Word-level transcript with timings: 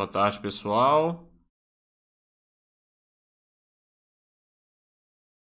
Boa 0.00 0.10
tarde, 0.10 0.40
pessoal. 0.40 1.30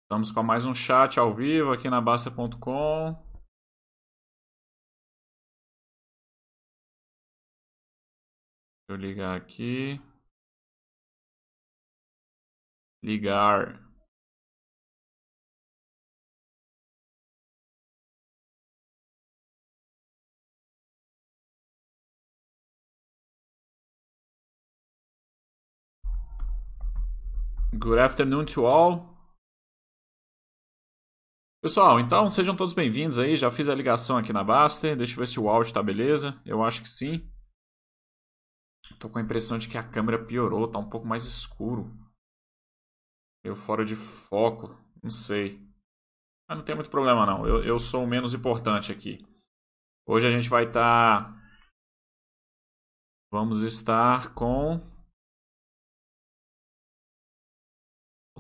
Estamos 0.04 0.32
com 0.32 0.44
mais 0.44 0.66
um 0.66 0.76
chat 0.76 1.18
ao 1.18 1.34
vivo 1.34 1.72
aqui 1.72 1.90
na 1.90 2.02
Basta.com. 2.02 3.14
Deixa 8.82 8.90
eu 8.90 8.96
ligar 8.98 9.38
aqui. 9.38 9.98
Ligar. 13.02 13.83
Good 27.84 28.00
afternoon 28.00 28.46
to 28.46 28.66
all. 28.66 29.14
Pessoal, 31.62 32.00
então 32.00 32.30
sejam 32.30 32.56
todos 32.56 32.74
bem-vindos 32.74 33.20
aí. 33.20 33.36
Já 33.36 33.52
fiz 33.52 33.68
a 33.68 33.76
ligação 33.76 34.18
aqui 34.18 34.32
na 34.32 34.42
Baster. 34.42 34.96
Deixa 34.96 35.12
eu 35.12 35.18
ver 35.18 35.28
se 35.28 35.38
o 35.38 35.50
áudio 35.50 35.74
tá 35.74 35.84
beleza. 35.84 36.42
Eu 36.46 36.64
acho 36.64 36.82
que 36.82 36.88
sim. 36.88 37.30
Tô 39.02 39.10
com 39.10 39.20
a 39.20 39.22
impressão 39.22 39.58
de 39.58 39.68
que 39.68 39.78
a 39.78 39.84
câmera 39.84 40.26
piorou, 40.26 40.72
tá 40.72 40.80
um 40.80 40.90
pouco 40.90 41.06
mais 41.06 41.26
escuro. 41.26 41.92
Eu 43.44 43.54
fora 43.54 43.84
de 43.84 43.98
foco, 43.98 44.70
não 45.04 45.12
sei. 45.12 45.60
Mas 46.48 46.60
não 46.60 46.64
tem 46.64 46.76
muito 46.76 46.90
problema 46.90 47.26
não. 47.26 47.46
Eu, 47.46 47.66
eu 47.66 47.78
sou 47.78 48.06
o 48.06 48.08
menos 48.08 48.34
importante 48.34 48.94
aqui. 48.94 49.28
Hoje 50.08 50.26
a 50.26 50.32
gente 50.32 50.48
vai 50.48 50.68
estar. 50.68 51.34
Tá... 51.34 51.44
Vamos 53.30 53.62
estar 53.62 54.34
com 54.34 54.93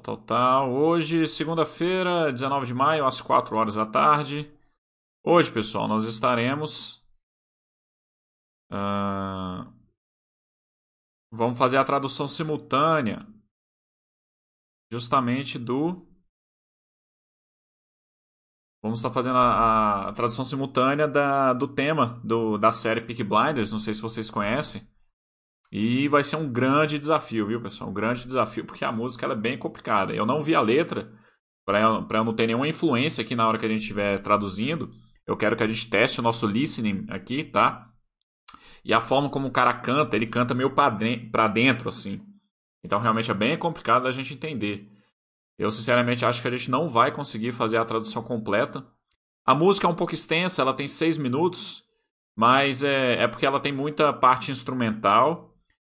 Total. 0.03 0.69
Hoje, 0.69 1.25
segunda-feira, 1.27 2.29
19 2.29 2.65
de 2.65 2.73
maio, 2.73 3.05
às 3.05 3.21
4 3.21 3.55
horas 3.55 3.75
da 3.75 3.85
tarde. 3.85 4.51
Hoje, 5.23 5.49
pessoal, 5.49 5.87
nós 5.87 6.03
estaremos. 6.03 7.01
Uh, 8.69 9.63
vamos 11.31 11.57
fazer 11.57 11.77
a 11.77 11.85
tradução 11.85 12.27
simultânea. 12.27 13.25
Justamente 14.91 15.57
do. 15.57 16.05
Vamos 18.83 18.99
estar 18.99 19.11
fazendo 19.13 19.37
a, 19.37 20.09
a 20.09 20.13
tradução 20.13 20.43
simultânea 20.43 21.07
da, 21.07 21.53
do 21.53 21.65
tema 21.65 22.19
do, 22.25 22.57
da 22.57 22.73
série 22.73 22.99
Peak 22.99 23.23
Blinders. 23.23 23.71
Não 23.71 23.79
sei 23.79 23.93
se 23.93 24.01
vocês 24.01 24.29
conhecem. 24.29 24.85
E 25.75 26.07
vai 26.07 26.23
ser 26.23 26.35
um 26.35 26.47
grande 26.47 26.99
desafio, 26.99 27.47
viu, 27.47 27.59
pessoal? 27.59 27.89
Um 27.89 27.93
grande 27.93 28.25
desafio, 28.25 28.63
porque 28.63 28.85
a 28.85 28.91
música 28.91 29.25
é 29.25 29.35
bem 29.35 29.57
complicada. 29.57 30.13
Eu 30.13 30.23
não 30.23 30.43
vi 30.43 30.53
a 30.53 30.61
letra, 30.61 31.11
para 31.65 31.81
eu 31.81 32.23
não 32.23 32.35
ter 32.35 32.45
nenhuma 32.45 32.67
influência 32.67 33.23
aqui 33.23 33.35
na 33.35 33.47
hora 33.47 33.57
que 33.57 33.65
a 33.65 33.69
gente 33.69 33.81
estiver 33.81 34.21
traduzindo. 34.21 34.91
Eu 35.25 35.35
quero 35.35 35.55
que 35.55 35.63
a 35.63 35.67
gente 35.67 35.89
teste 35.89 36.19
o 36.19 36.23
nosso 36.23 36.45
listening 36.45 37.07
aqui, 37.09 37.43
tá? 37.43 37.89
E 38.85 38.93
a 38.93 39.01
forma 39.01 39.31
como 39.31 39.47
o 39.47 39.51
cara 39.51 39.73
canta, 39.73 40.15
ele 40.15 40.27
canta 40.27 40.53
meio 40.53 40.69
para 40.69 41.47
dentro, 41.47 41.89
assim. 41.89 42.21
Então 42.83 42.99
realmente 42.99 43.31
é 43.31 43.33
bem 43.33 43.57
complicado 43.57 44.03
da 44.03 44.11
gente 44.11 44.31
entender. 44.31 44.87
Eu 45.57 45.71
sinceramente 45.71 46.23
acho 46.23 46.39
que 46.39 46.47
a 46.47 46.51
gente 46.51 46.69
não 46.69 46.87
vai 46.87 47.11
conseguir 47.11 47.51
fazer 47.51 47.77
a 47.77 47.85
tradução 47.85 48.21
completa. 48.21 48.85
A 49.43 49.55
música 49.55 49.87
é 49.87 49.89
um 49.89 49.95
pouco 49.95 50.13
extensa, 50.13 50.61
ela 50.61 50.75
tem 50.75 50.87
seis 50.87 51.17
minutos, 51.17 51.83
mas 52.35 52.83
é, 52.83 53.23
é 53.23 53.27
porque 53.27 53.45
ela 53.45 53.59
tem 53.59 53.71
muita 53.71 54.13
parte 54.13 54.51
instrumental 54.51 55.49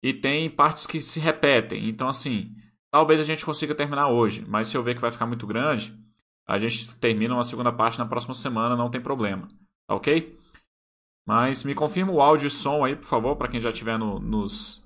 e 0.06 0.14
tem 0.14 0.48
partes 0.48 0.86
que 0.86 1.00
se 1.00 1.18
repetem. 1.18 1.88
Então, 1.88 2.06
assim, 2.06 2.54
talvez 2.92 3.18
a 3.18 3.24
gente 3.24 3.44
consiga 3.44 3.74
terminar 3.74 4.06
hoje, 4.06 4.44
mas 4.46 4.68
se 4.68 4.76
eu 4.76 4.82
ver 4.82 4.94
que 4.94 5.00
vai 5.00 5.10
ficar 5.10 5.26
muito 5.26 5.48
grande, 5.48 5.98
a 6.46 6.58
gente 6.58 6.94
termina 7.00 7.34
uma 7.34 7.42
segunda 7.42 7.72
parte 7.72 7.98
na 7.98 8.06
próxima 8.06 8.32
semana, 8.32 8.76
não 8.76 8.88
tem 8.88 9.00
problema. 9.00 9.48
Tá 9.84 9.96
ok? 9.96 10.38
Mas 11.26 11.64
me 11.64 11.74
confirma 11.74 12.12
o 12.12 12.20
áudio 12.20 12.46
e 12.46 12.50
som 12.50 12.84
aí, 12.84 12.94
por 12.94 13.06
favor, 13.06 13.34
para 13.34 13.48
quem 13.48 13.58
já 13.58 13.70
estiver 13.70 13.98
no, 13.98 14.20
nos. 14.20 14.80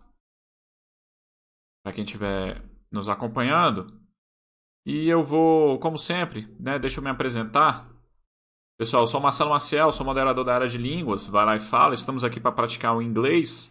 Para 1.85 1.93
quem 1.93 2.05
estiver 2.05 2.65
nos 2.91 3.07
acompanhando. 3.07 3.93
E 4.87 5.07
eu 5.07 5.23
vou, 5.23 5.79
como 5.81 5.99
sempre, 5.99 6.49
né, 6.59 6.79
deixa 6.79 6.99
eu 6.99 7.05
me 7.05 7.11
apresentar. 7.11 7.87
Pessoal, 8.79 9.03
eu 9.03 9.07
sou 9.07 9.21
Marcelo 9.21 9.51
Maciel, 9.51 9.93
sou 9.93 10.07
moderador 10.07 10.47
da 10.47 10.55
área 10.55 10.69
de 10.69 10.79
línguas, 10.79 11.27
vai 11.27 11.45
lá 11.45 11.57
e 11.57 11.61
fala. 11.61 11.93
Estamos 11.93 12.25
aqui 12.25 12.41
para 12.41 12.53
praticar 12.53 12.97
o 12.97 13.03
inglês 13.03 13.71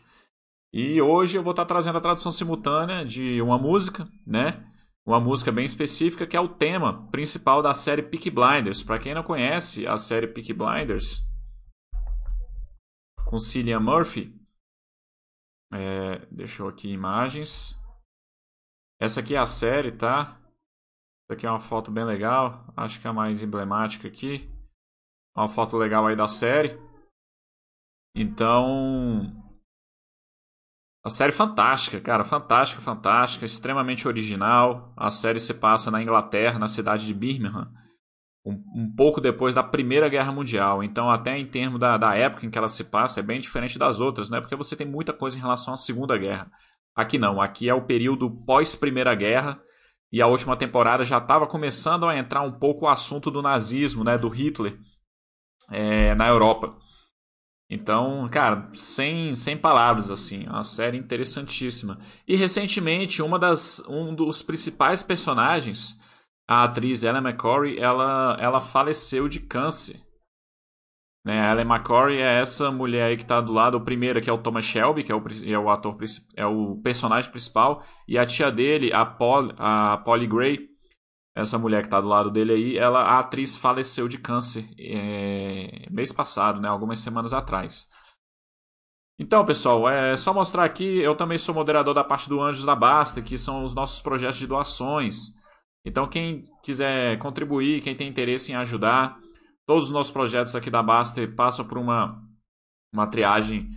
e 0.72 1.02
hoje 1.02 1.38
eu 1.38 1.44
vou 1.44 1.52
estar 1.52 1.66
trazendo 1.66 1.98
a 1.98 2.02
tradução 2.02 2.32
simultânea 2.32 3.04
de 3.04 3.42
uma 3.42 3.58
música, 3.58 4.08
né? 4.26 4.66
Uma 5.06 5.20
música 5.20 5.52
bem 5.52 5.66
específica 5.66 6.28
que 6.28 6.38
é 6.38 6.40
o 6.40 6.48
tema 6.48 7.10
principal 7.10 7.64
da 7.64 7.74
série 7.74 8.04
Peaky 8.04 8.30
Blinders. 8.30 8.84
Para 8.84 9.00
quem 9.00 9.16
não 9.16 9.24
conhece 9.24 9.88
a 9.88 9.98
série 9.98 10.28
Peaky 10.28 10.54
Blinders, 10.54 11.26
com 13.26 13.40
Cillian 13.40 13.80
Murphy, 13.80 14.40
é, 15.74 16.26
deixou 16.32 16.68
aqui 16.68 16.90
imagens. 16.90 17.76
Essa 19.02 19.22
aqui 19.22 19.34
é 19.34 19.40
a 19.40 19.48
série, 19.48 19.92
tá? 19.92 20.40
Essa 21.24 21.34
aqui 21.34 21.48
é 21.48 21.50
uma 21.50 21.60
foto 21.60 21.90
bem 21.90 22.04
legal, 22.04 22.72
acho 22.78 23.00
que 23.00 23.08
é 23.08 23.10
a 23.10 23.14
mais 23.14 23.42
emblemática 23.42 24.08
aqui. 24.08 24.48
Uma 25.36 25.48
foto 25.48 25.78
legal 25.78 26.06
aí 26.06 26.16
da 26.16 26.28
série. 26.28 26.78
Então, 28.16 29.49
a 31.04 31.10
série 31.10 31.32
fantástica, 31.32 32.00
cara, 32.02 32.26
fantástica, 32.26 32.82
fantástica, 32.82 33.46
extremamente 33.46 34.08
original. 34.08 34.94
A 34.98 35.10
série 35.10 35.40
se 35.40 35.54
passa 35.54 35.90
na 35.90 36.02
Inglaterra, 36.02 36.60
na 36.60 36.68
cidade 36.68 37.06
de 37.06 37.14
Birmingham, 37.14 37.72
um, 38.46 38.52
um 38.76 38.94
pouco 38.96 39.22
depois 39.22 39.56
da 39.56 39.64
Primeira 39.64 40.10
Guerra 40.10 40.32
Mundial. 40.32 40.84
Então, 40.84 41.10
até 41.10 41.38
em 41.38 41.46
termos 41.46 41.80
da, 41.80 41.98
da 41.98 42.16
época 42.16 42.46
em 42.46 42.50
que 42.50 42.58
ela 42.58 42.68
se 42.68 42.84
passa, 42.84 43.22
é 43.22 43.24
bem 43.24 43.40
diferente 43.40 43.80
das 43.80 44.02
outras, 44.02 44.30
né? 44.30 44.42
Porque 44.42 44.56
você 44.58 44.76
tem 44.76 44.86
muita 44.86 45.14
coisa 45.14 45.38
em 45.38 45.42
relação 45.42 45.74
à 45.74 45.78
Segunda 45.78 46.18
Guerra. 46.18 46.52
Aqui 46.94 47.18
não, 47.18 47.42
aqui 47.42 47.70
é 47.70 47.74
o 47.74 47.86
período 47.86 48.30
pós-Primeira 48.46 49.16
Guerra. 49.16 49.58
E 50.12 50.22
a 50.22 50.28
última 50.28 50.58
temporada 50.58 51.04
já 51.04 51.20
estava 51.20 51.48
começando 51.48 52.06
a 52.08 52.18
entrar 52.18 52.42
um 52.42 52.52
pouco 52.52 52.86
o 52.86 52.90
assunto 52.90 53.32
do 53.32 53.42
nazismo, 53.42 54.04
né, 54.04 54.18
do 54.18 54.28
Hitler, 54.28 54.78
é, 55.70 56.16
na 56.16 56.28
Europa. 56.28 56.76
Então, 57.70 58.28
cara, 58.30 58.68
sem, 58.74 59.36
sem 59.36 59.56
palavras, 59.56 60.10
assim, 60.10 60.46
é 60.46 60.50
uma 60.50 60.64
série 60.64 60.98
interessantíssima. 60.98 62.00
E 62.28 62.36
recentemente, 62.36 63.22
uma 63.22 63.38
das, 63.38 63.80
um 63.88 64.16
dos 64.16 64.42
principais 64.42 65.04
personagens, 65.04 66.02
a 66.48 66.64
atriz 66.64 67.04
Ellen 67.04 67.22
McCory, 67.22 67.78
ela, 67.78 68.36
ela 68.40 68.60
faleceu 68.60 69.30
de 69.30 69.40
câncer. 69.40 70.02
Né? 71.24 71.40
A 71.40 71.52
Ellen 71.52 71.68
McCory 71.72 72.18
é 72.18 72.42
essa 72.42 72.72
mulher 72.72 73.04
aí 73.04 73.16
que 73.16 73.22
está 73.22 73.40
do 73.40 73.54
lado, 73.54 73.78
o 73.78 73.86
primeiro 73.86 74.20
que 74.20 74.32
é 74.32 74.34
o 74.34 74.42
Thomas 74.42 74.66
Shelby, 74.66 75.04
que 75.04 75.12
é 75.12 75.16
o, 75.16 75.24
é 75.46 75.60
o 75.60 75.70
ator 75.70 75.96
é 76.36 76.46
o 76.48 76.76
personagem 76.82 77.30
principal, 77.30 77.84
e 78.08 78.18
a 78.18 78.26
tia 78.26 78.52
dele, 78.52 78.92
a, 78.92 79.06
Paul, 79.06 79.54
a 79.60 79.98
Polly 79.98 80.26
Gray, 80.26 80.70
essa 81.36 81.58
mulher 81.58 81.82
que 81.82 81.88
está 81.88 82.02
do 82.02 82.08
lado 82.08 82.30
dele 82.30 82.54
aí, 82.54 82.78
ela, 82.78 83.02
a 83.02 83.20
atriz 83.20 83.56
faleceu 83.56 84.08
de 84.08 84.18
câncer 84.18 84.70
é, 84.78 85.88
mês 85.90 86.12
passado, 86.12 86.60
né, 86.60 86.68
algumas 86.68 87.00
semanas 87.00 87.34
atrás. 87.34 87.88
Então, 89.18 89.46
pessoal, 89.46 89.90
é 89.90 90.16
só 90.16 90.34
mostrar 90.34 90.64
aqui, 90.64 91.00
eu 91.00 91.16
também 91.16 91.38
sou 91.38 91.54
moderador 91.54 91.94
da 91.94 92.04
parte 92.06 92.30
do 92.30 92.42
Anjos 92.42 92.64
da 92.64 92.74
Basta, 92.74 93.22
que 93.22 93.38
são 93.38 93.66
os 93.66 93.74
nossos 93.74 94.02
projetos 94.02 94.38
de 94.38 94.48
doações. 94.48 95.34
Então, 95.86 96.08
quem 96.08 96.46
quiser 96.64 97.18
contribuir, 97.20 97.82
quem 97.82 97.96
tem 97.96 98.08
interesse 98.08 98.52
em 98.52 98.56
ajudar, 98.56 99.20
todos 99.68 99.88
os 99.88 99.94
nossos 99.94 100.14
projetos 100.14 100.56
aqui 100.56 100.70
da 100.70 100.82
Basta 100.82 101.28
passam 101.28 101.68
por 101.68 101.78
uma, 101.78 102.22
uma 102.94 103.08
triagem 103.08 103.70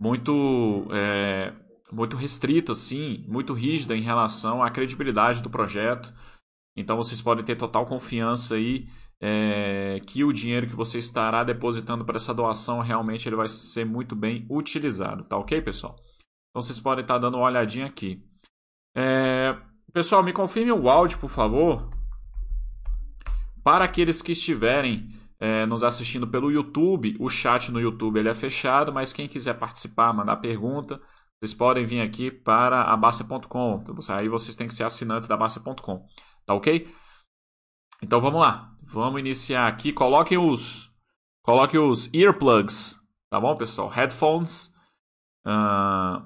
muito, 0.00 0.88
é, 0.92 1.52
muito 1.92 2.16
restrita, 2.16 2.74
sim, 2.74 3.24
muito 3.28 3.54
rígida 3.54 3.96
em 3.96 4.02
relação 4.02 4.62
à 4.62 4.70
credibilidade 4.70 5.42
do 5.42 5.50
projeto. 5.50 6.12
Então 6.78 6.96
vocês 6.96 7.20
podem 7.20 7.44
ter 7.44 7.56
total 7.56 7.84
confiança 7.86 8.54
aí 8.54 8.88
é, 9.20 10.00
que 10.06 10.22
o 10.22 10.32
dinheiro 10.32 10.66
que 10.66 10.76
você 10.76 10.98
estará 10.98 11.42
depositando 11.42 12.04
para 12.04 12.16
essa 12.16 12.32
doação 12.32 12.80
realmente 12.80 13.28
ele 13.28 13.34
vai 13.34 13.48
ser 13.48 13.84
muito 13.84 14.14
bem 14.14 14.46
utilizado, 14.48 15.24
tá 15.24 15.36
ok, 15.36 15.60
pessoal? 15.60 15.96
Então 16.50 16.62
vocês 16.62 16.78
podem 16.78 17.02
estar 17.02 17.18
dando 17.18 17.36
uma 17.36 17.46
olhadinha 17.46 17.86
aqui. 17.86 18.24
É, 18.96 19.56
pessoal, 19.92 20.22
me 20.22 20.32
confirme 20.32 20.70
o 20.70 20.88
áudio, 20.88 21.18
por 21.18 21.28
favor. 21.28 21.88
Para 23.62 23.84
aqueles 23.84 24.22
que 24.22 24.32
estiverem 24.32 25.10
é, 25.40 25.66
nos 25.66 25.82
assistindo 25.82 26.26
pelo 26.26 26.50
YouTube, 26.50 27.16
o 27.18 27.28
chat 27.28 27.70
no 27.70 27.80
YouTube 27.80 28.18
ele 28.18 28.28
é 28.28 28.34
fechado, 28.34 28.92
mas 28.92 29.12
quem 29.12 29.28
quiser 29.28 29.54
participar, 29.54 30.12
mandar 30.12 30.36
pergunta, 30.36 31.00
vocês 31.40 31.54
podem 31.54 31.84
vir 31.84 32.00
aqui 32.00 32.30
para 32.30 32.82
a 32.82 32.96
Basta.com. 32.96 33.84
Aí 34.10 34.28
vocês 34.28 34.56
têm 34.56 34.66
que 34.66 34.74
ser 34.74 34.84
assinantes 34.84 35.28
da 35.28 35.36
Basta.com. 35.36 36.06
Tá 36.48 36.54
ok? 36.54 36.90
Então 38.02 38.22
vamos 38.22 38.40
lá. 38.40 38.74
Vamos 38.80 39.20
iniciar 39.20 39.68
aqui. 39.68 39.92
Coloquem 39.92 40.38
os, 40.38 40.90
coloquem 41.42 41.78
os 41.78 42.12
earplugs, 42.14 42.98
tá 43.28 43.38
bom, 43.38 43.54
pessoal? 43.54 43.90
Headphones. 43.90 44.74
Uh, 45.46 46.24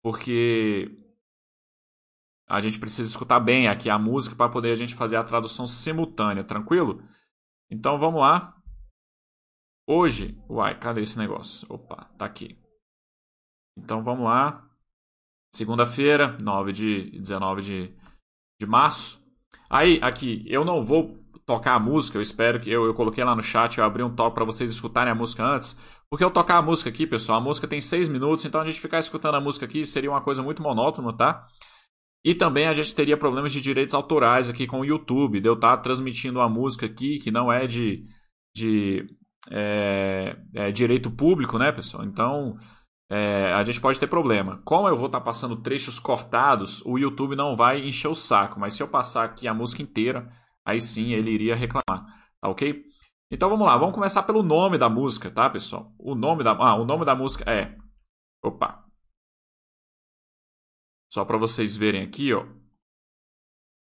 porque 0.00 0.96
a 2.48 2.60
gente 2.60 2.78
precisa 2.78 3.08
escutar 3.08 3.40
bem 3.40 3.66
aqui 3.66 3.90
a 3.90 3.98
música 3.98 4.36
para 4.36 4.48
poder 4.48 4.70
a 4.70 4.76
gente 4.76 4.94
fazer 4.94 5.16
a 5.16 5.24
tradução 5.24 5.66
simultânea, 5.66 6.44
tranquilo? 6.44 7.02
Então 7.68 7.98
vamos 7.98 8.20
lá. 8.20 8.56
Hoje, 9.88 10.40
uai, 10.48 10.78
cadê 10.78 11.02
esse 11.02 11.18
negócio? 11.18 11.66
Opa, 11.68 12.04
tá 12.16 12.24
aqui. 12.24 12.56
Então 13.76 14.00
vamos 14.00 14.24
lá. 14.24 14.70
Segunda-feira, 15.52 16.38
9 16.38 16.72
de 16.72 17.10
19 17.18 17.62
de, 17.62 17.96
de 18.60 18.66
março. 18.68 19.23
Aí, 19.74 19.98
aqui, 20.00 20.44
eu 20.46 20.64
não 20.64 20.80
vou 20.84 21.18
tocar 21.44 21.74
a 21.74 21.80
música, 21.80 22.16
eu 22.16 22.22
espero 22.22 22.60
que 22.60 22.70
eu, 22.70 22.84
eu 22.84 22.94
coloquei 22.94 23.24
lá 23.24 23.34
no 23.34 23.42
chat, 23.42 23.76
eu 23.76 23.84
abri 23.84 24.04
um 24.04 24.14
toque 24.14 24.36
para 24.36 24.44
vocês 24.44 24.70
escutarem 24.70 25.10
a 25.10 25.16
música 25.16 25.44
antes. 25.44 25.76
Porque 26.08 26.22
eu 26.22 26.30
tocar 26.30 26.58
a 26.58 26.62
música 26.62 26.90
aqui, 26.90 27.08
pessoal, 27.08 27.38
a 27.38 27.40
música 27.40 27.66
tem 27.66 27.80
6 27.80 28.08
minutos, 28.08 28.44
então 28.44 28.60
a 28.60 28.64
gente 28.64 28.80
ficar 28.80 29.00
escutando 29.00 29.34
a 29.34 29.40
música 29.40 29.66
aqui 29.66 29.84
seria 29.84 30.08
uma 30.08 30.20
coisa 30.20 30.44
muito 30.44 30.62
monótona, 30.62 31.12
tá? 31.12 31.44
E 32.24 32.36
também 32.36 32.68
a 32.68 32.72
gente 32.72 32.94
teria 32.94 33.16
problemas 33.16 33.52
de 33.52 33.60
direitos 33.60 33.94
autorais 33.94 34.48
aqui 34.48 34.64
com 34.64 34.78
o 34.78 34.84
YouTube, 34.84 35.40
de 35.40 35.48
eu 35.48 35.54
estar 35.54 35.76
tá 35.76 35.82
transmitindo 35.82 36.38
uma 36.38 36.48
música 36.48 36.86
aqui 36.86 37.18
que 37.18 37.32
não 37.32 37.52
é 37.52 37.66
de, 37.66 38.06
de 38.54 39.04
é, 39.50 40.36
é 40.54 40.70
direito 40.70 41.10
público, 41.10 41.58
né, 41.58 41.72
pessoal? 41.72 42.04
Então 42.04 42.56
é, 43.10 43.52
a 43.52 43.62
gente 43.64 43.80
pode 43.80 43.98
ter 43.98 44.06
problema. 44.06 44.60
Como 44.64 44.88
eu 44.88 44.96
vou 44.96 45.06
estar 45.06 45.20
tá 45.20 45.24
passando 45.24 45.62
trechos 45.62 45.98
cortados, 45.98 46.82
o 46.84 46.98
YouTube 46.98 47.36
não 47.36 47.56
vai 47.56 47.80
encher 47.80 48.08
o 48.08 48.14
saco, 48.14 48.58
mas 48.58 48.74
se 48.74 48.82
eu 48.82 48.88
passar 48.88 49.24
aqui 49.24 49.46
a 49.46 49.54
música 49.54 49.82
inteira, 49.82 50.30
aí 50.64 50.80
sim 50.80 51.12
ele 51.12 51.30
iria 51.30 51.54
reclamar, 51.54 52.06
tá 52.40 52.48
ok? 52.48 52.84
Então 53.30 53.48
vamos 53.48 53.66
lá, 53.66 53.76
vamos 53.76 53.94
começar 53.94 54.22
pelo 54.22 54.42
nome 54.42 54.78
da 54.78 54.88
música, 54.88 55.30
tá, 55.30 55.48
pessoal? 55.50 55.92
O 55.98 56.14
nome 56.14 56.44
da, 56.44 56.52
ah, 56.52 56.76
o 56.76 56.84
nome 56.84 57.04
da 57.04 57.14
música 57.14 57.50
é. 57.50 57.76
Opa, 58.42 58.84
só 61.14 61.24
para 61.24 61.38
vocês 61.38 61.76
verem 61.76 62.02
aqui, 62.02 62.34
ó. 62.34 62.44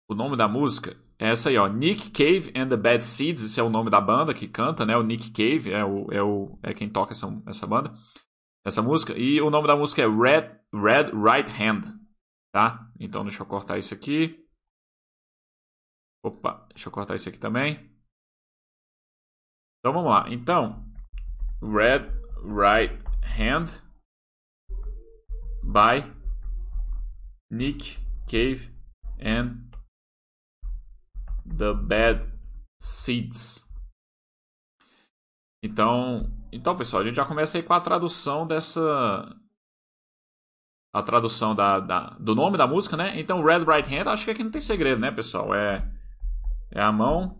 O 0.08 0.16
nome 0.16 0.36
da 0.36 0.48
música 0.48 1.00
é 1.16 1.28
essa 1.28 1.48
aí, 1.48 1.56
ó. 1.56 1.68
Nick 1.68 2.10
Cave 2.10 2.52
and 2.56 2.68
the 2.68 2.76
Bad 2.76 3.04
Seeds. 3.04 3.44
Esse 3.44 3.60
é 3.60 3.62
o 3.62 3.70
nome 3.70 3.88
da 3.88 4.00
banda 4.00 4.34
que 4.34 4.48
canta, 4.48 4.84
né? 4.84 4.96
O 4.96 5.04
Nick 5.04 5.30
Cave 5.30 5.72
é, 5.72 5.84
o, 5.84 6.10
é, 6.10 6.20
o, 6.20 6.58
é 6.60 6.74
quem 6.74 6.90
toca 6.90 7.12
essa, 7.12 7.32
essa 7.46 7.68
banda, 7.68 7.94
essa 8.64 8.82
música. 8.82 9.14
E 9.16 9.40
o 9.40 9.50
nome 9.50 9.66
da 9.66 9.76
música 9.76 10.02
é 10.02 10.06
Red, 10.06 10.60
Red 10.72 11.10
Right 11.12 11.50
Hand, 11.50 11.98
tá? 12.52 12.90
Então 12.98 13.22
deixa 13.24 13.42
eu 13.42 13.46
cortar 13.46 13.78
isso 13.78 13.94
aqui. 13.94 14.46
Opa, 16.24 16.66
deixa 16.68 16.88
eu 16.88 16.92
cortar 16.92 17.14
isso 17.16 17.28
aqui 17.28 17.38
também. 17.38 17.90
Então 19.78 19.94
vamos 19.94 20.10
lá. 20.10 20.26
Então, 20.28 20.84
Red 21.62 22.10
Right 22.42 23.02
Hand 23.24 23.68
by 25.64 26.04
Nick 27.50 27.98
Cave 28.26 28.70
and 29.18 29.70
the 31.46 31.72
Bad 31.72 32.30
Seeds. 32.82 33.69
Então, 35.62 36.18
então, 36.52 36.76
pessoal, 36.76 37.02
a 37.02 37.04
gente 37.04 37.16
já 37.16 37.24
começa 37.24 37.58
aí 37.58 37.62
com 37.62 37.72
a 37.72 37.80
tradução 37.80 38.46
dessa. 38.46 38.80
A 40.92 41.02
tradução 41.02 41.54
da, 41.54 41.78
da, 41.78 42.10
do 42.18 42.34
nome 42.34 42.58
da 42.58 42.66
música, 42.66 42.96
né? 42.96 43.18
Então, 43.20 43.42
Red 43.42 43.64
Right 43.64 43.94
Hand, 43.94 44.08
acho 44.08 44.24
que 44.24 44.30
aqui 44.32 44.42
não 44.42 44.50
tem 44.50 44.60
segredo, 44.60 45.00
né, 45.00 45.10
pessoal? 45.10 45.54
É, 45.54 45.88
é 46.72 46.82
a 46.82 46.90
mão. 46.90 47.38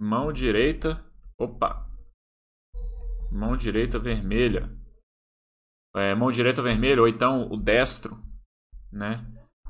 Mão 0.00 0.32
direita. 0.32 1.04
Opa! 1.38 1.86
Mão 3.30 3.56
direita 3.56 3.98
vermelha 3.98 4.76
é, 5.96 6.14
mão 6.14 6.30
direita 6.30 6.62
vermelho, 6.62 7.02
ou 7.02 7.08
então 7.08 7.50
o 7.50 7.56
destro, 7.56 8.22
né? 8.92 9.24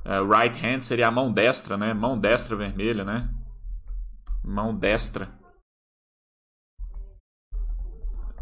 É, 0.04 0.20
right 0.20 0.58
hand 0.64 0.80
seria 0.80 1.06
a 1.06 1.10
mão 1.10 1.32
destra, 1.32 1.76
né? 1.76 1.94
Mão 1.94 2.18
destra 2.18 2.56
vermelha, 2.56 3.04
né? 3.04 3.32
Mão 4.46 4.72
destra. 4.72 5.36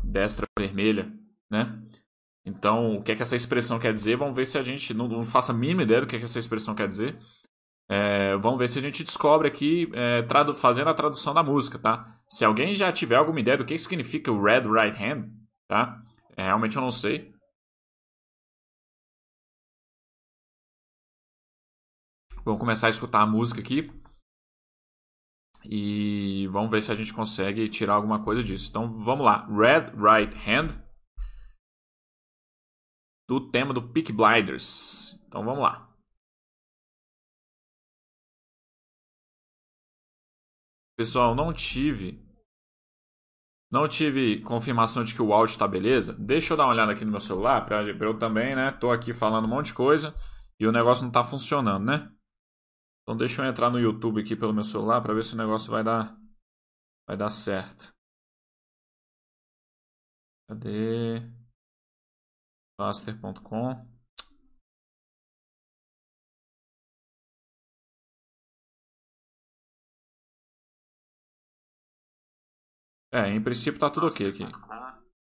Destra 0.02 0.46
vermelha, 0.58 1.10
né? 1.50 1.82
Então, 2.44 2.96
o 2.96 3.02
que 3.02 3.12
é 3.12 3.16
que 3.16 3.22
essa 3.22 3.34
expressão 3.34 3.78
quer 3.78 3.94
dizer? 3.94 4.16
Vamos 4.16 4.36
ver 4.36 4.44
se 4.44 4.58
a 4.58 4.62
gente 4.62 4.92
não, 4.92 5.08
não 5.08 5.24
faça 5.24 5.52
a 5.52 5.54
mínima 5.54 5.82
ideia 5.82 6.02
do 6.02 6.06
que, 6.06 6.16
é 6.16 6.18
que 6.18 6.26
essa 6.26 6.38
expressão 6.38 6.74
quer 6.74 6.86
dizer. 6.86 7.18
É, 7.88 8.36
vamos 8.36 8.58
ver 8.58 8.68
se 8.68 8.78
a 8.78 8.82
gente 8.82 9.02
descobre 9.02 9.48
aqui, 9.48 9.90
é, 9.94 10.26
fazendo 10.54 10.90
a 10.90 10.94
tradução 10.94 11.32
da 11.32 11.42
música, 11.42 11.78
tá? 11.78 12.20
Se 12.28 12.44
alguém 12.44 12.74
já 12.74 12.92
tiver 12.92 13.16
alguma 13.16 13.40
ideia 13.40 13.56
do 13.56 13.64
que 13.64 13.78
significa 13.78 14.30
o 14.30 14.42
red 14.42 14.60
right 14.60 15.02
hand, 15.02 15.30
tá? 15.66 16.02
É, 16.36 16.42
realmente 16.42 16.76
eu 16.76 16.82
não 16.82 16.90
sei. 16.90 17.32
Vamos 22.44 22.60
começar 22.60 22.88
a 22.88 22.90
escutar 22.90 23.22
a 23.22 23.26
música 23.26 23.60
aqui. 23.60 23.90
E 25.64 26.46
vamos 26.48 26.70
ver 26.70 26.82
se 26.82 26.92
a 26.92 26.94
gente 26.94 27.12
consegue 27.12 27.68
tirar 27.68 27.94
alguma 27.94 28.22
coisa 28.22 28.42
disso. 28.42 28.68
Então 28.68 29.02
vamos 29.02 29.24
lá. 29.24 29.46
Red 29.46 29.92
Right 29.96 30.36
Hand. 30.48 30.82
Do 33.26 33.50
tema 33.50 33.72
do 33.72 33.82
Peak 33.82 34.12
Blinders. 34.12 35.18
Então 35.26 35.44
vamos 35.44 35.62
lá. 35.62 35.90
Pessoal, 40.96 41.34
não 41.34 41.52
tive. 41.52 42.22
Não 43.70 43.88
tive 43.88 44.40
confirmação 44.42 45.02
de 45.02 45.14
que 45.14 45.22
o 45.22 45.32
áudio 45.32 45.54
está 45.54 45.66
beleza. 45.66 46.12
Deixa 46.12 46.52
eu 46.52 46.56
dar 46.56 46.64
uma 46.66 46.72
olhada 46.72 46.92
aqui 46.92 47.04
no 47.04 47.10
meu 47.10 47.20
celular 47.20 47.64
para 47.64 47.82
eu 47.82 48.16
também, 48.16 48.54
né? 48.54 48.70
Tô 48.70 48.92
aqui 48.92 49.12
falando 49.12 49.46
um 49.46 49.48
monte 49.48 49.66
de 49.66 49.74
coisa 49.74 50.14
e 50.60 50.66
o 50.66 50.70
negócio 50.70 51.02
não 51.02 51.08
está 51.08 51.24
funcionando, 51.24 51.84
né? 51.84 52.13
Então 53.04 53.16
deixa 53.16 53.42
eu 53.42 53.46
entrar 53.46 53.70
no 53.70 53.78
YouTube 53.78 54.20
aqui 54.20 54.34
pelo 54.34 54.54
meu 54.54 54.64
celular 54.64 55.02
para 55.02 55.12
ver 55.12 55.22
se 55.24 55.34
o 55.34 55.36
negócio 55.36 55.70
vai 55.70 55.84
dar 55.84 56.18
vai 57.06 57.16
dar 57.16 57.30
certo. 57.30 57.94
Cadê? 60.48 61.20
Faster.com 62.78 63.88
É, 73.12 73.28
em 73.28 73.42
princípio 73.42 73.78
tá 73.78 73.88
tudo 73.90 74.06
ok 74.08 74.28
aqui. 74.28 74.44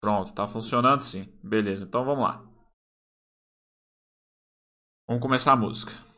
Pronto, 0.01 0.33
tá 0.33 0.47
funcionando 0.47 1.01
sim. 1.01 1.31
Beleza, 1.43 1.83
então 1.85 2.05
vamos 2.05 2.23
lá. 2.23 2.43
Vamos 5.07 5.21
começar 5.21 5.53
a 5.53 5.57
música. 5.57 6.08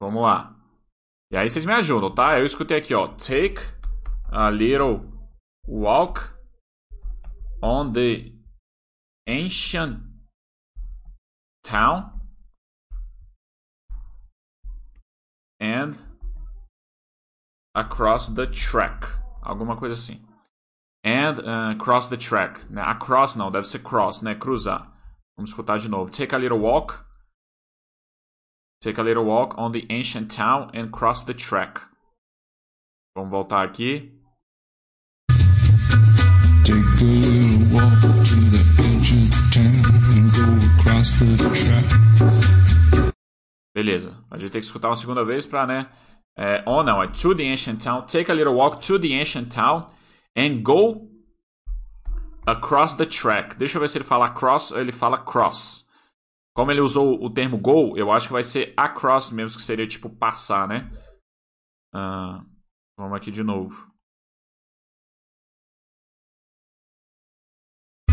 Vamos 0.00 0.22
lá. 0.22 0.54
E 1.30 1.36
aí 1.36 1.48
vocês 1.48 1.64
me 1.64 1.72
ajudam, 1.72 2.14
tá? 2.14 2.38
Eu 2.38 2.44
escutei 2.44 2.78
aqui, 2.78 2.94
ó. 2.94 3.08
Take 3.08 3.60
a 4.30 4.50
little 4.50 5.00
walk 5.66 6.20
on 7.62 7.92
the 7.92 8.32
ancient 9.26 10.11
town 11.62 12.20
and 15.60 15.96
across 17.74 18.28
the 18.28 18.46
track. 18.46 19.06
Alguma 19.42 19.76
coisa 19.76 19.94
assim. 19.94 20.20
And 21.04 21.40
uh, 21.40 21.76
cross 21.78 22.08
the 22.08 22.16
track. 22.16 22.60
Né? 22.70 22.82
Across 22.82 23.36
não, 23.36 23.50
deve 23.50 23.66
ser 23.66 23.80
cross, 23.80 24.22
né? 24.22 24.34
Cruzar. 24.34 24.92
Vamos 25.36 25.50
escutar 25.50 25.78
de 25.78 25.88
novo. 25.88 26.10
Take 26.10 26.34
a 26.34 26.38
little 26.38 26.60
walk 26.60 27.04
Take 28.82 28.98
a 28.98 29.02
little 29.04 29.24
walk 29.24 29.56
on 29.56 29.70
the 29.70 29.86
ancient 29.90 30.28
town 30.28 30.68
and 30.74 30.90
cross 30.90 31.22
the 31.22 31.34
track. 31.34 31.82
Vamos 33.14 33.30
voltar 33.30 33.64
aqui. 33.64 34.10
Take 36.64 37.41
Beleza. 43.74 44.24
A 44.30 44.38
gente 44.38 44.50
tem 44.50 44.60
que 44.60 44.66
escutar 44.66 44.88
uma 44.88 44.96
segunda 44.96 45.24
vez 45.24 45.44
pra, 45.46 45.66
né? 45.66 45.90
É, 46.36 46.62
oh, 46.66 46.82
não. 46.82 47.02
É 47.02 47.08
to 47.08 47.34
the 47.34 47.50
ancient 47.50 47.82
town. 47.82 48.02
Take 48.02 48.30
a 48.30 48.34
little 48.34 48.54
walk 48.54 48.86
to 48.86 48.98
the 48.98 49.12
ancient 49.18 49.52
town 49.52 49.90
and 50.36 50.62
go 50.62 51.10
across 52.46 52.94
the 52.94 53.06
track. 53.06 53.56
Deixa 53.56 53.76
eu 53.76 53.80
ver 53.80 53.88
se 53.88 53.98
ele 53.98 54.04
fala 54.04 54.26
across 54.26 54.70
ou 54.70 54.80
ele 54.80 54.92
fala 54.92 55.18
cross. 55.18 55.88
Como 56.54 56.70
ele 56.70 56.80
usou 56.80 57.22
o 57.22 57.30
termo 57.30 57.56
go, 57.56 57.96
eu 57.96 58.12
acho 58.12 58.26
que 58.26 58.32
vai 58.32 58.44
ser 58.44 58.74
across 58.76 59.30
mesmo, 59.30 59.56
que 59.56 59.62
seria 59.64 59.86
tipo 59.86 60.10
passar, 60.10 60.68
né? 60.68 60.90
Uh, 61.94 62.44
vamos 62.96 63.16
aqui 63.16 63.30
de 63.30 63.42
novo. 63.42 63.90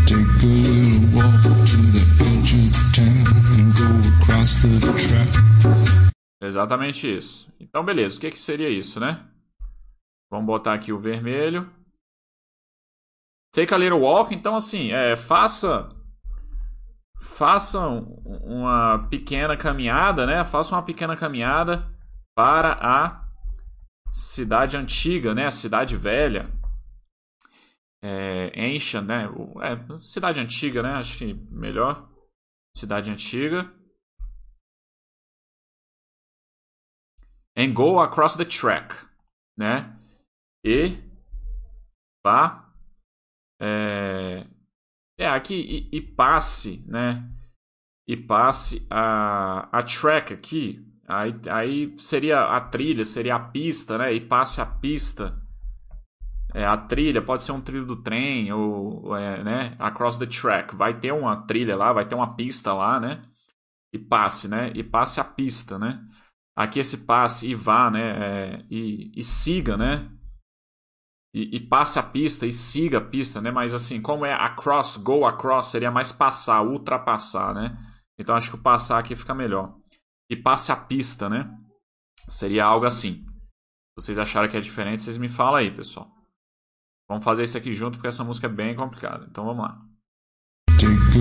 Take 0.06 0.22
a 0.22 0.46
little 0.46 1.14
walk 1.14 1.36
to 1.70 1.92
the 1.92 2.29
Exatamente 6.42 7.06
isso. 7.06 7.52
Então, 7.60 7.84
beleza. 7.84 8.18
O 8.18 8.20
que, 8.20 8.30
que 8.30 8.40
seria 8.40 8.68
isso, 8.68 8.98
né? 8.98 9.26
Vamos 10.30 10.46
botar 10.46 10.74
aqui 10.74 10.92
o 10.92 10.98
vermelho. 10.98 11.70
Take 13.52 13.74
a 13.74 13.78
little 13.78 14.00
walk. 14.00 14.34
Então, 14.34 14.56
assim, 14.56 14.90
é, 14.92 15.16
faça 15.16 15.88
faça 17.20 17.78
uma 17.86 19.06
pequena 19.10 19.56
caminhada, 19.56 20.26
né? 20.26 20.44
Faça 20.44 20.74
uma 20.74 20.82
pequena 20.82 21.16
caminhada 21.16 21.86
para 22.34 22.72
a 22.80 23.28
cidade 24.10 24.76
antiga, 24.76 25.34
né? 25.34 25.46
A 25.46 25.50
cidade 25.50 25.96
velha. 25.96 26.48
É, 28.02 28.52
ancient, 28.56 29.04
né? 29.04 29.28
É, 29.60 29.98
cidade 29.98 30.40
antiga, 30.40 30.82
né? 30.82 30.94
Acho 30.94 31.18
que 31.18 31.34
melhor. 31.50 32.09
Cidade 32.76 33.10
antiga. 33.10 33.72
And 37.56 37.74
go 37.74 38.00
across 38.00 38.36
the 38.36 38.44
track, 38.44 38.94
né? 39.56 39.96
E 40.64 40.96
vá 42.24 42.70
é, 43.60 44.46
é 45.18 45.28
aqui 45.28 45.88
e, 45.92 45.96
e, 45.96 46.00
passe, 46.00 46.82
né? 46.86 47.30
E 48.08 48.16
passe 48.16 48.86
a, 48.88 49.68
a 49.76 49.82
track 49.82 50.32
aqui. 50.32 50.86
Aí, 51.06 51.34
aí 51.50 52.00
seria 52.00 52.56
a 52.56 52.60
trilha, 52.60 53.04
seria 53.04 53.36
a 53.36 53.40
pista, 53.40 53.98
né? 53.98 54.12
E 54.14 54.20
passe 54.20 54.60
a 54.60 54.66
pista. 54.66 55.38
É, 56.54 56.64
a 56.64 56.76
trilha 56.76 57.22
pode 57.22 57.44
ser 57.44 57.52
um 57.52 57.60
trilho 57.60 57.86
do 57.86 58.02
trem 58.02 58.52
ou 58.52 59.16
é, 59.16 59.42
né? 59.42 59.76
Across 59.78 60.18
the 60.18 60.26
track. 60.26 60.74
Vai 60.74 60.98
ter 60.98 61.12
uma 61.12 61.36
trilha 61.46 61.76
lá, 61.76 61.92
vai 61.92 62.06
ter 62.06 62.14
uma 62.14 62.34
pista 62.34 62.72
lá, 62.72 62.98
né? 62.98 63.22
E 63.92 63.98
passe, 63.98 64.48
né? 64.48 64.72
E 64.74 64.82
passe 64.82 65.20
a 65.20 65.24
pista, 65.24 65.78
né? 65.78 66.04
Aqui 66.56 66.80
esse 66.80 66.98
passe 66.98 67.48
e 67.48 67.54
vá, 67.54 67.90
né? 67.90 68.00
É, 68.00 68.64
e, 68.70 69.12
e 69.16 69.24
siga, 69.24 69.76
né? 69.76 70.10
e, 71.32 71.56
e, 71.56 71.60
passe 71.60 71.98
a 71.98 72.02
pista 72.02 72.44
e 72.44 72.52
siga 72.52 72.98
a 72.98 73.00
pista, 73.00 73.40
né? 73.40 73.50
Mas 73.50 73.72
assim, 73.72 74.02
como 74.02 74.26
é 74.26 74.32
across, 74.32 74.96
go 74.96 75.24
across, 75.24 75.68
seria 75.68 75.90
mais 75.90 76.10
passar, 76.10 76.62
ultrapassar, 76.62 77.54
né? 77.54 77.76
Então 78.18 78.34
acho 78.34 78.50
que 78.50 78.56
o 78.56 78.62
passar 78.62 78.98
aqui 78.98 79.14
fica 79.14 79.34
melhor. 79.34 79.76
E 80.28 80.36
passe 80.36 80.72
a 80.72 80.76
pista, 80.76 81.28
né? 81.28 81.56
Seria 82.28 82.64
algo 82.64 82.84
assim. 82.84 83.24
Se 83.24 84.06
vocês 84.06 84.18
acharam 84.18 84.48
que 84.48 84.56
é 84.56 84.60
diferente, 84.60 85.02
vocês 85.02 85.16
me 85.16 85.28
falam 85.28 85.56
aí, 85.56 85.70
pessoal. 85.70 86.10
Vamos 87.10 87.24
fazer 87.24 87.42
isso 87.42 87.58
aqui 87.58 87.74
junto 87.74 87.94
porque 87.94 88.06
essa 88.06 88.22
música 88.22 88.46
é 88.46 88.48
bem 88.48 88.72
complicada. 88.72 89.26
Então 89.28 89.44
vamos 89.44 89.64
lá. 89.64 89.76
Take 90.78 90.94
a 90.94 91.18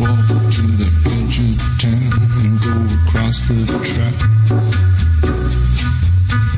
walk 0.00 0.26
to 0.50 0.66
the 0.76 0.88
edge 1.14 1.38
of 1.38 1.56
town, 1.78 2.10
go 2.58 2.74
across 3.06 3.46
the 3.46 3.64
track. 3.84 4.18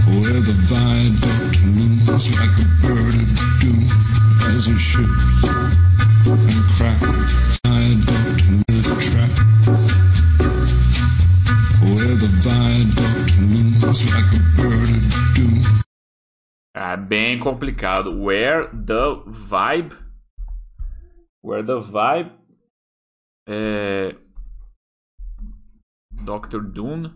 where 0.06 0.40
the 0.40 0.56
viaduct 0.64 1.60
looms 1.76 2.30
like 2.38 2.56
a 2.56 2.66
bird 2.80 3.14
of 3.14 3.30
doom 3.60 3.84
as 4.48 4.66
it 4.68 4.78
should 4.78 5.10
and 6.24 6.64
crack 6.76 7.00
viaduct 7.64 8.48
with 8.68 8.86
a 8.86 9.00
track 9.00 9.32
where 11.84 12.16
the 12.16 12.30
viaduct 12.40 13.38
looms 13.40 14.00
like 14.10 14.32
a 14.32 14.40
bird 14.56 14.88
of 14.88 15.34
doom 15.34 15.73
É 16.74 16.96
bem 16.96 17.38
complicado. 17.38 18.24
Where 18.24 18.68
the 18.68 19.22
vibe 19.26 19.96
Where 21.42 21.62
the 21.64 21.78
vibe 21.78 22.32
é... 23.46 24.16
Dr. 26.10 26.60
Doom 26.62 27.10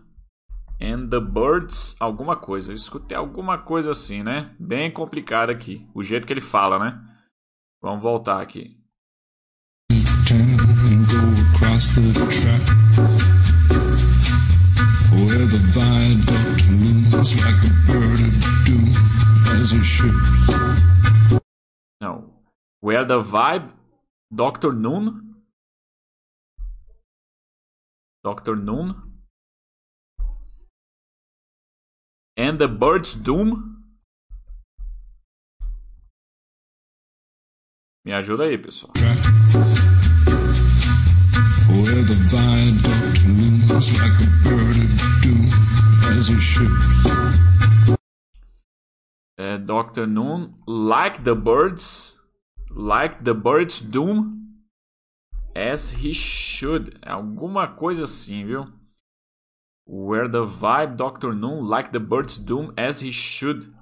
And 0.81 1.09
the 1.09 1.19
Birds, 1.19 1.95
alguma 1.99 2.37
coisa. 2.37 2.71
Eu 2.71 2.75
escutei 2.75 3.17
alguma 3.17 3.57
coisa 3.57 3.91
assim, 3.91 4.23
né? 4.23 4.55
Bem 4.57 4.89
complicado 4.89 5.49
aqui. 5.49 5.85
O 5.93 6.01
jeito 6.01 6.25
que 6.25 6.31
ele 6.31 6.39
fala, 6.39 6.79
né? 6.79 7.03
Vamos 7.81 8.01
voltar 8.01 8.41
aqui. 8.41 8.77
Where 22.99 23.07
the 23.07 23.23
vibe, 23.23 23.71
Dr. 24.35 24.73
Noon. 24.73 25.35
Dr. 28.25 28.57
Noon. 28.57 29.09
and 32.35 32.57
the 32.57 32.67
Bird's 32.67 33.13
Doom. 33.15 33.83
Me 38.05 38.13
ajuda 38.13 38.43
aí, 38.43 38.57
pessoal. 38.57 38.91
Where 41.67 42.03
the 42.03 42.15
looms 43.27 43.91
like 43.99 44.17
a 44.19 44.29
bird 44.43 44.77
of 44.77 44.91
doom 45.21 45.51
as 46.17 46.29
it 46.29 46.41
should. 46.41 46.71
Uh, 49.37 49.57
Dr. 49.57 50.07
Noon, 50.07 50.55
like 50.65 51.23
the 51.23 51.35
birds, 51.35 52.08
like 52.71 53.23
the 53.23 53.33
bird's 53.33 53.81
doom, 53.81 54.55
as 55.55 55.91
he 55.91 56.13
should. 56.13 56.99
Alguma 57.01 57.67
coisa 57.67 58.03
assim, 58.03 58.45
viu? 58.45 58.79
where 59.91 60.27
the 60.27 60.45
vibe 60.45 60.97
Dr. 60.97 61.33
Noon 61.33 61.67
like 61.67 61.91
the 61.91 61.99
bird's 61.99 62.37
doom 62.37 62.75
as 62.77 62.99
he 62.99 63.11
should. 63.11 63.73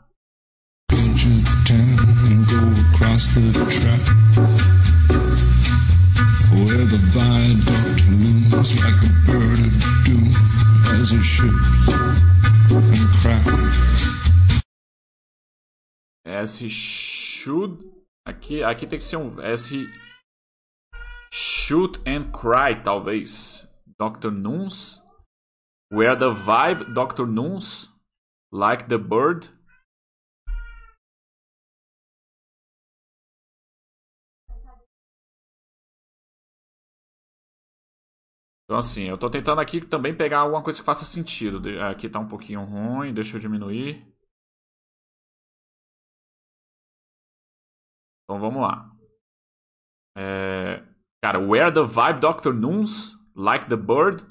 Where 6.50 6.86
the 6.86 6.98
viaduct 7.12 8.08
looms 8.08 8.74
like 8.80 9.04
a 9.04 9.12
bird 9.28 9.60
of 9.60 9.76
doom 10.06 10.32
as 10.96 11.12
it 11.12 11.24
should 11.24 11.52
and 12.72 13.10
crack. 13.20 13.44
As 16.26 16.60
he 16.60 16.70
should. 16.70 17.97
Aqui, 18.28 18.62
aqui 18.62 18.86
tem 18.86 19.00
que 19.00 19.06
ser 19.06 19.16
um. 19.16 19.38
He 19.40 19.88
shoot 21.32 21.98
and 22.06 22.32
cry, 22.32 22.84
talvez. 22.84 23.66
Dr. 23.98 24.32
Noons 24.32 25.02
Where 25.90 26.18
the 26.18 26.32
vibe, 26.32 26.94
Dr. 26.94 27.26
Nuns, 27.26 27.88
like 28.52 28.90
the 28.90 28.98
bird. 28.98 29.48
Então 38.66 38.78
assim, 38.78 39.06
eu 39.06 39.18
tô 39.18 39.30
tentando 39.30 39.62
aqui 39.62 39.80
também 39.80 40.14
pegar 40.14 40.40
alguma 40.40 40.62
coisa 40.62 40.78
que 40.78 40.86
faça 40.86 41.06
sentido. 41.06 41.62
Aqui 41.90 42.10
tá 42.10 42.20
um 42.20 42.28
pouquinho 42.28 42.66
ruim, 42.66 43.14
deixa 43.14 43.38
eu 43.38 43.40
diminuir. 43.40 44.06
Então 48.28 48.40
vamos 48.40 48.62
lá. 48.62 48.92
É... 50.18 50.84
Cara, 51.24 51.40
where 51.40 51.74
the 51.74 51.84
vibe 51.84 52.20
Dr. 52.20 52.54
Nuns, 52.54 53.16
like 53.36 53.68
the 53.68 53.78
bird. 53.78 54.24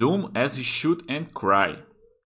Doom 0.00 0.32
as 0.34 0.58
he 0.58 0.64
shoot 0.64 1.04
and 1.08 1.26
cry. 1.26 1.80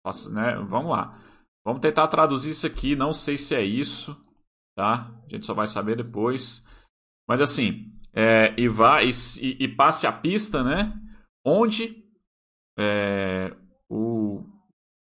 Nossa, 0.05 0.31
né? 0.31 0.55
Vamos 0.69 0.93
lá. 0.93 1.21
Vamos 1.64 1.81
tentar 1.81 2.07
traduzir 2.07 2.50
isso 2.50 2.64
aqui. 2.64 2.95
Não 2.95 3.12
sei 3.12 3.37
se 3.37 3.57
é 3.57 3.62
isso, 3.62 4.16
tá? 4.76 5.12
A 5.26 5.28
gente 5.28 5.45
só 5.45 5.52
vai 5.52 5.66
saber 5.66 5.97
depois. 5.97 6.64
Mas 7.28 7.40
assim, 7.40 7.93
é, 8.14 8.55
e 8.57 8.69
vá 8.69 9.02
e, 9.02 9.11
e, 9.43 9.66
passe 9.66 10.07
a 10.07 10.12
pista, 10.12 10.62
né? 10.62 10.93
Onde 11.45 12.05
é, 12.78 13.52
o 13.90 14.45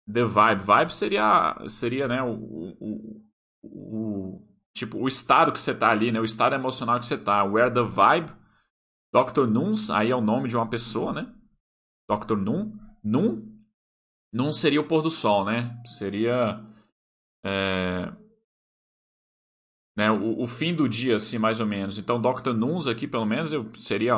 the 0.07 0.23
vibe, 0.23 0.63
vibe 0.63 0.93
seria 0.93 1.57
seria, 1.67 2.07
né? 2.07 2.23
O, 2.23 2.33
o, 2.79 3.29
o, 3.61 4.52
tipo 4.73 4.97
o 4.97 5.07
estado 5.07 5.51
que 5.51 5.59
você 5.59 5.73
tá 5.73 5.89
ali, 5.89 6.11
né? 6.11 6.19
O 6.19 6.25
estado 6.25 6.55
emocional 6.55 6.99
que 6.99 7.05
você 7.05 7.17
tá. 7.17 7.43
Where 7.43 7.73
the 7.73 7.83
vibe, 7.83 8.31
Dr. 9.13 9.45
Nuns, 9.47 9.89
aí 9.89 10.11
é 10.11 10.15
o 10.15 10.21
nome 10.21 10.49
de 10.49 10.55
uma 10.55 10.69
pessoa, 10.69 11.13
né? 11.13 11.33
Dr. 12.09 12.35
Num. 12.35 12.77
Num? 13.03 13.53
Num 14.33 14.51
seria 14.51 14.81
o 14.81 14.87
pôr 14.87 15.01
do 15.01 15.09
sol, 15.09 15.45
né? 15.45 15.79
Seria. 15.85 16.63
É, 17.45 18.11
né, 19.95 20.09
o, 20.11 20.41
o, 20.41 20.47
fim 20.47 20.73
do 20.73 20.89
dia, 20.89 21.15
assim, 21.15 21.37
mais 21.37 21.59
ou 21.59 21.67
menos. 21.67 21.99
Então, 21.99 22.19
Dr. 22.19 22.53
Nuns 22.53 22.87
aqui, 22.87 23.07
pelo 23.07 23.25
menos, 23.25 23.53
eu, 23.53 23.69
seria, 23.75 24.15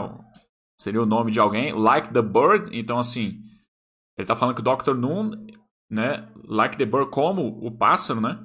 seria 0.79 1.01
o 1.01 1.05
nome 1.05 1.31
de 1.31 1.39
alguém. 1.39 1.73
Like 1.73 2.13
the 2.13 2.21
Bird, 2.21 2.69
então, 2.71 2.97
assim, 2.97 3.43
ele 4.17 4.23
está 4.23 4.35
falando 4.35 4.55
que 4.55 4.61
o 4.61 4.75
Dr. 4.75 4.93
Noon, 4.93 5.31
né, 5.89 6.31
like 6.45 6.77
the 6.77 6.85
bird, 6.85 7.11
como 7.11 7.47
o 7.65 7.69
pássaro, 7.69 8.21
né, 8.21 8.39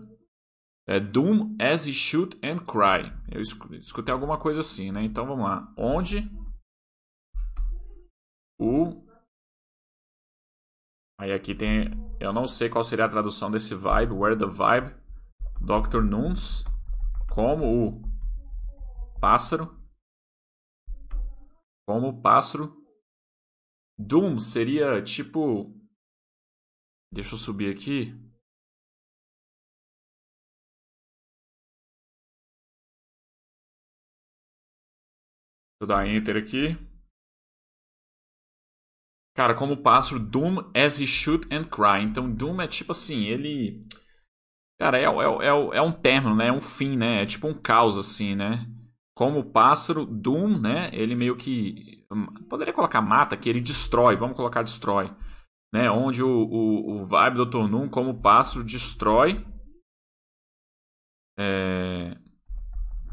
É 0.90 0.98
Doom 0.98 1.56
as 1.60 1.86
he 1.86 1.94
shoot 1.94 2.36
and 2.42 2.58
cry. 2.66 3.12
Eu 3.30 3.40
escutei 3.40 4.12
alguma 4.12 4.36
coisa 4.40 4.60
assim, 4.60 4.90
né? 4.90 5.04
Então 5.04 5.24
vamos 5.24 5.44
lá. 5.44 5.72
Onde 5.76 6.28
o 8.58 9.08
Aí 11.16 11.32
aqui 11.32 11.54
tem, 11.54 11.90
eu 12.18 12.32
não 12.32 12.48
sei 12.48 12.68
qual 12.68 12.82
seria 12.82 13.04
a 13.04 13.08
tradução 13.08 13.50
desse 13.50 13.74
vibe, 13.74 14.14
where 14.14 14.36
the 14.36 14.46
vibe, 14.46 14.96
Dr. 15.60 16.00
Nunes, 16.02 16.64
como 17.32 17.66
o 17.66 18.02
pássaro, 19.20 19.78
como 21.86 22.08
o 22.08 22.20
pássaro. 22.22 22.74
Doom 23.98 24.38
seria 24.40 25.02
tipo, 25.02 25.78
deixa 27.12 27.34
eu 27.34 27.38
subir 27.38 27.70
aqui. 27.70 28.29
Vou 35.80 35.88
dar 35.88 36.06
enter 36.06 36.36
aqui. 36.36 36.76
Cara, 39.34 39.54
como 39.54 39.82
pássaro, 39.82 40.20
Doom 40.20 40.70
as 40.74 41.00
he 41.00 41.06
shoot 41.06 41.48
and 41.50 41.64
cry. 41.64 42.02
Então, 42.02 42.30
Doom 42.30 42.60
é 42.60 42.68
tipo 42.68 42.92
assim, 42.92 43.24
ele. 43.24 43.80
Cara, 44.78 44.98
é, 44.98 45.04
é, 45.04 45.06
é, 45.06 45.78
é 45.78 45.82
um 45.82 45.92
término, 45.92 46.36
né? 46.36 46.48
É 46.48 46.52
um 46.52 46.60
fim, 46.60 46.96
né? 46.96 47.22
É 47.22 47.26
tipo 47.26 47.48
um 47.48 47.54
caos, 47.54 47.96
assim, 47.96 48.34
né? 48.34 48.66
Como 49.16 49.50
pássaro, 49.50 50.04
Doom, 50.04 50.58
né? 50.60 50.90
Ele 50.92 51.14
meio 51.14 51.36
que. 51.36 52.06
Poderia 52.50 52.74
colocar 52.74 53.00
mata, 53.00 53.36
que 53.36 53.48
ele 53.48 53.60
destrói. 53.60 54.16
Vamos 54.16 54.36
colocar 54.36 54.62
destrói. 54.62 55.10
Né? 55.72 55.90
Onde 55.90 56.22
o, 56.22 56.28
o, 56.28 57.00
o 57.00 57.04
vibe 57.06 57.36
do. 57.36 57.46
Doom, 57.46 57.88
como 57.88 58.20
pássaro, 58.20 58.62
destrói. 58.62 59.42
É... 61.38 62.14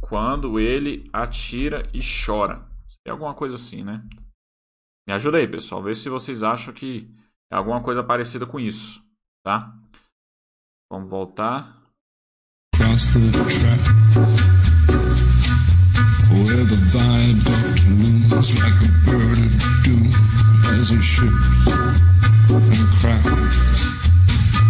Quando 0.09 0.59
ele 0.59 1.09
atira 1.11 1.89
e 1.93 1.99
chora. 1.99 2.65
É 3.05 3.11
alguma 3.11 3.33
coisa 3.33 3.55
assim, 3.55 3.83
né? 3.83 4.03
Me 5.07 5.13
ajuda 5.13 5.37
aí, 5.37 5.47
pessoal. 5.47 5.81
Vê 5.83 5.93
se 5.93 6.09
vocês 6.09 6.43
acham 6.43 6.73
que 6.73 7.09
é 7.51 7.55
alguma 7.55 7.81
coisa 7.81 8.03
parecida 8.03 8.45
com 8.45 8.59
isso, 8.59 9.03
tá? 9.43 9.73
Vamos 10.91 11.09
voltar. 11.09 11.75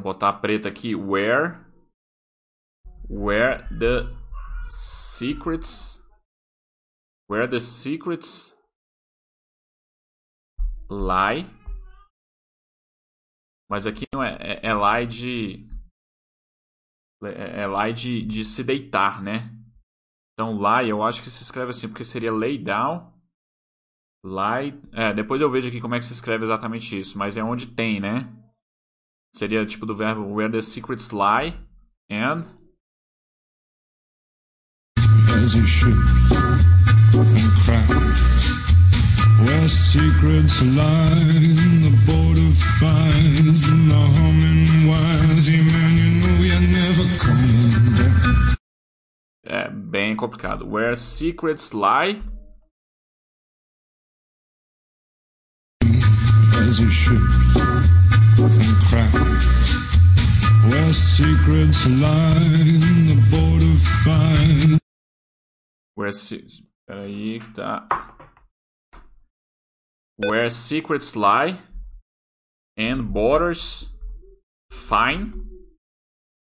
Eu 0.02 0.04
botar 0.04 0.34
preta 0.34 0.68
aqui. 0.68 0.96
Where? 0.96 1.64
Where 3.08 3.68
the 3.70 4.12
secrets? 4.68 6.02
Where 7.30 7.48
the 7.48 7.60
secrets 7.60 8.58
lie? 10.90 11.46
Mas 13.70 13.86
aqui 13.86 14.06
não 14.12 14.24
é 14.24 14.36
é, 14.40 14.70
é 14.70 14.74
lie 14.74 15.06
de 15.06 15.70
é, 17.24 17.62
é 17.62 17.68
lie 17.68 17.94
de, 17.94 18.26
de 18.26 18.44
se 18.44 18.64
deitar 18.64 19.22
né? 19.22 19.56
Então 20.34 20.58
lie 20.58 20.90
eu 20.90 21.04
acho 21.04 21.22
que 21.22 21.30
se 21.30 21.44
escreve 21.44 21.70
assim 21.70 21.88
porque 21.88 22.04
seria 22.04 22.34
lay 22.34 22.58
down 22.58 23.14
lie 24.26 24.82
é, 24.94 25.14
depois 25.14 25.40
eu 25.40 25.52
vejo 25.52 25.70
aqui 25.70 25.80
como 25.80 25.94
é 25.94 26.00
que 26.00 26.06
se 26.06 26.14
escreve 26.14 26.44
exatamente 26.44 27.00
isso 27.00 27.18
mas 27.18 27.38
é 27.38 27.44
onde 27.44 27.68
tem 27.68 28.00
né 28.00 28.41
seria 29.34 29.66
tipo 29.66 29.86
do 29.86 29.94
verbo 29.96 30.24
where 30.24 30.50
the 30.50 30.62
secrets 30.62 31.12
lie 31.12 31.54
and 32.10 32.46
as 35.36 35.56
it 35.56 35.66
should. 35.66 35.98
And 37.14 37.88
where 39.48 39.68
secrets 39.68 40.62
lie 40.62 41.12
in 41.58 41.82
the 41.82 41.94
border 42.06 42.52
fires 42.80 43.64
and 43.64 43.90
the 43.90 43.96
humming 43.96 44.88
wires 44.88 45.50
yeah, 45.50 45.64
man 45.64 45.98
you 45.98 46.10
know 46.22 46.44
you're 46.44 46.68
never 46.68 47.06
coming 47.18 47.72
back. 47.98 48.58
É 49.44 49.70
bem 49.70 50.16
complicado. 50.16 50.66
Where 50.66 50.96
secrets 50.96 51.72
lie 51.72 52.22
as 56.54 56.80
it 56.80 56.92
should 56.92 57.71
and 58.94 59.12
crack 59.12 59.32
where 60.70 60.94
secrets 60.94 61.88
lie 61.88 62.36
in 62.36 63.08
the 63.08 63.16
border 63.30 63.78
fires 64.04 64.82
Where 65.96 66.12
Peraí, 66.90 67.40
tá. 67.54 67.88
Where 70.18 70.50
secrets 70.50 71.16
lie 71.16 71.60
and 72.78 73.04
borders 73.04 73.90
fine. 74.72 75.32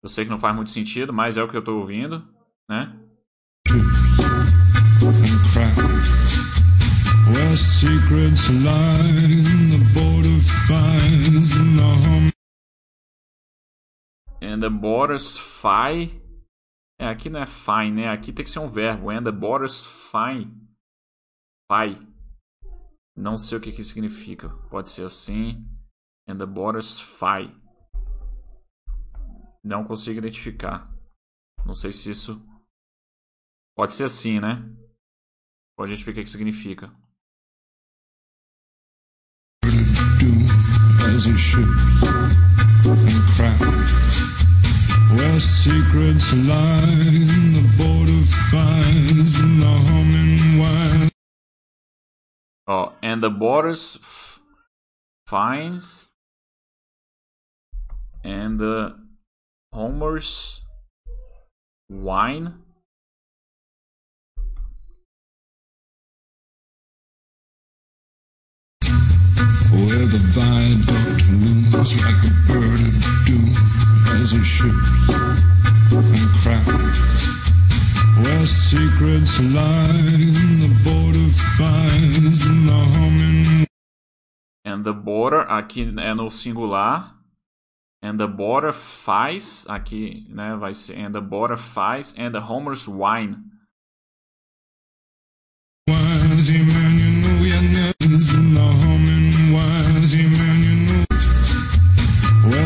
Eu 0.02 0.10
sei 0.10 0.24
que 0.24 0.32
não 0.32 0.40
faz 0.40 0.56
muito 0.56 0.72
sentido, 0.72 1.12
mas 1.12 1.36
é 1.36 1.44
o 1.44 1.48
que 1.48 1.58
eu 1.58 1.64
tô 1.64 1.80
ouvindo, 1.80 2.26
né? 2.70 2.96
Where 7.32 7.58
secrets 7.58 8.50
lie 8.50 9.42
in 9.44 9.70
the 9.72 10.00
border 10.00 10.42
fines 10.68 11.52
in 11.52 11.76
the 11.76 11.84
home. 11.84 12.39
And 14.42 14.62
the 14.62 14.70
borders 14.70 15.38
fine 15.38 16.20
é, 17.00 17.08
aqui 17.08 17.30
não 17.30 17.40
é 17.40 17.46
fine, 17.46 17.92
né? 17.92 18.10
Aqui 18.10 18.34
tem 18.34 18.44
que 18.44 18.52
ser 18.52 18.60
um 18.60 18.68
verbo. 18.68 19.10
And 19.10 19.24
the 19.24 19.32
borders 19.32 19.86
fine. 19.86 20.54
Pai. 21.66 21.98
Não 23.16 23.38
sei 23.38 23.58
o 23.58 23.62
que, 23.62 23.72
que 23.72 23.84
significa. 23.86 24.50
Pode 24.70 24.90
ser 24.90 25.06
assim. 25.06 25.66
And 26.28 26.38
the 26.38 26.46
borders 26.46 27.00
fine. 27.00 27.56
Não 29.64 29.86
consigo 29.86 30.20
identificar. 30.20 30.94
Não 31.66 31.74
sei 31.74 31.94
se 31.94 32.12
isso. 32.12 32.46
Pode 33.78 33.94
ser 33.94 34.04
assim, 34.04 34.42
né? 34.42 34.58
Pode 35.78 35.94
identificar 35.94 36.20
o 36.20 36.24
que 36.26 36.30
significa. 36.30 36.94
As 41.20 41.28
it 41.28 41.38
should, 41.38 41.68
and. 42.82 43.60
Where 45.18 45.40
secrets 45.42 46.32
lie 46.34 46.96
in 46.96 47.52
the 47.52 47.66
border 47.76 48.24
fires 48.50 49.36
and 49.36 49.62
the 49.62 49.66
humming 49.66 50.60
wires. 50.60 51.12
Oh, 52.68 52.94
and 53.04 53.22
the 53.22 53.30
borders 53.30 54.00
fines 55.28 56.08
and 58.24 58.58
the 58.58 58.96
Homer's 59.74 60.62
wine. 61.90 62.64
Where 69.72 70.08
the 70.08 70.20
viaduct 70.34 71.09
like 72.02 72.24
a 72.24 72.32
bird 72.48 72.82
of 72.82 72.96
doom 73.26 73.54
as 74.20 74.34
and 74.34 74.46
where 78.24 78.46
secrets 78.46 79.40
lie 79.40 79.90
in 79.90 80.60
the 80.60 80.70
border 80.84 81.30
fires 81.58 82.42
and 82.42 82.68
the 82.68 82.74
humming 82.74 83.68
and 84.66 84.84
the 84.84 84.94
border 84.94 85.46
aqui 85.50 85.86
é 85.98 86.16
no 86.16 86.30
singular. 86.30 87.16
And 88.02 88.18
the 88.18 88.28
border 88.28 88.72
faz 88.72 89.66
aqui 89.68 90.26
né 90.30 90.56
vai 90.56 90.74
ser 90.74 90.98
and 90.98 91.12
the 91.12 91.22
border 91.22 91.58
faz 91.58 92.14
and 92.18 92.32
the 92.32 92.40
Homer's 92.40 92.88
wine 92.88 93.44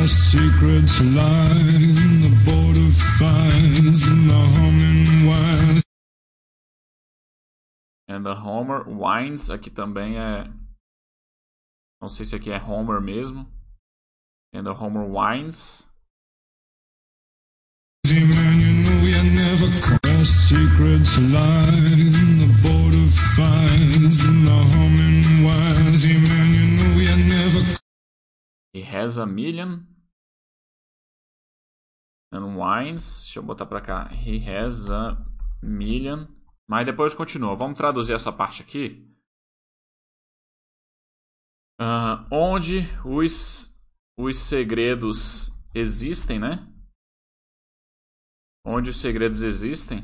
Where 0.03 0.09
secrets 0.09 0.99
lie 0.99 1.63
in 1.79 2.19
the 2.19 2.29
border 2.43 2.91
fires 3.17 4.03
and 4.03 4.29
the 4.29 4.33
humming. 4.33 5.81
And 8.09 8.25
the 8.25 8.35
Homer 8.35 8.83
Wines 8.83 9.49
aqui 9.49 9.69
também 9.69 10.17
é. 10.17 10.51
Não 12.01 12.09
sei 12.09 12.25
se 12.25 12.35
aqui 12.35 12.51
é 12.51 12.61
Homer 12.61 12.99
mesmo. 12.99 13.47
And 14.53 14.65
the 14.65 14.73
Homer 14.73 15.05
Wines. 15.05 15.87
Secrets 20.25 21.17
lie 21.17 22.09
in 22.11 22.39
the 22.39 22.47
border 22.61 23.07
fires 23.37 24.19
and 24.19 24.45
the 24.45 24.51
humming. 24.51 25.23
Yeah, 25.95 26.19
man, 26.19 26.53
you 26.53 26.65
know 26.75 26.99
you're 26.99 27.15
never 27.15 27.79
He 28.73 28.81
has 28.81 29.17
a 29.17 29.25
million 29.25 29.92
wines. 32.39 33.21
Deixa 33.23 33.39
eu 33.39 33.43
botar 33.43 33.65
pra 33.65 33.81
cá. 33.81 34.09
He 34.11 34.43
has 34.49 34.89
a 34.89 35.17
million. 35.61 36.27
Mas 36.67 36.85
depois 36.85 37.13
continua. 37.13 37.55
Vamos 37.55 37.77
traduzir 37.77 38.13
essa 38.13 38.31
parte 38.31 38.61
aqui. 38.61 39.07
Uh, 41.79 42.25
onde 42.31 42.81
os, 43.05 43.77
os 44.17 44.37
segredos 44.37 45.51
existem, 45.73 46.39
né? 46.39 46.67
Onde 48.65 48.89
os 48.89 48.97
segredos 48.97 49.41
existem. 49.41 50.01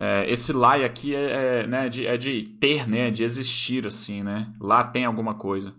É, 0.00 0.28
esse 0.30 0.52
lá 0.52 0.74
aqui 0.76 1.14
é, 1.14 1.60
é, 1.60 1.66
né, 1.66 1.88
de, 1.88 2.06
é 2.06 2.16
de 2.16 2.44
ter, 2.58 2.88
né? 2.88 3.10
De 3.10 3.22
existir, 3.22 3.86
assim, 3.86 4.22
né? 4.22 4.54
Lá 4.60 4.84
tem 4.84 5.04
alguma 5.04 5.38
coisa. 5.38 5.74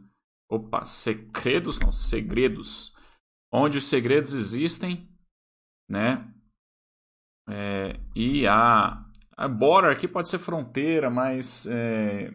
Opa, 0.49 0.85
segredos 0.85 1.79
não, 1.79 1.91
segredos. 1.91 2.93
Onde 3.51 3.77
os 3.77 3.85
segredos 3.85 4.33
existem, 4.33 5.12
né? 5.89 6.33
É, 7.49 7.99
e 8.15 8.47
a, 8.47 9.05
a 9.35 9.47
border 9.47 9.91
aqui 9.91 10.07
pode 10.07 10.27
ser 10.29 10.39
fronteira, 10.39 11.09
mas 11.09 11.65
é, 11.67 12.31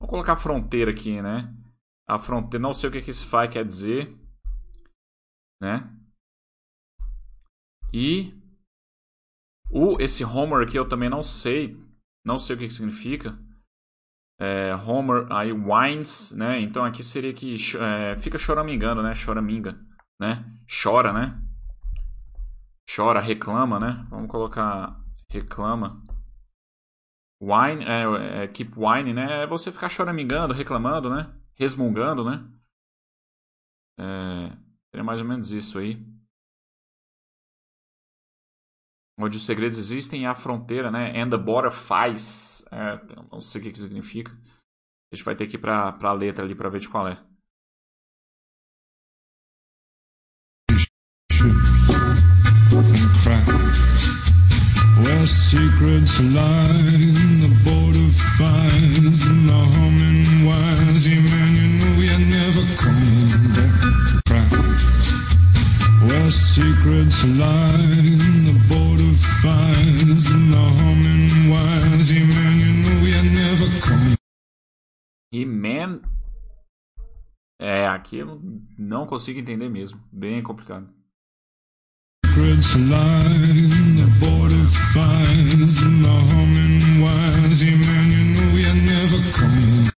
vou 0.00 0.08
colocar 0.08 0.36
fronteira 0.36 0.90
aqui, 0.90 1.22
né? 1.22 1.54
A 2.08 2.18
fronteira, 2.18 2.62
não 2.62 2.74
sei 2.74 2.88
o 2.88 2.92
que, 2.92 3.02
que 3.02 3.10
esse 3.10 3.24
file 3.24 3.48
quer 3.48 3.64
dizer, 3.64 4.12
né? 5.62 5.96
E 7.92 8.34
o 9.70 10.00
esse 10.00 10.24
Homer 10.24 10.66
aqui 10.66 10.76
eu 10.76 10.88
também 10.88 11.08
não 11.08 11.22
sei, 11.22 11.76
não 12.24 12.38
sei 12.38 12.56
o 12.56 12.58
que, 12.58 12.66
que 12.66 12.74
significa. 12.74 13.38
É, 14.40 14.74
Homer, 14.74 15.30
aí 15.30 15.52
Wines, 15.52 16.32
né? 16.32 16.60
Então 16.60 16.84
aqui 16.84 17.04
seria 17.04 17.32
que 17.32 17.56
é, 17.78 18.16
fica 18.16 18.38
choramingando, 18.38 19.02
né? 19.02 19.14
Choraminga, 19.14 19.78
né? 20.18 20.44
Chora, 20.82 21.12
né? 21.12 21.40
Chora, 22.94 23.20
reclama, 23.20 23.78
né? 23.78 24.06
Vamos 24.10 24.28
colocar 24.28 25.00
reclama. 25.28 26.02
Wine, 27.40 27.84
é, 27.84 28.42
é, 28.44 28.48
keep 28.48 28.72
wine, 28.76 29.14
né? 29.14 29.44
É 29.44 29.46
você 29.46 29.70
ficar 29.70 29.88
choramingando, 29.88 30.52
reclamando, 30.52 31.08
né? 31.08 31.32
Resmungando, 31.54 32.24
né? 32.24 32.50
É, 34.92 35.02
mais 35.02 35.20
ou 35.20 35.26
menos 35.26 35.52
isso 35.52 35.78
aí. 35.78 36.04
Onde 39.18 39.36
os 39.36 39.46
segredos 39.46 39.78
existem 39.78 40.22
e 40.22 40.26
a 40.26 40.34
fronteira, 40.34 40.90
né? 40.90 41.20
And 41.20 41.30
the 41.30 41.36
border 41.36 41.70
faz. 41.70 42.64
É, 42.72 42.96
não 43.30 43.40
sei 43.40 43.60
o 43.60 43.64
que, 43.64 43.72
que 43.72 43.78
significa. 43.78 44.32
A 45.12 45.16
gente 45.16 45.24
vai 45.24 45.36
ter 45.36 45.46
que 45.46 45.56
ir 45.56 45.60
pra, 45.60 45.92
pra 45.92 46.12
letra 46.12 46.44
ali 46.44 46.54
pra 46.54 46.68
ver 46.68 46.80
de 46.80 46.88
qual 46.88 47.06
é. 47.06 47.29
Where 55.02 55.26
secrets 55.26 56.20
lie 56.20 56.70
in 56.98 57.40
the 57.40 57.50
border 57.64 58.08
fires 58.36 59.22
and 59.22 59.48
the 59.48 59.52
humming 59.52 60.46
wires. 60.46 61.06
Yeah, 61.06 61.20
man, 61.20 61.54
you 61.54 61.68
know 61.78 61.94
you're 62.00 62.26
never 62.26 62.64
coming 62.76 63.30
back. 63.54 64.50
Where 66.06 66.30
secrets 66.30 67.24
lie 67.24 67.92
in 68.02 68.44
the 68.48 68.56
border 68.68 69.14
fires 69.42 70.26
and 70.26 70.52
the 70.52 70.64
humming 70.80 71.50
wires. 71.50 72.10
Man, 72.12 72.56
you 72.58 72.72
know 72.82 73.00
never. 73.30 74.16
E 75.32 75.44
man. 75.44 76.02
É, 77.60 77.86
aqui 77.86 78.18
eu 78.18 78.40
não 78.78 79.06
consigo 79.06 79.38
entender 79.38 79.68
mesmo. 79.68 80.00
Bem 80.10 80.42
complicado. 80.42 80.99
Secrets 82.60 82.76
lie 82.90 83.24
the 83.96 84.06
border 84.20 84.66
fires 84.92 85.78
and 85.78 86.04
the 86.04 86.08
humming 86.08 87.00
wires. 87.02 87.62
Yeah, 87.62 87.76
man, 87.76 88.10
you 88.12 88.24
know 88.34 88.50
you're 88.56 88.74
never 88.74 89.20
coming. 89.32 89.90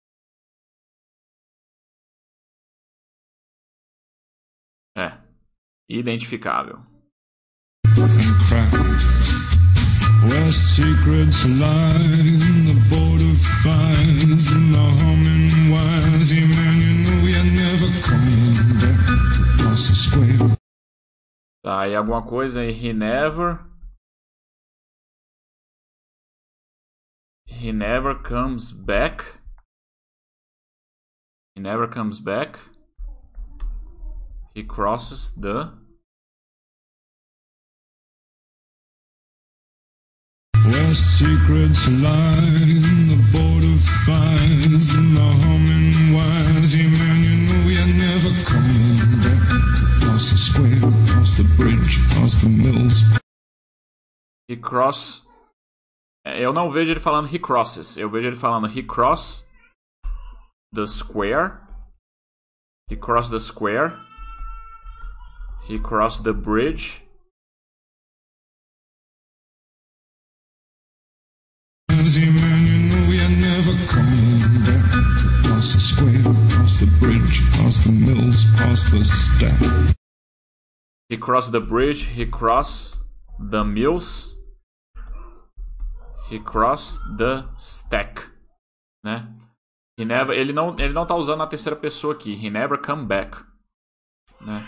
É, 4.96 5.12
identificável. 5.90 6.80
Where 10.24 10.52
secrets 10.52 11.46
lie 11.46 11.96
in 12.48 12.66
the 12.68 12.78
border 12.90 13.36
fires 13.64 14.48
and 14.50 14.74
the 14.74 15.01
Tá, 21.64 21.88
e 21.88 21.96
alguma 21.96 22.24
coisa 22.26 22.62
aí, 22.62 22.72
he 22.72 22.92
never. 22.92 23.60
He 27.46 27.72
never 27.72 28.16
comes 28.16 28.72
back. 28.72 29.40
He 31.56 31.62
never 31.62 31.88
comes 31.88 32.20
back. 32.20 32.58
He 34.56 34.64
crosses 34.64 35.32
the. 35.32 35.72
Where 40.66 40.94
secrets 40.96 41.88
lie 41.90 42.66
in 42.66 43.08
the 43.10 43.18
border 43.32 43.78
fires 44.06 44.90
and 44.92 45.16
the 45.16 45.22
humming 45.22 46.14
wires. 46.14 46.74
Yeah, 46.74 46.90
man, 46.90 47.24
you 47.24 47.36
know 47.48 47.70
you're 47.70 47.94
never 47.94 48.32
coming 48.44 48.98
back. 49.22 49.46
Across 49.98 50.32
the 50.32 50.38
square, 50.38 50.80
across 51.22 51.38
the 51.38 51.44
bridge, 51.56 52.00
past 52.10 52.42
the 52.42 52.50
mills. 52.50 53.04
He 54.48 54.58
cross. 54.58 55.28
É, 56.26 56.40
eu 56.40 56.52
não 56.52 56.72
vejo 56.72 56.92
ele 56.92 57.00
falando 57.00 57.28
he 57.28 57.38
crosses. 57.38 57.96
Eu 57.96 58.10
vejo 58.10 58.28
ele 58.28 58.36
falando 58.36 58.68
he 58.68 58.82
cross 58.82 59.46
the 60.74 60.88
square. 60.88 61.60
He 62.90 62.96
cross 62.96 63.30
the 63.30 63.40
square. 63.40 64.00
He 65.68 65.78
cross 65.78 66.20
the 66.20 66.34
bridge. 66.34 67.04
Man, 71.88 72.66
you 72.66 72.80
know 72.90 73.10
we 73.10 73.22
are 73.22 73.30
never 73.30 73.76
coming 73.86 74.40
back. 74.66 74.92
Past 75.44 75.74
the 75.74 75.80
square, 75.80 76.34
past 76.50 76.80
the 76.80 76.88
bridge, 77.00 77.42
past 77.52 77.84
the 77.84 77.92
mills, 77.92 78.44
past 78.58 78.92
the 78.92 79.04
stack. 79.06 79.96
He 81.12 81.18
crossed 81.18 81.52
the 81.52 81.60
bridge, 81.60 82.06
he 82.18 82.26
crossed 82.26 83.02
the 83.38 83.66
mills, 83.66 84.38
he 86.30 86.40
crossed 86.40 87.02
the 87.18 87.44
stack, 87.58 88.32
né? 89.04 89.28
He 89.98 90.06
never, 90.06 90.34
ele 90.34 90.54
não, 90.54 90.74
ele 90.80 90.94
não 90.94 91.06
tá 91.06 91.14
usando 91.16 91.44
a 91.44 91.48
terceira 91.48 91.76
pessoa 91.76 92.14
aqui. 92.14 92.34
He 92.34 92.50
never 92.50 92.82
come 92.82 93.06
back, 93.06 93.44
né? 94.40 94.64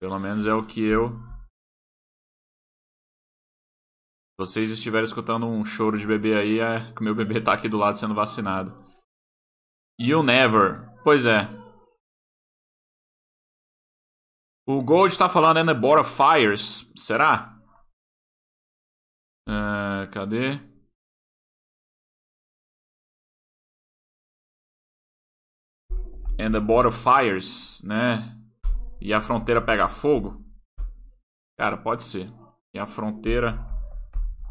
Pelo 0.00 0.18
menos 0.18 0.46
é 0.46 0.54
o 0.54 0.64
que 0.64 0.80
eu 0.80 1.20
vocês 4.38 4.70
estiverem 4.70 5.04
escutando 5.04 5.46
um 5.46 5.64
choro 5.66 5.98
de 5.98 6.06
bebê 6.06 6.34
aí, 6.34 6.60
é 6.60 6.92
que 6.92 7.02
meu 7.02 7.14
bebê 7.14 7.42
tá 7.42 7.52
aqui 7.52 7.68
do 7.68 7.76
lado 7.76 7.98
sendo 7.98 8.14
vacinado. 8.14 8.74
You 10.00 10.22
never. 10.22 10.90
Pois 11.04 11.26
é. 11.26 11.65
O 14.68 14.82
Gold 14.82 15.12
está 15.12 15.28
falando 15.28 15.58
the 15.66 15.74
Border 15.74 16.04
Fires. 16.04 16.90
Será? 16.96 17.56
Uh, 19.48 20.10
cadê? 20.12 20.58
And 26.38 26.50
the 26.50 26.60
Fires, 26.92 27.80
né? 27.84 28.36
E 29.00 29.14
a 29.14 29.20
fronteira 29.20 29.64
pega 29.64 29.88
fogo? 29.88 30.44
Cara, 31.56 31.76
pode 31.76 32.02
ser. 32.02 32.28
E 32.74 32.78
a 32.78 32.86
fronteira 32.86 33.56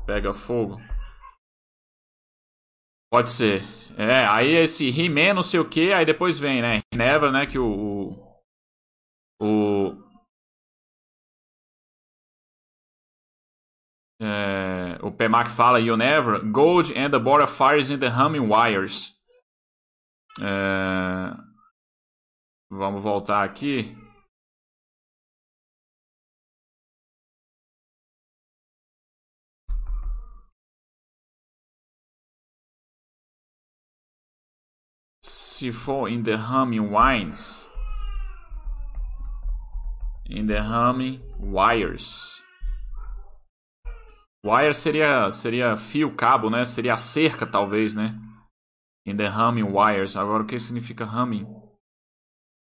pega 0.06 0.34
fogo? 0.34 0.78
Pode 3.12 3.30
ser. 3.30 3.64
É, 3.98 4.26
aí 4.26 4.54
esse 4.56 4.90
He-Man 4.90 5.34
não 5.34 5.44
sei 5.44 5.60
o 5.60 5.70
que, 5.70 5.92
aí 5.92 6.06
depois 6.06 6.40
vem, 6.40 6.62
né? 6.62 6.82
Never, 6.94 7.32
né? 7.34 7.46
Que 7.46 7.60
o, 7.60 8.16
o 9.42 10.05
É, 14.20 14.98
o 15.02 15.12
PMAC 15.12 15.50
fala 15.50 15.80
You 15.80 15.98
Never, 15.98 16.40
Gold 16.40 16.94
and 16.98 17.12
the 17.12 17.20
Border 17.20 17.48
Fires 17.48 17.90
in 17.90 18.00
the 18.00 18.08
Humming 18.08 18.48
Wires. 18.48 19.14
É, 20.40 21.36
vamos 22.70 23.04
voltar 23.04 23.44
aqui. 23.44 23.96
Se 35.22 35.72
for 35.72 36.10
in 36.10 36.24
the 36.24 36.36
Humming 36.36 36.90
Wines. 36.90 37.70
In 40.28 40.48
the 40.48 40.60
humming 40.62 41.22
wires. 41.40 42.45
Wire 44.46 44.76
seria, 44.76 45.32
seria 45.32 45.76
fio, 45.76 46.16
cabo, 46.16 46.52
né? 46.52 46.66
Seria 46.66 46.94
a 46.94 46.98
cerca, 46.98 47.48
talvez, 47.48 47.96
né? 47.96 48.14
In 49.04 49.18
the 49.18 49.28
humming 49.28 49.64
wires. 49.64 50.16
Agora, 50.16 50.44
o 50.44 50.46
que 50.46 50.60
significa 50.60 51.04
humming? 51.04 51.48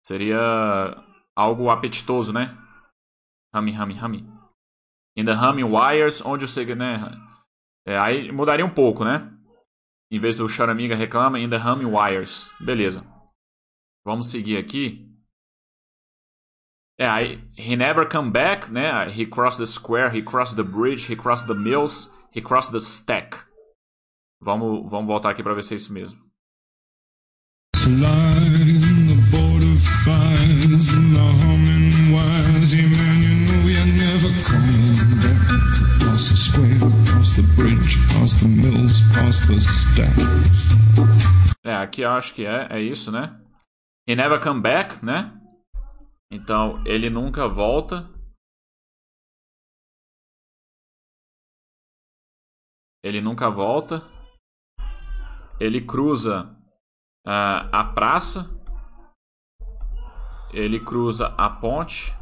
Seria 0.05 0.39
algo 1.35 1.69
apetitoso, 1.69 2.31
né? 2.31 2.57
Humming, 3.53 3.77
humming, 3.77 3.99
humming. 3.99 4.33
In 5.17 5.25
the 5.25 5.33
humming 5.33 5.63
wires, 5.63 6.21
onde 6.25 6.45
o 6.45 6.47
segredo, 6.47 6.79
né? 6.79 6.95
É, 7.85 7.99
aí 7.99 8.31
mudaria 8.31 8.65
um 8.65 8.73
pouco, 8.73 9.03
né? 9.03 9.29
Em 10.09 10.19
vez 10.19 10.37
do 10.37 10.47
Charamiga 10.47 10.95
reclama, 10.95 11.37
in 11.37 11.49
the 11.49 11.57
humming 11.57 11.91
wires. 11.93 12.53
Beleza. 12.61 13.05
Vamos 14.05 14.31
seguir 14.31 14.57
aqui. 14.57 15.12
É, 17.03 17.05
aí, 17.05 17.43
he 17.57 17.75
never 17.75 18.07
come 18.07 18.31
back, 18.31 18.71
né? 18.71 19.09
He 19.09 19.25
crossed 19.25 19.59
the 19.59 19.65
square, 19.65 20.09
he 20.09 20.21
crossed 20.21 20.55
the 20.55 20.63
bridge, 20.63 21.11
he 21.11 21.17
crossed 21.17 21.47
the 21.47 21.53
mills, 21.53 22.09
he 22.31 22.39
crossed 22.39 22.71
the 22.71 22.79
stack. 22.79 23.35
Vamos, 24.41 24.89
vamos 24.89 25.07
voltar 25.07 25.31
aqui 25.31 25.43
para 25.43 25.53
ver 25.53 25.63
se 25.63 25.73
é 25.73 25.75
isso 25.75 25.91
mesmo. 25.91 26.17
É, 41.65 41.75
aqui 41.75 42.03
eu 42.03 42.11
acho 42.11 42.33
que 42.33 42.45
é, 42.45 42.67
é 42.69 42.81
isso, 42.81 43.11
né? 43.11 43.35
He 44.07 44.15
never 44.15 44.39
come 44.39 44.61
back, 44.61 45.03
né? 45.05 45.42
Então, 46.35 46.73
ele 46.83 47.11
nunca 47.11 47.47
volta. 47.47 48.09
Ele 53.03 53.21
nunca 53.21 53.51
volta. 53.51 54.01
Ele 55.59 55.85
cruza 55.85 56.45
uh, 57.27 57.69
a 57.71 57.83
praça. 57.93 58.49
Ele 60.51 60.83
cruza 60.83 61.27
a 61.37 61.47
ponte. 61.51 62.15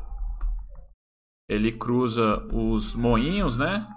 Ele 1.50 1.72
cruza 1.78 2.46
os 2.54 2.94
moinhos, 2.94 3.58
né? 3.58 3.88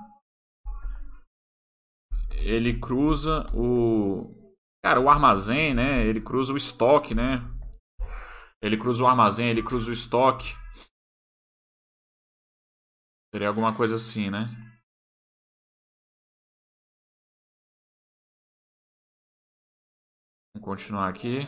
Ele 2.37 2.79
cruza 2.79 3.45
o. 3.53 4.33
Cara, 4.81 5.01
o 5.01 5.11
armazém, 5.11 5.75
né? 5.75 6.07
Ele 6.07 6.21
cruza 6.21 6.53
o 6.53 6.57
estoque, 6.57 7.17
né? 7.17 7.54
Ele 8.65 8.79
cruza 8.79 9.05
o 9.05 9.07
armazém, 9.07 9.51
ele 9.51 9.63
cruza 9.63 9.91
o 9.91 9.93
estoque. 9.93 10.55
Seria 13.31 13.49
alguma 13.49 13.77
coisa 13.77 13.97
assim, 13.97 14.31
né? 14.31 14.47
Vamos 20.55 20.65
continuar 20.65 21.11
aqui. 21.11 21.47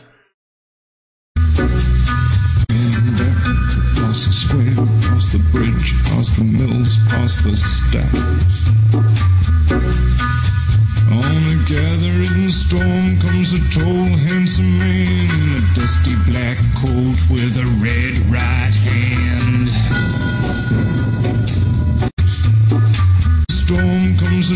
Past 3.95 4.27
the 4.27 4.31
square, 4.31 4.75
past 5.09 5.31
the 5.31 5.39
bridge, 5.51 5.95
past 6.03 6.35
the 6.35 6.43
mills, 6.43 6.97
past 7.09 7.41
the 7.41 7.57
stack. 7.57 8.13
On 11.09 11.47
a 11.47 11.55
gathering 11.65 12.51
storm 12.51 13.17
comes 13.19 13.53
a 13.55 13.59
tall, 13.73 14.05
handsome 14.19 14.77
man 14.77 15.46
black 16.27 16.57
coat 16.75 17.19
with 17.31 17.55
a 17.55 17.65
red 17.79 18.17
right 18.29 18.75
hand. 18.75 19.69
Storm 23.49 24.17
comes 24.17 24.51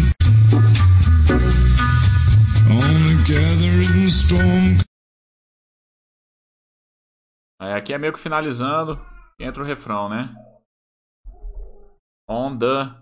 on 2.70 2.96
a 3.08 3.16
gathering 3.24 4.10
storm. 4.10 4.80
Aí 7.62 7.74
aqui 7.74 7.94
é 7.94 7.98
meio 7.98 8.12
que 8.12 8.20
finalizando, 8.20 9.00
entra 9.40 9.64
o 9.64 9.66
refrão, 9.66 10.10
né? 10.10 10.36
On 12.28 12.58
the 12.58 12.94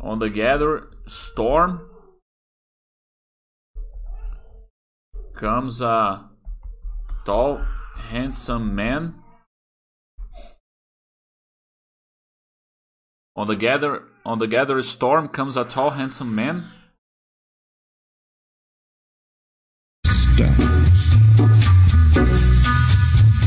On 0.00 0.18
the 0.18 0.28
gather 0.28 0.90
storm 1.06 1.91
comes 5.34 5.80
a 5.80 6.30
tall, 7.24 7.64
handsome 7.96 8.74
man. 8.74 9.14
On 13.34 13.46
the 13.46 13.56
gather 13.56 14.04
on 14.24 14.38
the 14.38 14.46
gather 14.46 14.80
storm 14.82 15.28
comes 15.28 15.56
a 15.56 15.64
tall, 15.64 15.90
handsome 15.90 16.34
man. 16.34 16.70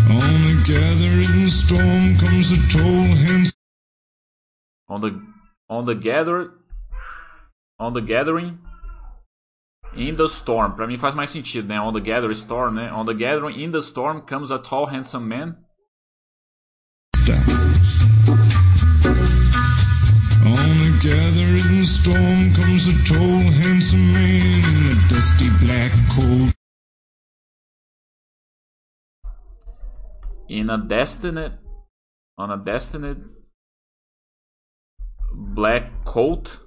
On 0.09 0.41
the 0.43 0.63
gathering 0.65 1.49
storm 1.49 2.17
comes 2.17 2.51
a 2.51 2.57
tall, 2.73 3.03
handsome. 3.15 3.53
On 4.89 5.01
the 5.01 5.21
On 5.69 5.85
the 5.85 5.95
gather 5.95 6.51
On 7.79 7.93
the 7.93 8.01
gathering 8.01 8.59
In 9.95 10.15
the 10.17 10.27
storm. 10.27 10.73
Pra 10.75 10.85
mim 10.85 10.97
faz 10.97 11.15
mais 11.15 11.29
sentido, 11.29 11.69
né? 11.69 11.79
On 11.79 11.93
the 11.93 12.01
gathering 12.01 12.35
storm, 12.35 12.75
né? 12.75 12.91
On 12.91 13.05
the 13.05 13.13
gathering 13.13 13.57
in 13.61 13.71
the 13.71 13.81
storm 13.81 14.21
comes 14.21 14.51
a 14.51 14.59
tall 14.59 14.87
handsome 14.87 15.25
man. 15.25 15.55
On 20.43 20.77
the 20.79 20.91
gathering 21.01 21.85
storm 21.85 22.53
comes 22.53 22.87
a 22.87 22.93
tall 23.07 23.39
handsome 23.63 24.11
man 24.11 24.63
in 24.65 24.91
a 24.91 25.07
dusty 25.07 25.49
black 25.61 25.91
coat. 26.09 26.53
In 30.49 30.69
a 30.69 30.77
destined 30.77 31.57
on 32.37 32.51
a 32.51 32.57
destined 32.57 33.29
black 35.33 36.03
coat. 36.03 36.64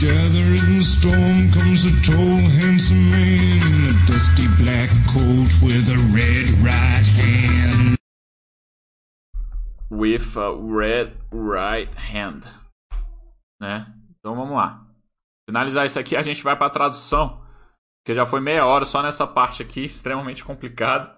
Gathering 0.00 0.84
storm 0.84 1.50
comes 1.50 1.84
a 1.84 1.90
tall, 2.06 2.38
handsome 2.62 3.10
man 3.10 3.58
in 3.66 3.90
a 3.90 4.06
dusty 4.06 4.46
black 4.56 4.90
coat 5.08 5.50
with 5.60 5.90
a 5.90 5.98
red 6.14 6.48
right 6.62 7.04
hand. 7.04 7.96
With 9.90 10.36
a 10.36 10.54
red 10.54 11.14
right 11.32 11.92
hand. 11.96 12.44
Né? 13.60 13.92
Então 14.20 14.36
vamos 14.36 14.54
lá. 14.54 14.86
Finalizar 15.50 15.84
isso 15.84 15.98
aqui, 15.98 16.14
a 16.14 16.22
gente 16.22 16.44
vai 16.44 16.54
para 16.54 16.68
a 16.68 16.70
tradução. 16.70 17.42
Que 18.06 18.14
já 18.14 18.24
foi 18.24 18.38
meia 18.40 18.64
hora 18.64 18.84
só 18.84 19.02
nessa 19.02 19.26
parte 19.26 19.62
aqui, 19.62 19.84
extremamente 19.84 20.44
complicado. 20.44 21.12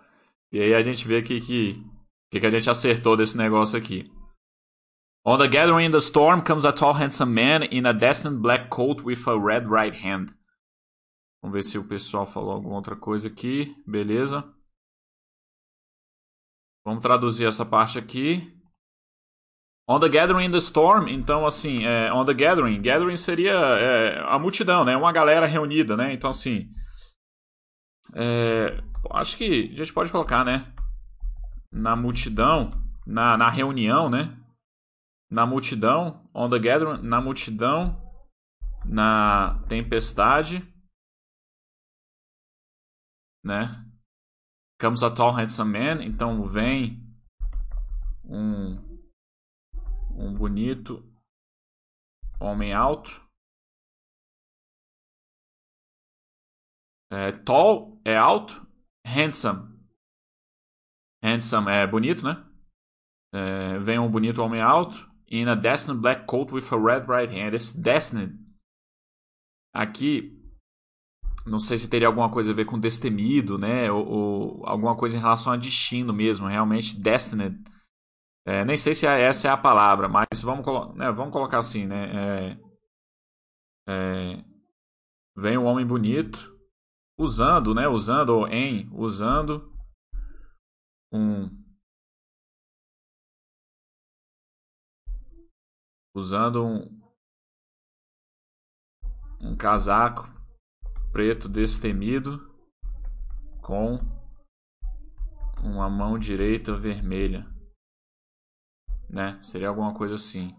E 0.50 0.58
aí 0.58 0.74
a 0.74 0.80
gente 0.80 1.06
vê 1.06 1.20
que, 1.20 1.38
que, 1.38 1.84
que 2.30 2.46
a 2.46 2.50
gente 2.50 2.70
acertou 2.70 3.14
desse 3.14 3.36
negócio 3.36 3.76
aqui. 3.76 4.10
On 5.30 5.38
the 5.38 5.46
gathering 5.46 5.84
in 5.84 5.92
the 5.92 6.00
storm 6.00 6.42
comes 6.42 6.64
a 6.64 6.72
tall, 6.72 6.94
handsome 6.94 7.32
man 7.32 7.62
in 7.62 7.86
a 7.86 7.92
destined 7.92 8.42
black 8.42 8.68
coat 8.68 9.04
with 9.04 9.28
a 9.28 9.38
red 9.38 9.68
right 9.68 9.94
hand. 9.94 10.34
Vamos 11.40 11.54
ver 11.54 11.62
se 11.62 11.78
o 11.78 11.84
pessoal 11.84 12.26
falou 12.26 12.50
alguma 12.50 12.74
outra 12.74 12.96
coisa 12.96 13.28
aqui. 13.28 13.72
Beleza. 13.86 14.42
Vamos 16.84 17.00
traduzir 17.00 17.46
essa 17.46 17.64
parte 17.64 17.96
aqui. 17.96 18.60
On 19.88 20.00
the 20.00 20.08
gathering 20.08 20.46
in 20.46 20.50
the 20.50 20.58
storm, 20.58 21.06
então 21.06 21.46
assim, 21.46 21.84
é, 21.84 22.12
on 22.12 22.24
the 22.24 22.34
gathering, 22.34 22.82
gathering 22.82 23.16
seria 23.16 23.52
é, 23.52 24.18
a 24.26 24.36
multidão, 24.36 24.84
né? 24.84 24.96
Uma 24.96 25.12
galera 25.12 25.46
reunida, 25.46 25.96
né? 25.96 26.12
Então 26.12 26.30
assim, 26.30 26.68
é, 28.16 28.82
acho 29.12 29.36
que 29.36 29.70
a 29.74 29.76
gente 29.76 29.92
pode 29.92 30.10
colocar, 30.10 30.44
né? 30.44 30.74
Na 31.70 31.94
multidão, 31.94 32.68
na, 33.06 33.36
na 33.36 33.48
reunião, 33.48 34.10
né? 34.10 34.39
Na 35.30 35.46
multidão, 35.46 36.28
on 36.34 36.50
the 36.50 36.58
gathering, 36.58 37.02
na 37.02 37.20
multidão, 37.20 38.00
na 38.84 39.62
tempestade, 39.68 40.58
né? 43.44 43.86
Comes 44.80 45.02
a 45.02 45.14
tall 45.14 45.32
handsome 45.32 45.72
man, 45.72 46.02
então 46.02 46.44
vem 46.44 46.98
um 48.24 48.90
um 50.16 50.34
bonito 50.34 51.02
homem 52.40 52.72
alto. 52.74 53.10
É, 57.12 57.32
tall 57.32 58.00
é 58.04 58.16
alto, 58.16 58.66
handsome. 59.04 59.70
Handsome 61.22 61.70
é 61.70 61.86
bonito, 61.86 62.22
né? 62.22 62.46
É, 63.32 63.78
vem 63.78 63.98
um 63.98 64.10
bonito 64.10 64.42
homem 64.42 64.60
alto. 64.60 65.09
In 65.30 65.48
a 65.48 65.54
destined 65.54 66.00
black 66.00 66.26
coat 66.26 66.52
with 66.52 66.72
a 66.72 66.76
red 66.76 67.06
right 67.06 67.30
hand. 67.30 67.54
Esse 67.54 67.80
destined 67.80 68.38
aqui 69.72 70.40
não 71.46 71.58
sei 71.58 71.78
se 71.78 71.88
teria 71.88 72.08
alguma 72.08 72.30
coisa 72.30 72.52
a 72.52 72.54
ver 72.54 72.64
com 72.64 72.78
destemido, 72.78 73.58
né? 73.58 73.90
Ou, 73.90 74.06
ou 74.06 74.66
alguma 74.66 74.96
coisa 74.96 75.16
em 75.16 75.20
relação 75.20 75.52
a 75.52 75.56
destino 75.56 76.12
mesmo, 76.12 76.46
realmente 76.46 76.98
destined. 76.98 77.58
É, 78.46 78.64
nem 78.64 78.76
sei 78.76 78.94
se 78.94 79.06
é, 79.06 79.22
essa 79.22 79.48
é 79.48 79.50
a 79.50 79.56
palavra, 79.56 80.08
mas 80.08 80.40
vamos, 80.42 80.64
colo 80.64 80.94
né, 80.94 81.10
vamos 81.12 81.32
colocar 81.32 81.58
assim, 81.58 81.86
né? 81.86 82.10
É, 82.12 82.58
é, 83.88 84.44
vem 85.36 85.58
um 85.58 85.64
homem 85.64 85.86
bonito 85.86 86.56
usando, 87.18 87.74
né? 87.74 87.88
Usando 87.88 88.30
ou 88.30 88.48
em 88.48 88.88
usando 88.92 89.72
um 91.12 91.59
usando 96.14 96.64
um, 96.64 97.00
um 99.40 99.56
casaco 99.56 100.28
preto 101.12 101.48
destemido 101.48 102.48
com 103.62 103.98
uma 105.62 105.88
mão 105.88 106.18
direita 106.18 106.76
vermelha, 106.76 107.46
né? 109.08 109.40
Seria 109.42 109.68
alguma 109.68 109.96
coisa 109.96 110.14
assim. 110.14 110.56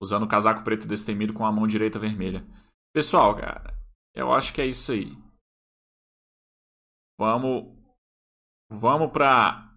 Usando 0.00 0.24
o 0.24 0.28
casaco 0.28 0.64
preto 0.64 0.86
destemido 0.86 1.32
com 1.32 1.46
a 1.46 1.52
mão 1.52 1.66
direita 1.66 1.98
vermelha. 1.98 2.44
Pessoal, 2.92 3.36
cara, 3.36 3.74
eu 4.14 4.32
acho 4.32 4.52
que 4.52 4.60
é 4.60 4.66
isso 4.66 4.92
aí. 4.92 5.12
Vamos 7.18 7.74
vamos 8.70 9.12
para 9.12 9.73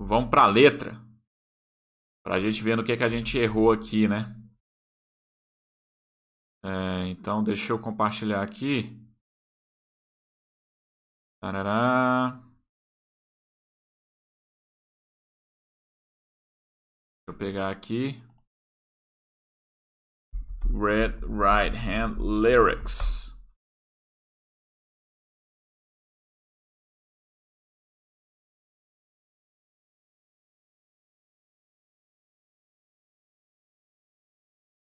vamos 0.00 0.30
para 0.30 0.44
a 0.44 0.46
letra. 0.46 0.92
Para 2.24 2.36
a 2.36 2.40
gente 2.40 2.62
ver 2.62 2.76
no 2.76 2.84
que, 2.84 2.92
é 2.92 2.96
que 2.96 3.04
a 3.04 3.08
gente 3.08 3.38
errou 3.38 3.70
aqui, 3.70 4.08
né? 4.08 4.34
É, 6.62 7.08
então, 7.08 7.42
deixa 7.42 7.72
eu 7.72 7.80
compartilhar 7.80 8.42
aqui. 8.42 8.98
Tarará. 11.40 12.42
Deixa 17.16 17.28
eu 17.28 17.34
pegar 17.38 17.70
aqui. 17.70 18.20
Red 20.72 21.20
Right 21.26 21.76
Hand 21.76 22.18
Lyrics. 22.18 23.29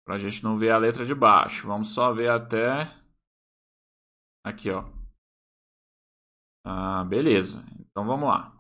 Para 0.07 0.15
a 0.15 0.19
gente 0.19 0.41
não 0.41 0.55
ver 0.55 0.71
a 0.71 0.77
letra 0.77 1.03
de 1.05 1.13
baixo. 1.13 1.67
Vamos 1.67 1.93
só 1.93 2.13
ver 2.13 2.29
até... 2.29 2.87
Aqui, 4.41 4.71
ó. 4.71 4.85
Ah, 6.65 7.03
beleza. 7.03 7.65
Então 7.77 8.07
vamos 8.07 8.29
lá. 8.29 8.57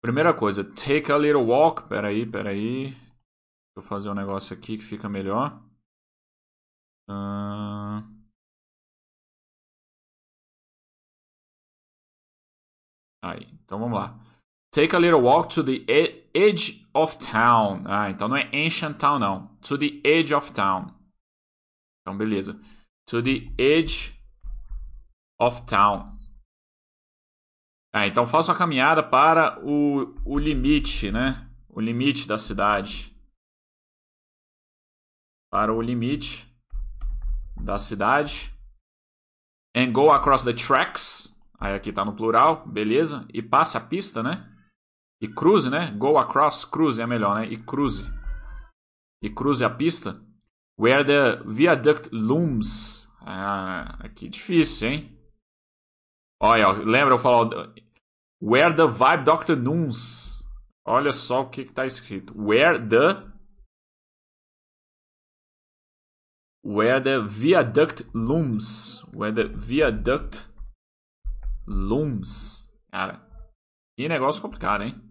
Primeira 0.00 0.32
coisa, 0.32 0.64
take 0.64 1.12
a 1.12 1.18
little 1.18 1.44
walk. 1.44 1.86
Peraí, 1.90 2.24
peraí. 2.24 2.92
Deixa 2.92 3.76
eu 3.76 3.82
fazer 3.82 4.08
um 4.08 4.14
negócio 4.14 4.56
aqui 4.56 4.78
que 4.78 4.84
fica 4.84 5.10
melhor. 5.10 5.62
Ah... 7.06 8.02
Aí, 13.22 13.44
então 13.62 13.78
vamos 13.78 13.98
lá. 13.98 14.18
Take 14.72 14.96
a 14.96 14.98
little 14.98 15.20
walk 15.20 15.54
to 15.54 15.62
the 15.62 15.84
edge 16.32 16.87
of 17.02 17.18
town. 17.18 17.82
Ah, 17.86 18.10
então 18.10 18.28
não 18.28 18.36
é 18.36 18.50
ancient 18.52 18.98
town, 18.98 19.18
não. 19.18 19.56
To 19.58 19.78
the 19.78 20.00
edge 20.04 20.34
of 20.34 20.52
town. 20.52 20.94
Então, 22.00 22.16
beleza. 22.16 22.60
To 23.08 23.22
the 23.22 23.52
edge 23.58 24.18
of 25.40 25.62
town. 25.66 26.16
Ah, 27.92 28.06
então 28.06 28.26
faça 28.26 28.52
uma 28.52 28.58
caminhada 28.58 29.02
para 29.02 29.58
o, 29.64 30.14
o 30.24 30.38
limite, 30.38 31.10
né? 31.10 31.48
O 31.68 31.80
limite 31.80 32.26
da 32.26 32.38
cidade. 32.38 33.16
Para 35.50 35.72
o 35.72 35.80
limite 35.80 36.46
da 37.56 37.78
cidade. 37.78 38.52
And 39.74 39.92
go 39.92 40.10
across 40.10 40.44
the 40.44 40.52
tracks. 40.52 41.36
Aí 41.58 41.74
aqui 41.74 41.92
tá 41.92 42.04
no 42.04 42.14
plural, 42.14 42.66
beleza? 42.66 43.26
E 43.32 43.42
passe 43.42 43.76
a 43.76 43.80
pista, 43.80 44.22
né? 44.22 44.57
E 45.20 45.26
cruze, 45.26 45.68
né? 45.68 45.90
Go 45.92 46.16
across, 46.16 46.64
cruze 46.64 47.02
é 47.02 47.06
melhor, 47.06 47.34
né? 47.34 47.46
E 47.46 47.56
cruze. 47.56 48.04
E 49.22 49.28
cruze 49.28 49.64
a 49.64 49.70
pista. 49.70 50.24
Where 50.78 51.04
the 51.04 51.42
viaduct 51.44 52.08
looms. 52.12 53.08
Ah, 53.20 53.98
aqui 54.04 54.28
difícil, 54.28 54.88
hein? 54.88 55.18
Olha, 56.40 56.68
lembra 56.68 57.14
eu 57.14 57.18
falar 57.18 57.74
Where 58.40 58.74
the 58.74 58.86
vibe 58.86 59.24
doctor 59.24 59.56
looms. 59.56 60.48
Olha 60.86 61.10
só 61.10 61.42
o 61.42 61.50
que 61.50 61.62
está 61.62 61.84
escrito. 61.84 62.32
Where 62.40 62.78
the 62.78 63.26
Where 66.64 67.02
the 67.02 67.20
viaduct 67.26 68.08
looms. 68.14 69.02
Where 69.12 69.34
the 69.34 69.48
viaduct 69.48 70.48
looms. 71.66 72.70
Cara, 72.92 73.20
que 73.96 74.08
negócio 74.08 74.40
complicado, 74.40 74.84
hein? 74.84 75.07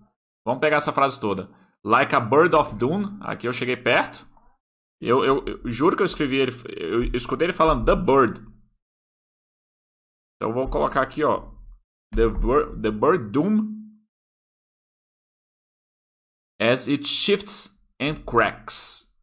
Vamos 0.47 0.62
pegar 0.62 0.77
essa 0.77 0.93
frase 0.93 1.19
toda. 1.19 1.49
Like 1.83 2.15
a 2.15 2.21
bird 2.21 2.55
of 2.55 2.73
doom. 2.75 3.19
Aqui 3.19 3.45
eu 3.45 3.51
cheguei 3.51 3.75
perto. 3.75 4.25
Eu, 5.01 5.21
eu, 5.25 5.45
eu 5.45 5.69
juro 5.69 5.93
que 5.93 6.01
eu 6.01 6.05
escrevi 6.05 6.38
ele. 6.38 6.51
Eu, 6.69 7.03
eu 7.03 7.15
escutei 7.15 7.47
ele 7.47 7.53
falando 7.53 7.83
the 7.83 7.93
bird. 7.93 8.39
Então 10.36 10.49
eu 10.49 10.53
vou 10.53 10.69
colocar 10.69 11.01
aqui, 11.01 11.21
ó. 11.21 11.51
The, 12.15 12.29
the 12.81 12.91
bird 12.91 13.29
doom. 13.29 13.75
As 16.62 16.88
it 16.88 17.05
shifts 17.05 17.77
and 17.99 18.23
cracks. 18.23 19.13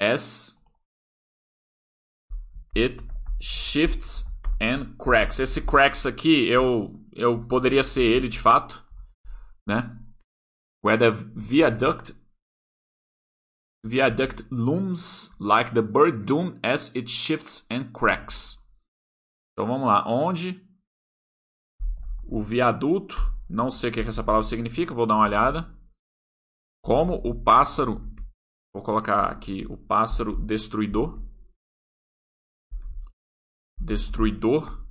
As 0.00 0.64
it 2.76 3.02
shifts 3.40 4.24
and 4.60 4.94
cracks. 4.96 5.40
Esse 5.40 5.60
cracks 5.60 6.06
aqui, 6.06 6.46
eu, 6.48 7.04
eu 7.12 7.44
poderia 7.48 7.82
ser 7.82 8.04
ele 8.04 8.28
de 8.28 8.38
fato, 8.38 8.80
né? 9.66 10.03
Where 10.84 10.98
the 10.98 11.10
viaduct 11.10 12.14
viaduct 13.84 14.44
looms 14.50 15.30
like 15.40 15.72
the 15.72 15.82
bird 15.82 16.26
doom 16.26 16.58
as 16.62 16.94
it 16.94 17.08
shifts 17.08 17.66
and 17.70 17.90
cracks. 17.92 18.62
Então 19.52 19.66
vamos 19.66 19.86
lá, 19.86 20.06
onde 20.06 20.62
o 22.26 22.42
viaduto, 22.42 23.14
não 23.48 23.70
sei 23.70 23.90
o 23.90 23.92
que 23.92 24.00
essa 24.00 24.24
palavra 24.24 24.46
significa, 24.46 24.94
vou 24.94 25.06
dar 25.06 25.14
uma 25.14 25.24
olhada. 25.24 25.74
Como 26.82 27.14
o 27.14 27.34
pássaro, 27.34 28.00
vou 28.74 28.82
colocar 28.82 29.30
aqui 29.30 29.64
o 29.66 29.76
pássaro 29.76 30.36
destruidor. 30.36 31.22
Destruidor 33.80 34.83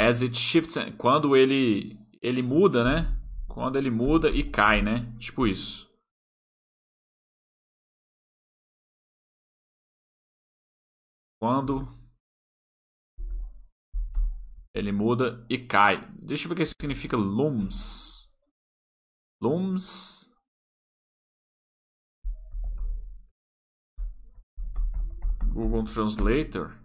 as 0.00 0.22
it 0.22 0.34
shifts, 0.36 0.76
quando 0.96 1.36
ele 1.36 1.98
ele 2.22 2.42
muda, 2.42 2.82
né? 2.82 3.18
Quando 3.48 3.76
ele 3.76 3.90
muda 3.90 4.30
e 4.30 4.42
cai, 4.50 4.80
né? 4.82 5.14
Tipo 5.18 5.46
isso. 5.46 5.90
Quando 11.38 11.86
ele 14.74 14.92
muda 14.92 15.44
e 15.50 15.58
cai. 15.58 16.08
Deixa 16.22 16.44
eu 16.44 16.48
ver 16.48 16.54
o 16.54 16.56
que 16.56 16.66
significa 16.66 17.16
looms. 17.16 18.30
Looms. 19.42 20.30
Google 25.52 25.84
Translator. 25.84 26.80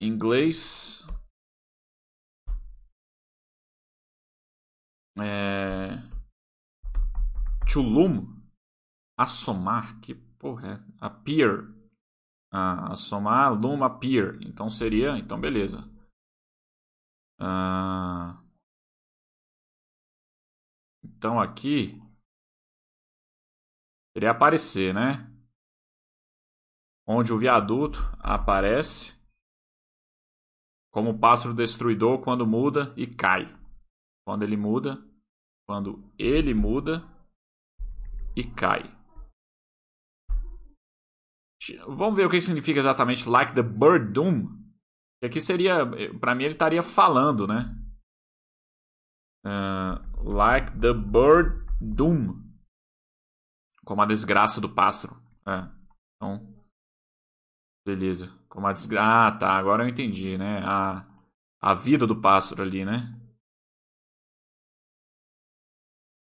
Inglês. 0.00 1.04
É... 5.18 5.96
Chulum. 7.66 8.42
Assomar. 9.18 10.00
Que 10.00 10.14
porra 10.14 10.74
é? 10.74 10.84
Appear. 11.00 11.74
Ah, 12.52 12.92
assomar, 12.92 13.52
lum, 13.52 13.82
appear. 13.82 14.38
Então 14.42 14.70
seria. 14.70 15.18
Então 15.18 15.40
beleza. 15.40 15.78
Ah... 17.38 18.42
Então 21.02 21.40
aqui. 21.40 21.98
Seria 24.14 24.30
aparecer, 24.30 24.94
né? 24.94 25.30
Onde 27.06 27.32
o 27.32 27.38
viaduto 27.38 27.98
aparece 28.18 29.15
Como 30.96 31.10
o 31.10 31.18
pássaro 31.18 31.52
destruidor 31.52 32.22
quando 32.22 32.46
muda 32.46 32.94
e 32.96 33.06
cai. 33.06 33.44
Quando 34.26 34.44
ele 34.44 34.56
muda, 34.56 34.96
quando 35.68 36.10
ele 36.18 36.54
muda 36.54 37.04
e 38.34 38.42
cai. 38.42 38.82
Vamos 41.86 42.16
ver 42.16 42.24
o 42.24 42.30
que 42.30 42.40
significa 42.40 42.78
exatamente 42.78 43.28
like 43.28 43.52
the 43.52 43.62
bird 43.62 44.10
doom. 44.10 44.48
Aqui 45.22 45.38
seria, 45.38 45.84
para 46.18 46.34
mim 46.34 46.44
ele 46.44 46.54
estaria 46.54 46.82
falando, 46.82 47.46
né? 47.46 47.76
Uh, 49.44 50.34
like 50.34 50.72
the 50.80 50.94
bird 50.94 51.66
doom. 51.78 52.42
Como 53.84 54.00
a 54.00 54.06
desgraça 54.06 54.62
do 54.62 54.74
pássaro. 54.74 55.14
É. 55.46 55.70
Então, 56.16 56.64
beleza. 57.86 58.34
Como 58.56 58.68
a 58.68 58.72
desgraça. 58.72 59.26
Ah, 59.26 59.38
tá. 59.38 59.50
Agora 59.52 59.84
eu 59.84 59.88
entendi, 59.88 60.38
né? 60.38 60.62
A, 60.64 61.06
a 61.60 61.74
vida 61.74 62.06
do 62.06 62.18
pássaro 62.18 62.62
ali, 62.62 62.86
né? 62.86 63.12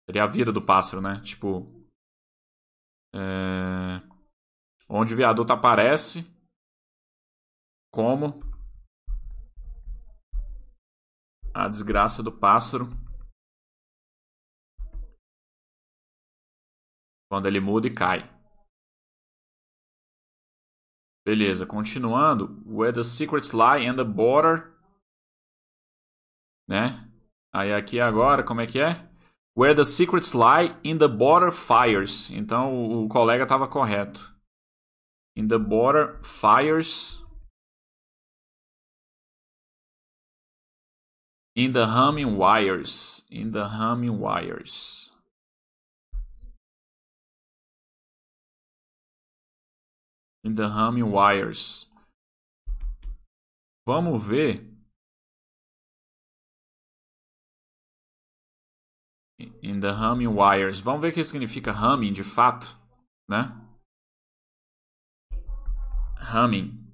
Seria 0.04 0.24
a 0.24 0.26
vida 0.26 0.50
do 0.50 0.60
pássaro, 0.60 1.00
né? 1.00 1.20
Tipo. 1.20 1.64
É... 3.14 4.02
Onde 4.88 5.14
o 5.14 5.16
viaduto 5.16 5.52
aparece 5.52 6.26
como 7.92 8.36
a 11.54 11.68
desgraça 11.68 12.20
do 12.20 12.32
pássaro 12.32 12.90
quando 17.30 17.46
ele 17.46 17.60
muda 17.60 17.86
e 17.86 17.94
cai. 17.94 18.33
Beleza, 21.24 21.66
continuando. 21.66 22.62
Where 22.66 22.92
the 22.92 23.02
secrets 23.02 23.52
lie 23.54 23.88
and 23.88 23.96
the 23.96 24.04
border. 24.04 24.74
Né? 26.68 27.10
Aí 27.52 27.72
aqui 27.72 27.98
agora, 27.98 28.42
como 28.42 28.60
é 28.60 28.66
que 28.66 28.78
é? 28.78 29.08
Where 29.56 29.74
the 29.74 29.84
secrets 29.84 30.34
lie 30.34 30.76
in 30.82 30.98
the 30.98 31.08
border 31.08 31.52
fires. 31.52 32.30
Então 32.30 32.74
o, 32.74 33.04
o 33.04 33.08
colega 33.08 33.44
estava 33.44 33.68
correto. 33.68 34.34
In 35.36 35.48
the 35.48 35.58
border 35.58 36.20
fires. 36.22 37.22
In 41.56 41.72
the 41.72 41.86
humming 41.86 42.36
wires. 42.36 43.24
In 43.30 43.52
the 43.52 43.68
humming 43.68 44.18
wires. 44.18 45.13
In 50.44 50.54
the 50.54 50.68
humming 50.68 51.10
wires. 51.10 51.86
Vamos 53.86 54.22
ver. 54.22 54.60
In 59.62 59.80
the 59.80 59.94
humming 59.94 60.34
wires. 60.34 60.80
Vamos 60.80 61.00
ver 61.00 61.08
o 61.08 61.12
que 61.12 61.24
significa 61.24 61.72
humming 61.72 62.12
de 62.12 62.22
fato, 62.22 62.76
né? 63.28 63.52
Humming. 66.32 66.84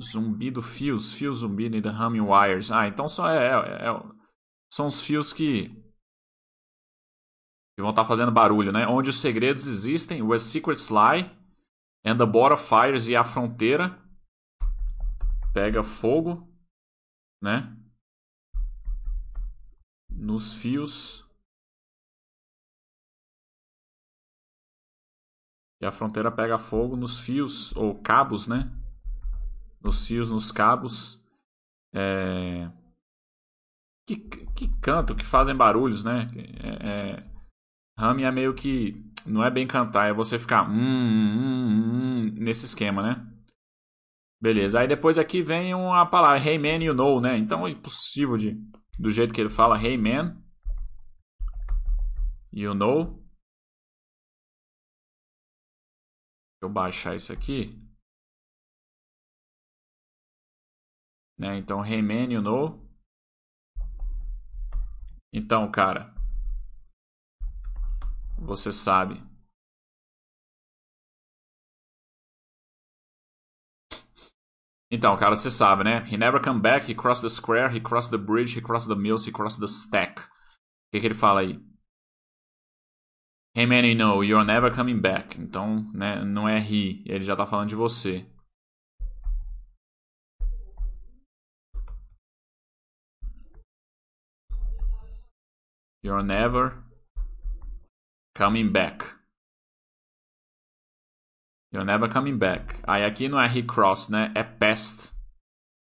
zumbido 0.00 0.62
fios, 0.62 1.12
fios 1.12 1.38
zumbido 1.38 1.76
e 1.76 1.82
the 1.82 1.90
humming 1.90 2.20
wires. 2.20 2.70
Ah, 2.70 2.88
então 2.88 3.08
só 3.08 3.30
é, 3.30 3.46
é, 3.46 3.88
é, 3.88 4.02
são 4.72 4.86
os 4.86 5.02
fios 5.02 5.32
que, 5.32 5.70
que 7.78 7.82
vão 7.82 7.90
estar 7.90 8.02
tá 8.02 8.08
fazendo 8.08 8.32
barulho, 8.32 8.72
né? 8.72 8.88
Onde 8.88 9.08
os 9.08 9.20
segredos 9.20 9.64
existem, 9.68 10.20
where 10.20 10.40
secrets 10.40 10.88
lie, 10.88 11.30
and 12.04 12.18
the 12.18 12.26
border 12.26 12.58
fires 12.58 13.06
e 13.06 13.14
a 13.14 13.22
fronteira 13.22 13.96
pega 15.54 15.84
fogo, 15.84 16.52
né? 17.40 17.72
Nos 20.10 20.54
fios 20.54 21.24
e 25.80 25.86
a 25.86 25.92
fronteira 25.92 26.32
pega 26.32 26.58
fogo 26.58 26.96
nos 26.96 27.20
fios 27.20 27.70
ou 27.76 28.02
cabos, 28.02 28.48
né? 28.48 28.76
nos 29.80 30.04
fios, 30.04 30.30
nos 30.30 30.50
cabos. 30.50 31.24
É... 31.94 32.68
Que, 34.04 34.16
que 34.16 34.68
cantam, 34.80 35.14
que 35.14 35.24
fazem 35.24 35.54
barulhos, 35.54 36.02
né? 36.02 36.28
É, 36.34 36.88
é... 36.88 37.37
Humming 37.98 38.24
é 38.24 38.30
meio 38.30 38.54
que. 38.54 39.04
Não 39.26 39.44
é 39.44 39.50
bem 39.50 39.66
cantar, 39.66 40.08
é 40.08 40.12
você 40.12 40.38
ficar. 40.38 40.68
Hum, 40.68 40.74
hum, 40.74 42.28
hum, 42.28 42.34
nesse 42.34 42.64
esquema, 42.66 43.02
né? 43.02 43.26
Beleza. 44.40 44.80
Aí 44.80 44.88
depois 44.88 45.18
aqui 45.18 45.42
vem 45.42 45.74
uma 45.74 46.06
palavra, 46.06 46.38
hey 46.38 46.58
man, 46.58 46.82
you 46.84 46.94
know, 46.94 47.20
né? 47.20 47.36
Então 47.36 47.66
é 47.66 47.70
impossível 47.70 48.36
de. 48.36 48.54
Do 48.98 49.10
jeito 49.10 49.32
que 49.32 49.40
ele 49.40 49.50
fala, 49.50 49.80
hey 49.82 49.96
man, 49.96 50.42
you 52.52 52.74
know. 52.74 53.18
Deixa 56.60 56.62
eu 56.62 56.68
baixar 56.68 57.14
isso 57.14 57.32
aqui. 57.32 57.88
Né? 61.38 61.56
Então, 61.56 61.80
remain 61.80 62.32
you 62.32 62.42
know. 62.42 62.84
Então, 65.32 65.70
cara, 65.70 66.12
você 68.40 68.72
sabe. 68.72 69.22
Então, 74.90 75.16
cara, 75.18 75.36
você 75.36 75.50
sabe, 75.50 75.84
né? 75.84 76.06
He 76.10 76.16
never 76.16 76.40
come 76.42 76.60
back, 76.60 76.90
he 76.90 76.94
crossed 76.94 77.22
the 77.22 77.28
square, 77.28 77.68
he 77.74 77.80
crossed 77.80 78.10
the 78.10 78.16
bridge, 78.16 78.56
he 78.56 78.62
crossed 78.62 78.88
the 78.88 78.98
mills, 78.98 79.28
he 79.28 79.32
crossed 79.32 79.60
the 79.60 79.68
stack. 79.68 80.22
O 80.22 80.90
que, 80.92 81.00
que 81.00 81.06
ele 81.06 81.14
fala 81.14 81.40
aí? 81.40 81.60
Hey 83.54 83.66
man, 83.66 83.84
you 83.84 83.94
know, 83.94 84.22
you're 84.22 84.44
never 84.44 84.74
coming 84.74 85.00
back. 85.00 85.38
Então, 85.38 85.90
né, 85.92 86.24
não 86.24 86.48
é 86.48 86.58
he, 86.58 87.02
ele 87.06 87.24
já 87.24 87.36
tá 87.36 87.46
falando 87.46 87.68
de 87.68 87.74
você. 87.74 88.26
You're 96.02 96.22
never 96.22 96.87
coming 98.38 98.70
back. 98.70 99.04
You're 101.72 101.84
never 101.84 102.08
coming 102.08 102.38
back. 102.38 102.76
Aí 102.86 103.04
aqui 103.04 103.28
não 103.28 103.40
é 103.40 103.46
he 103.48 103.62
crossed, 103.62 104.12
né? 104.12 104.30
É 104.34 104.44
past. 104.44 105.10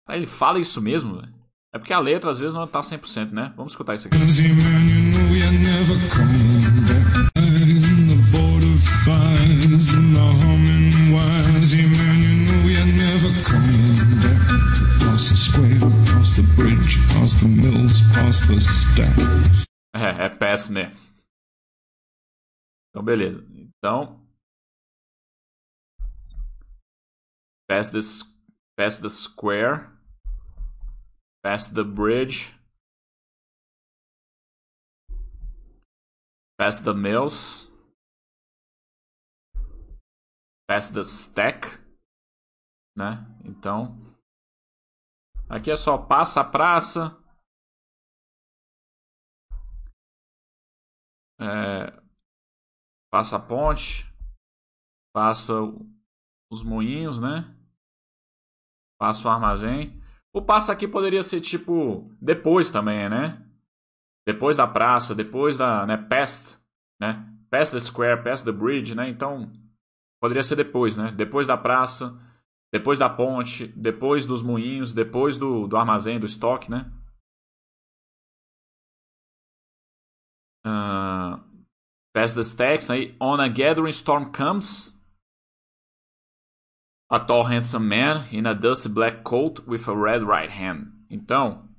Ele 0.09 0.25
fala 0.25 0.59
isso 0.59 0.81
mesmo, 0.81 1.21
É 1.71 1.77
porque 1.77 1.93
a 1.93 1.99
letra 1.99 2.31
às 2.31 2.39
vezes 2.39 2.55
não 2.55 2.65
tá 2.65 2.79
100%, 2.81 3.31
né? 3.31 3.53
Vamos 3.55 3.73
escutar 3.73 3.93
isso 3.93 4.07
aqui. 4.07 4.17
É, 19.95 20.25
é 20.25 20.29
péssimo 20.29 20.75
mesmo. 20.75 21.06
Então, 22.97 23.05
beleza. 23.05 23.45
Então. 23.53 24.27
Pass 27.69 27.91
the, 27.91 27.99
pass 28.75 28.97
the 28.97 29.07
square. 29.07 29.91
Pass 31.43 31.69
the 31.69 31.83
bridge. 31.83 32.55
Pass 36.57 36.79
the 36.79 36.95
mills. 36.95 37.71
Pass 40.67 40.89
the 40.89 41.03
stack. 41.03 41.67
Né? 42.95 43.23
Então. 43.45 43.95
Aqui 45.47 45.69
é 45.69 45.75
só 45.75 45.99
passa 45.99 46.41
a 46.41 46.43
praça. 46.43 47.15
é, 51.39 52.06
passa 53.17 53.37
a 53.37 53.39
ponte, 53.39 54.05
passa 55.11 55.51
os 56.51 56.61
moinhos, 56.61 57.19
né? 57.19 57.51
Passa 58.99 59.27
o 59.27 59.31
armazém. 59.31 59.99
O 60.31 60.39
passa 60.39 60.71
aqui 60.71 60.87
poderia 60.87 61.23
ser 61.23 61.41
tipo 61.41 62.15
depois 62.21 62.69
também, 62.69 63.09
né? 63.09 63.43
Depois 64.23 64.55
da 64.55 64.67
praça, 64.67 65.15
depois 65.15 65.57
da, 65.57 65.83
né, 65.87 65.97
past, 65.97 66.59
né? 67.01 67.27
Past 67.49 67.73
the 67.73 67.79
square, 67.79 68.23
past 68.23 68.45
the 68.45 68.51
bridge, 68.51 68.93
né? 68.93 69.09
Então, 69.09 69.51
poderia 70.21 70.43
ser 70.43 70.55
depois, 70.55 70.95
né? 70.95 71.11
Depois 71.11 71.47
da 71.47 71.57
praça, 71.57 72.15
depois 72.71 72.99
da 72.99 73.09
ponte, 73.09 73.65
depois 73.69 74.27
dos 74.27 74.43
moinhos, 74.43 74.93
depois 74.93 75.39
do, 75.39 75.67
do 75.67 75.75
armazém, 75.75 76.19
do 76.19 76.27
estoque, 76.27 76.69
né? 76.69 76.85
Uh, 80.63 80.96
pass 82.17 82.33
the 82.33 82.43
stacks. 82.43 82.89
Aí, 82.89 83.13
on 83.21 83.39
a 83.39 83.47
gathering 83.47 83.93
storm 83.93 84.31
comes. 84.31 84.93
A 87.11 87.19
tall 87.19 87.43
handsome 87.43 87.87
man 87.87 88.25
in 88.31 88.47
a 88.47 88.55
dusty 88.55 88.89
black 88.89 89.23
coat 89.23 89.67
with 89.67 89.87
a 89.87 89.95
red 89.95 90.23
right 90.23 90.49
hand. 90.49 90.93
Então, 91.11 91.69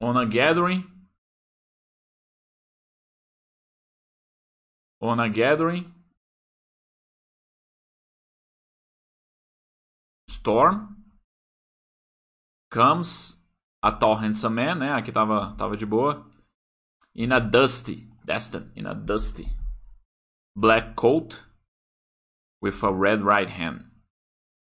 on 0.00 0.16
a 0.16 0.26
gathering 0.26 0.84
on 5.00 5.18
a 5.18 5.28
gathering 5.30 5.92
storm 10.28 10.96
comes 12.70 13.37
a 13.88 13.92
tall 13.92 14.14
handsome 14.14 14.54
man, 14.54 14.74
né? 14.76 14.92
Aqui 14.92 15.10
tava, 15.10 15.54
tava 15.56 15.76
de 15.76 15.86
boa. 15.86 16.26
In 17.14 17.32
a 17.32 17.38
dusty, 17.38 18.08
Destin, 18.24 18.70
in 18.76 18.86
a 18.86 18.94
dusty 18.94 19.48
black 20.56 20.94
coat 20.94 21.42
with 22.62 22.82
a 22.84 22.92
red 22.92 23.22
right 23.22 23.50
hand. 23.50 23.84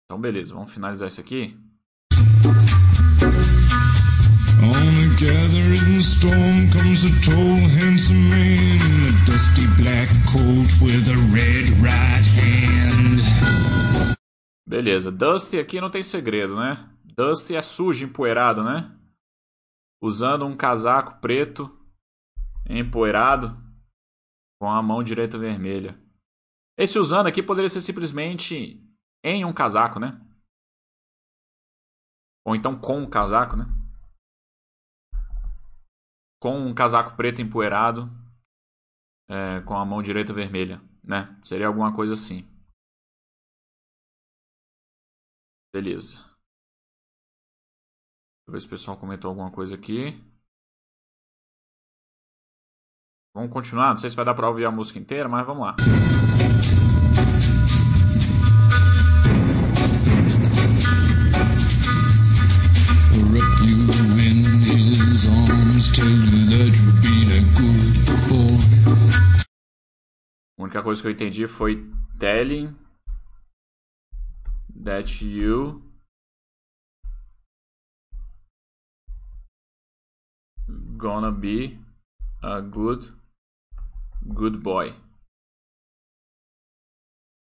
Então, 0.05 0.21
beleza, 0.21 0.53
vamos 0.53 0.71
finalizar 0.71 1.07
isso 1.07 1.19
aqui. 1.19 1.57
On 4.59 4.69
a 4.69 5.07
gathering 5.19 5.99
storm 6.01 6.69
comes 6.71 7.03
a 7.05 7.09
tall, 7.25 7.59
handsome 7.79 8.29
man 8.29 8.77
in 8.77 9.09
a 9.09 9.25
dusty 9.25 9.67
black 9.81 10.07
coat 10.25 10.69
with 10.81 11.09
a 11.09 11.17
red 11.33 11.69
right 11.81 12.25
hand. 12.39 13.21
Beleza, 14.67 15.11
Dusty 15.11 15.59
aqui 15.59 15.79
não 15.79 15.89
tem 15.89 16.03
segredo, 16.03 16.55
né? 16.55 16.77
Dusty 17.15 17.55
é 17.55 17.61
sujo, 17.61 18.05
empoeirado, 18.05 18.63
né? 18.63 18.91
Usando 20.01 20.45
um 20.45 20.55
casaco 20.55 21.19
preto, 21.19 21.65
empoeirado, 22.69 23.57
com 24.59 24.69
a 24.69 24.81
mão 24.81 25.03
direita 25.03 25.37
vermelha. 25.37 25.99
Esse 26.77 26.99
usando 26.99 27.27
aqui 27.27 27.41
poderia 27.41 27.69
ser 27.69 27.81
simplesmente 27.81 28.83
em 29.23 29.43
um 29.43 29.53
casaco, 29.53 29.99
né? 29.99 30.19
Ou 32.45 32.55
então 32.55 32.79
com 32.79 32.99
um 32.99 33.09
casaco, 33.09 33.55
né? 33.55 33.65
Com 36.39 36.59
um 36.59 36.73
casaco 36.73 37.17
preto 37.17 37.41
empoeirado, 37.41 38.09
é, 39.29 39.61
com 39.61 39.75
a 39.75 39.83
mão 39.83 40.01
direita 40.03 40.33
vermelha, 40.33 40.79
né? 41.03 41.39
Seria 41.43 41.67
alguma 41.67 41.95
coisa 41.95 42.13
assim. 42.13 42.47
Beleza. 45.73 46.26
Ver 48.49 48.61
se 48.61 48.67
o 48.67 48.69
pessoal 48.69 48.95
comentou 48.95 49.27
alguma 49.27 49.51
coisa 49.51 49.75
aqui. 49.75 50.23
Vamos 53.35 53.51
continuar? 53.51 53.89
Não 53.89 53.97
sei 53.97 54.09
se 54.09 54.15
vai 54.15 54.23
dar 54.23 54.33
pra 54.33 54.47
ouvir 54.47 54.65
a 54.65 54.71
música 54.71 54.97
inteira, 54.97 55.27
mas 55.27 55.45
vamos 55.45 55.67
lá. 55.67 55.75
A 70.57 70.63
única 70.63 70.81
coisa 70.81 71.01
que 71.01 71.07
eu 71.07 71.11
entendi 71.11 71.47
foi 71.47 71.91
telling 72.17 72.75
that 74.83 75.23
you 75.23 75.86
gonna 80.97 81.31
be 81.31 81.77
a 82.43 82.61
good 82.61 83.05
good 84.33 84.63
boy. 84.63 84.93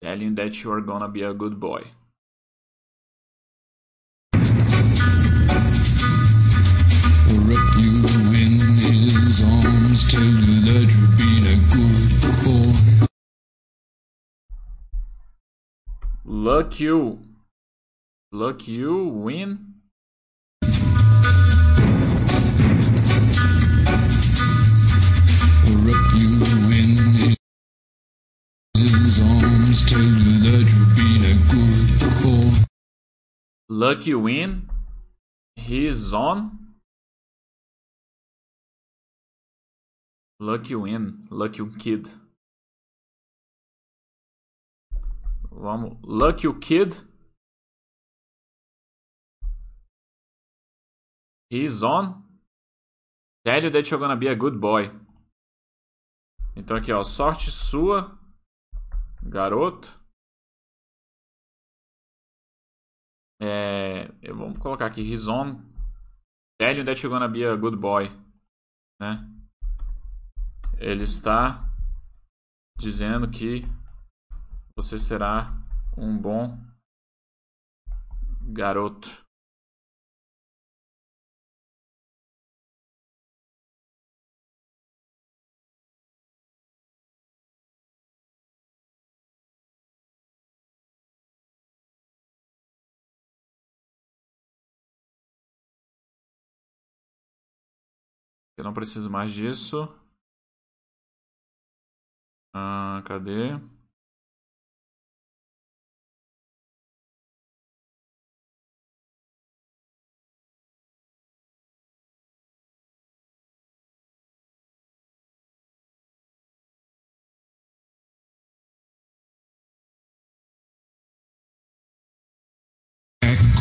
Telling 0.02 0.34
that 0.36 0.62
you 0.62 0.72
are 0.72 0.80
gonna 0.80 1.08
be 1.08 1.22
a 1.22 1.34
good 1.34 1.58
boy. 1.58 1.82
Wrap 7.48 7.76
you 7.78 7.94
in 8.42 8.60
his 8.76 9.42
arms, 9.42 10.10
tell 10.10 10.22
you 10.22 10.60
that 10.68 10.86
you're 10.92 11.16
being 11.16 11.46
a 11.46 11.56
good 11.74 12.08
boy. 12.44 13.08
Luck 16.24 16.78
you. 16.78 17.20
Luck 18.30 18.68
you 18.68 19.04
win. 19.04 19.77
Lucky 33.78 34.12
win. 34.12 34.68
He's 35.54 36.12
on. 36.12 36.74
Lucky 40.40 40.74
win. 40.74 41.28
Lucky 41.30 41.62
kid. 41.78 42.08
Vamos. 45.52 45.96
Lucky 46.02 46.52
Kid. 46.60 46.96
He's 51.48 51.80
on. 51.84 52.24
Tell 53.44 53.62
you 53.62 53.70
that 53.70 53.88
you're 53.88 54.00
gonna 54.00 54.16
be 54.16 54.26
a 54.26 54.34
good 54.34 54.60
boy. 54.60 54.90
Então 56.56 56.76
aqui, 56.76 56.92
ó. 56.92 57.04
Sorte 57.04 57.52
sua, 57.52 58.18
garoto. 59.22 59.97
É, 63.40 64.08
vamos 64.32 64.58
colocar 64.58 64.86
aqui. 64.86 65.00
He's 65.00 65.28
on. 65.28 65.62
Tell 66.60 66.76
you 66.76 66.84
that 66.84 67.00
you're 67.02 67.10
gonna 67.10 67.28
be 67.28 67.44
a 67.44 67.54
good 67.54 67.76
boy. 67.76 68.10
Né? 69.00 69.28
Ele 70.78 71.04
está 71.04 71.68
dizendo 72.78 73.30
que 73.30 73.64
você 74.76 74.98
será 74.98 75.46
um 75.96 76.16
bom 76.16 76.58
garoto. 78.42 79.27
Eu 98.58 98.64
não 98.64 98.74
preciso 98.74 99.08
mais 99.08 99.32
disso. 99.32 99.88
Ah, 102.52 103.02
cadê? 103.06 103.52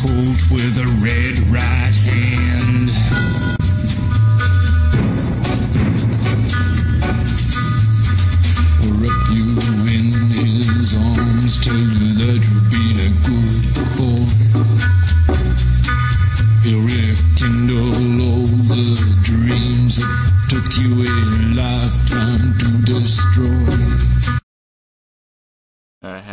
colt 0.00 0.50
with 0.52 0.78
a 0.78 0.86
red 1.02 1.38
right 1.50 1.94
hand. 1.94 2.87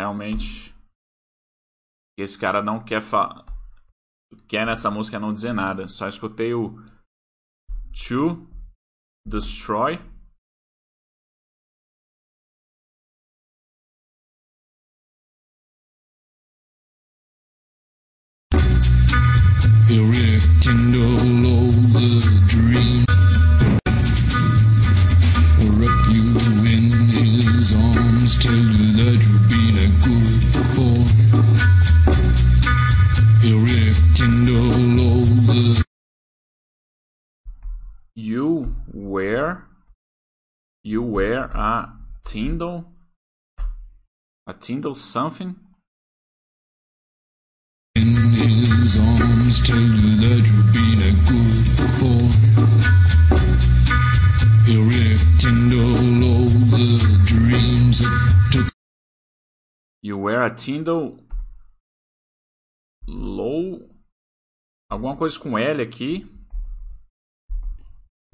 Realmente. 0.06 0.74
Esse 2.18 2.38
cara 2.38 2.62
não 2.62 2.82
quer 2.84 3.02
falar 3.02 3.44
quer 4.48 4.66
nessa 4.66 4.92
música 4.92 5.20
não 5.20 5.34
dizer 5.34 5.54
nada. 5.54 5.88
Só 5.88 6.08
escutei 6.08 6.54
o 6.54 6.78
To 7.92 8.48
Destroy. 9.28 10.00
You 38.26 38.76
wear 38.92 39.68
you 40.84 41.04
wear 41.04 41.44
a 41.54 41.94
Tyndall 42.24 42.86
a 44.48 44.54
Tyndall 44.54 44.96
something 44.96 45.56
In 47.96 48.16
his 48.34 48.98
arms 49.00 49.62
tell 49.68 49.78
you 49.78 50.16
that 50.24 50.42
you've 50.50 50.74
been 50.74 51.02
a 51.06 51.12
good 51.30 51.66
boy. 52.02 52.32
All 56.26 56.50
the 56.74 57.22
dreams 57.26 58.00
that 58.00 58.50
took 58.52 58.74
you 60.02 60.18
wear 60.18 60.42
a 60.44 60.50
Tyndall 60.50 61.20
low 63.06 63.80
alguma 64.90 65.16
coisa 65.16 65.40
com 65.40 65.60
L 65.60 65.82
aqui 65.82 66.35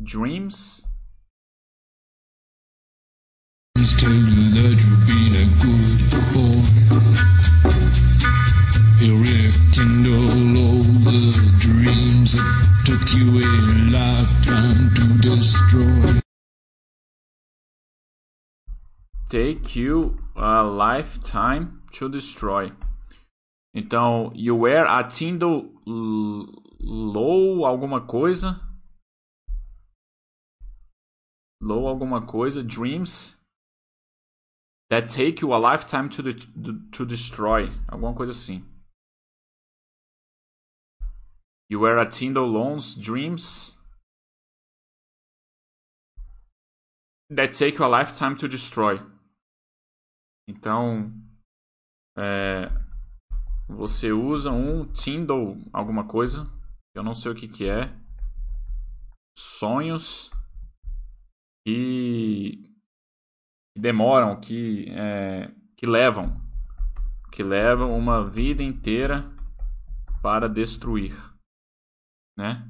dreams 0.04 0.86
take 19.32 19.78
you 19.78 20.16
a 20.36 20.64
lifetime 20.64 21.82
to 21.94 22.10
destroy. 22.10 22.72
Então, 23.74 24.32
you 24.36 24.56
wear 24.56 24.86
a 24.86 25.04
Tyndall 25.04 25.72
l- 25.88 26.48
low 26.82 27.66
alguma 27.66 28.02
coisa. 28.02 28.60
Low 31.62 31.88
alguma 31.88 32.26
coisa, 32.26 32.64
dreams 32.64 33.38
that 34.90 35.08
take 35.08 35.42
you 35.42 35.54
a 35.54 35.60
lifetime 35.60 36.10
to 36.10 36.24
de- 36.24 36.90
to 36.92 37.06
destroy. 37.06 37.70
Alguma 37.88 38.16
coisa 38.16 38.32
assim. 38.32 38.66
You 41.70 41.80
wear 41.80 42.00
a 42.00 42.10
Tyndall 42.10 42.48
loans, 42.48 42.96
dreams 42.96 43.78
that 47.30 47.54
take 47.54 47.78
you 47.78 47.86
a 47.86 47.88
lifetime 47.88 48.36
to 48.38 48.48
destroy. 48.48 49.00
Então, 50.50 51.14
é, 52.18 52.68
você 53.70 54.12
usa 54.12 54.52
um 54.52 54.86
Tyndall 54.92 55.56
alguma 55.72 56.06
coisa, 56.06 56.52
eu 56.94 57.04
não 57.04 57.16
sei 57.16 57.32
o 57.32 57.36
que 57.36 57.48
que 57.48 57.70
é, 57.70 57.90
sonhos 59.38 60.30
que, 61.66 62.76
demoram, 63.76 64.40
que, 64.40 64.90
é, 64.90 65.52
que 65.78 65.88
levam, 65.88 66.42
que 67.32 67.44
levam 67.44 67.98
uma 67.98 68.28
vida 68.28 68.64
inteira 68.64 69.30
para 70.22 70.48
destruir, 70.48 71.16
né? 72.38 72.68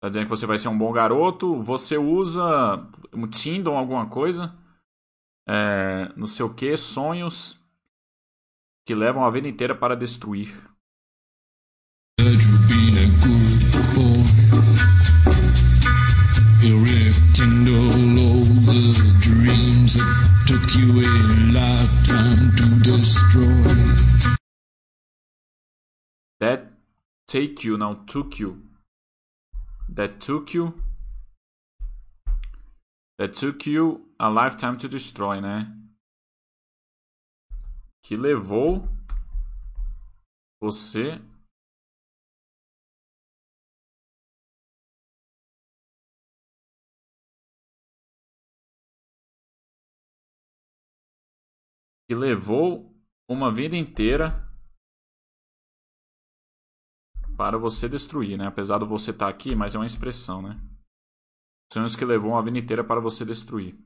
Tá 0.00 0.08
dizendo 0.08 0.24
que 0.24 0.30
você 0.30 0.46
vai 0.46 0.56
ser 0.56 0.68
um 0.68 0.78
bom 0.78 0.90
garoto. 0.92 1.62
Você 1.62 1.98
usa 1.98 2.42
um 3.12 3.28
Tinder 3.28 3.70
ou 3.70 3.78
alguma 3.78 4.08
coisa. 4.08 4.56
É, 5.46 6.10
não 6.16 6.26
sei 6.26 6.44
o 6.44 6.54
que. 6.54 6.74
Sonhos 6.78 7.62
que 8.86 8.94
levam 8.94 9.24
a 9.24 9.30
vida 9.30 9.46
inteira 9.46 9.74
para 9.74 9.94
destruir. 9.94 10.69
Took 20.60 20.74
you 20.74 21.00
a 21.00 21.52
lifetime 21.52 22.56
to 22.56 22.80
destroy. 22.80 24.34
That 26.40 26.72
take 27.26 27.64
you, 27.64 27.78
now 27.78 28.00
took 28.06 28.38
you. 28.38 28.62
That 29.88 30.20
took 30.20 30.54
you. 30.54 30.82
That 33.18 33.34
took 33.34 33.66
you 33.66 34.06
a 34.18 34.30
lifetime 34.30 34.78
to 34.78 34.88
destroy, 34.88 35.40
né? 35.40 35.72
Que 38.02 38.16
levou 38.16 38.88
você 40.60 41.20
que 52.10 52.14
levou 52.16 52.92
uma 53.28 53.52
vida 53.52 53.76
inteira 53.76 54.44
para 57.36 57.56
você 57.56 57.88
destruir, 57.88 58.36
né? 58.36 58.48
Apesar 58.48 58.80
de 58.80 58.84
você 58.84 59.12
estar 59.12 59.28
aqui, 59.28 59.54
mas 59.54 59.76
é 59.76 59.78
uma 59.78 59.86
expressão, 59.86 60.42
né? 60.42 60.60
Sonhos 61.72 61.94
que 61.94 62.04
levou 62.04 62.32
uma 62.32 62.42
vida 62.42 62.58
inteira 62.58 62.82
para 62.82 62.98
você 62.98 63.24
destruir. 63.24 63.78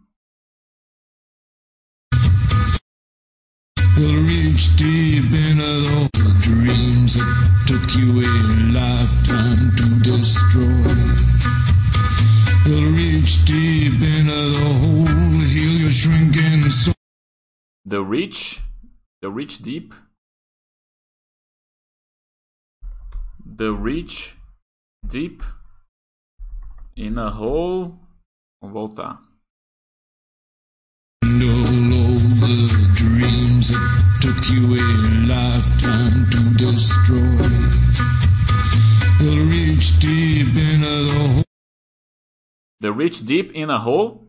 Reach 3.95 4.71
deep 4.79 5.27
into 5.27 6.09
the 6.15 6.33
dreams 6.41 7.17
that 7.17 7.67
took 7.67 7.95
you 7.95 8.21
a 8.21 8.33
lifetime 8.73 9.71
to 9.77 10.01
destroy. 10.01 10.65
He'll 12.65 12.91
reach 12.91 13.45
deep 13.45 14.01
into 14.03 14.33
the 14.33 14.75
hole, 14.81 15.41
heal 15.43 15.79
your 15.79 15.91
shrinking 15.91 16.71
soul. 16.71 16.94
The 17.85 18.03
Reach, 18.03 18.61
The 19.21 19.31
Reach 19.31 19.63
Deep. 19.63 19.95
The 23.45 23.73
Reach 23.73 24.37
Deep 25.07 25.43
in 26.97 27.19
a 27.19 27.31
Hole. 27.31 27.99
Voltar. 28.63 29.19
Dreams 32.95 33.69
took 34.23 34.49
you 34.49 34.75
a 34.75 34.85
lifetime 35.29 36.31
to 36.31 36.55
destroy. 36.57 37.55
Reach 39.21 39.99
deep 39.99 40.49
into 40.49 41.05
the 41.05 41.13
hole, 41.13 41.45
The 42.81 42.93
Reach 42.93 43.27
Deep 43.27 43.53
in 43.53 43.71
a 43.71 43.79
Hole. 43.79 44.29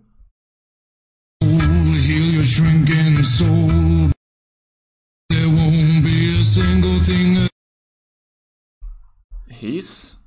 heal 1.41 2.33
your 2.33 2.43
shrinking 2.43 3.04
single 6.55 6.99
thing 7.01 7.49
His 9.49 10.19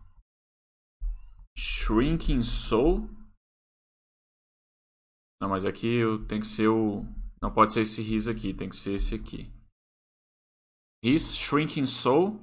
Shrinking 1.57 2.43
Soul. 2.43 3.09
Não, 5.41 5.49
mas 5.49 5.65
aqui 5.65 5.87
eu- 5.87 6.27
tem 6.27 6.39
que 6.39 6.47
ser 6.47 6.69
o. 6.69 7.07
Não 7.41 7.51
pode 7.51 7.73
ser 7.73 7.81
esse 7.81 8.03
his 8.03 8.29
aqui, 8.29 8.53
tem 8.53 8.69
que 8.69 8.77
ser 8.77 8.97
esse 8.97 9.15
aqui. 9.15 9.51
His 11.03 11.35
Shrinking 11.35 11.87
Soul. 11.87 12.37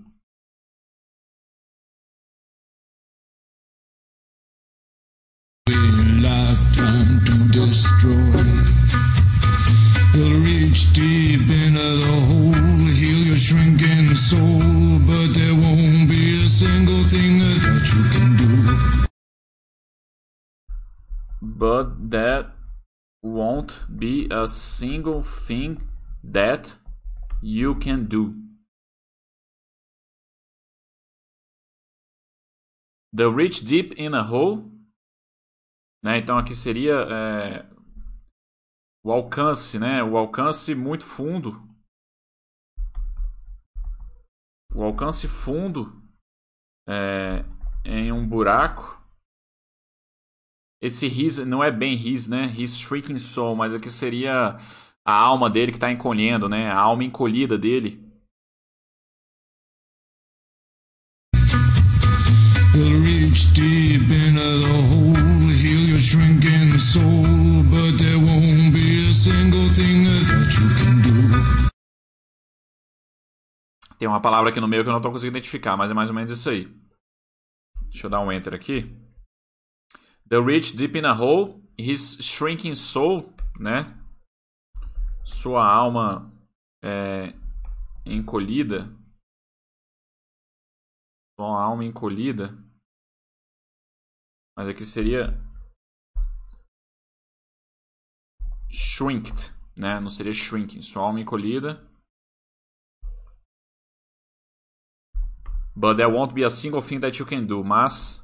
destroy. 7.51 8.43
He'll 10.13 10.39
reach 10.41 10.91
deep 10.93 11.41
into 11.41 11.87
the 12.03 12.19
hole, 12.27 12.74
shrinking 13.45 14.15
soul, 14.15 14.97
but 15.05 15.27
there 15.35 15.53
won't 15.53 16.09
be 16.09 16.43
a 16.43 16.47
single 16.47 17.03
thing 17.11 17.37
that 17.37 17.61
you 17.93 18.01
can 18.09 18.29
do. 18.41 19.05
But 21.43 22.09
that 22.09 22.47
won't 23.21 23.71
be 23.95 24.27
a 24.31 24.47
single 24.47 25.21
thing 25.21 25.87
that 26.23 26.73
you 27.43 27.75
can 27.75 28.05
do. 28.05 28.33
The 33.13 33.29
reach 33.29 33.63
deep 33.63 33.93
in 33.95 34.15
a 34.15 34.23
hole. 34.23 34.71
Né? 36.03 36.17
Então 36.17 36.35
aqui 36.35 36.55
seria 36.55 36.93
é, 36.93 37.65
o 39.03 39.11
alcance, 39.11 39.77
né? 39.77 40.03
O 40.03 40.17
alcance 40.17 40.73
muito 40.73 41.05
fundo. 41.05 41.74
O 44.75 44.83
alcance 44.83 45.25
fundo 45.25 46.03
é, 46.87 47.45
em 47.85 48.11
um 48.11 48.27
buraco. 48.27 49.01
Esse 50.81 51.07
his 51.07 51.37
não 51.39 51.63
é 51.63 51.71
bem 51.71 51.93
his, 51.95 52.27
né? 52.27 52.47
His 52.47 52.77
shrieking 52.77 53.17
soul, 53.17 53.55
mas 53.55 53.73
aqui 53.73 53.89
seria 53.89 54.57
a 55.05 55.13
alma 55.13 55.49
dele 55.49 55.71
que 55.71 55.77
está 55.77 55.89
encolhendo, 55.89 56.49
né? 56.49 56.69
A 56.69 56.77
alma 56.77 57.05
encolhida 57.05 57.57
dele. 57.57 58.03
deep 63.55 64.01
into 64.11 64.35
the 64.35 64.67
hole, 64.91 65.15
Tem 73.97 74.07
uma 74.07 74.21
palavra 74.21 74.49
aqui 74.49 74.59
no 74.59 74.67
meio 74.67 74.83
que 74.83 74.89
eu 74.89 74.91
não 74.91 74.99
estou 74.99 75.11
conseguindo 75.11 75.37
identificar, 75.37 75.77
mas 75.77 75.89
é 75.89 75.93
mais 75.93 76.09
ou 76.09 76.15
menos 76.15 76.31
isso 76.31 76.49
aí. 76.49 76.65
Deixa 77.89 78.07
eu 78.07 78.09
dar 78.09 78.19
um 78.19 78.31
enter 78.31 78.53
aqui. 78.53 78.83
The 80.27 80.39
rich 80.41 80.75
deep 80.75 80.97
in 80.97 81.05
a 81.05 81.13
hole, 81.13 81.63
his 81.77 82.17
shrinking 82.19 82.75
soul, 82.75 83.33
né? 83.59 83.85
Sua 85.23 85.65
alma 85.65 86.33
é, 86.83 87.33
encolhida. 88.05 88.93
Sua 91.39 91.63
alma 91.63 91.85
encolhida. 91.85 92.57
Mas 94.57 94.67
aqui 94.67 94.85
seria 94.85 95.37
shrinked, 98.69 99.53
né? 99.75 99.99
Não 99.99 100.09
seria 100.09 100.33
shrinking. 100.33 100.81
Sua 100.81 101.03
alma 101.03 101.21
encolhida. 101.21 101.94
But 105.75 105.97
there 105.97 106.09
won't 106.09 106.33
be 106.33 106.43
a 106.43 106.49
single 106.49 106.81
thing 106.81 106.99
that 106.99 107.19
you 107.19 107.25
can 107.25 107.45
do. 107.45 107.63
Mas 107.63 108.23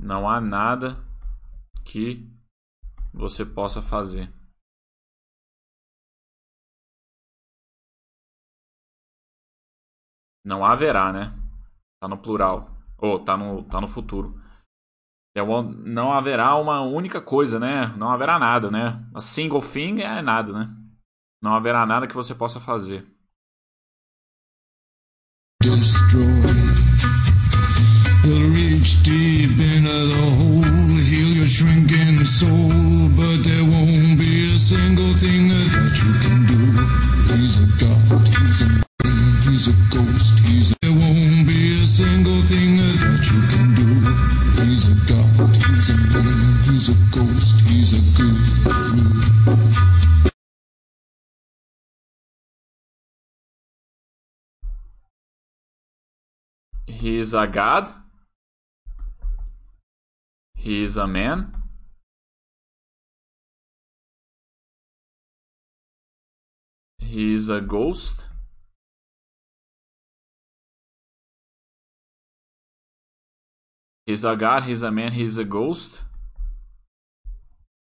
não 0.00 0.28
há 0.28 0.40
nada 0.40 0.96
que 1.84 2.26
você 3.12 3.44
possa 3.44 3.82
fazer. 3.82 4.32
Não 10.44 10.64
haverá, 10.64 11.12
né? 11.12 11.34
Tá 12.00 12.08
no 12.08 12.16
plural. 12.16 12.70
Ou 12.96 13.22
tá 13.22 13.36
no, 13.36 13.62
tá 13.64 13.80
no 13.80 13.88
futuro. 13.88 14.40
Não 15.84 16.12
haverá 16.12 16.56
uma 16.56 16.80
única 16.80 17.20
coisa, 17.20 17.60
né? 17.60 17.86
Não 17.96 18.10
haverá 18.10 18.38
nada, 18.38 18.70
né? 18.70 19.06
A 19.14 19.20
single 19.20 19.60
thing 19.60 20.00
é 20.00 20.22
nada, 20.22 20.52
né? 20.52 20.74
Não 21.40 21.54
haverá 21.54 21.84
nada 21.84 22.08
que 22.08 22.14
você 22.14 22.34
possa 22.34 22.58
fazer. 22.58 23.06
Destroy. 26.08 26.52
He'll 28.22 28.50
reach 28.50 29.02
deep 29.02 29.50
into 29.50 30.06
the 30.08 30.34
hole, 30.36 30.96
heal 30.96 31.28
your 31.28 31.46
shrinking 31.46 32.24
soul, 32.24 33.08
but 33.16 33.42
there 33.42 33.64
won't 33.64 34.18
be 34.18 34.54
a 34.54 34.58
single 34.58 35.12
thing 35.14 35.48
that 35.48 35.94
you 36.00 36.12
can 36.24 36.46
do. 36.46 37.34
He's 37.34 37.56
a 37.56 37.66
god, 37.84 38.28
he's 38.28 38.62
a 38.62 38.87
He 57.08 57.16
is 57.20 57.32
a 57.32 57.46
god. 57.46 57.90
He 60.54 60.84
is 60.84 60.98
a 60.98 61.06
man. 61.06 61.52
He 66.98 67.32
is 67.32 67.48
a 67.48 67.62
ghost. 67.62 68.26
He's 74.04 74.24
a 74.24 74.36
god, 74.36 74.64
he's 74.64 74.82
a 74.82 74.90
man, 74.90 75.12
he's 75.12 75.38
a 75.38 75.44
ghost. 75.44 76.02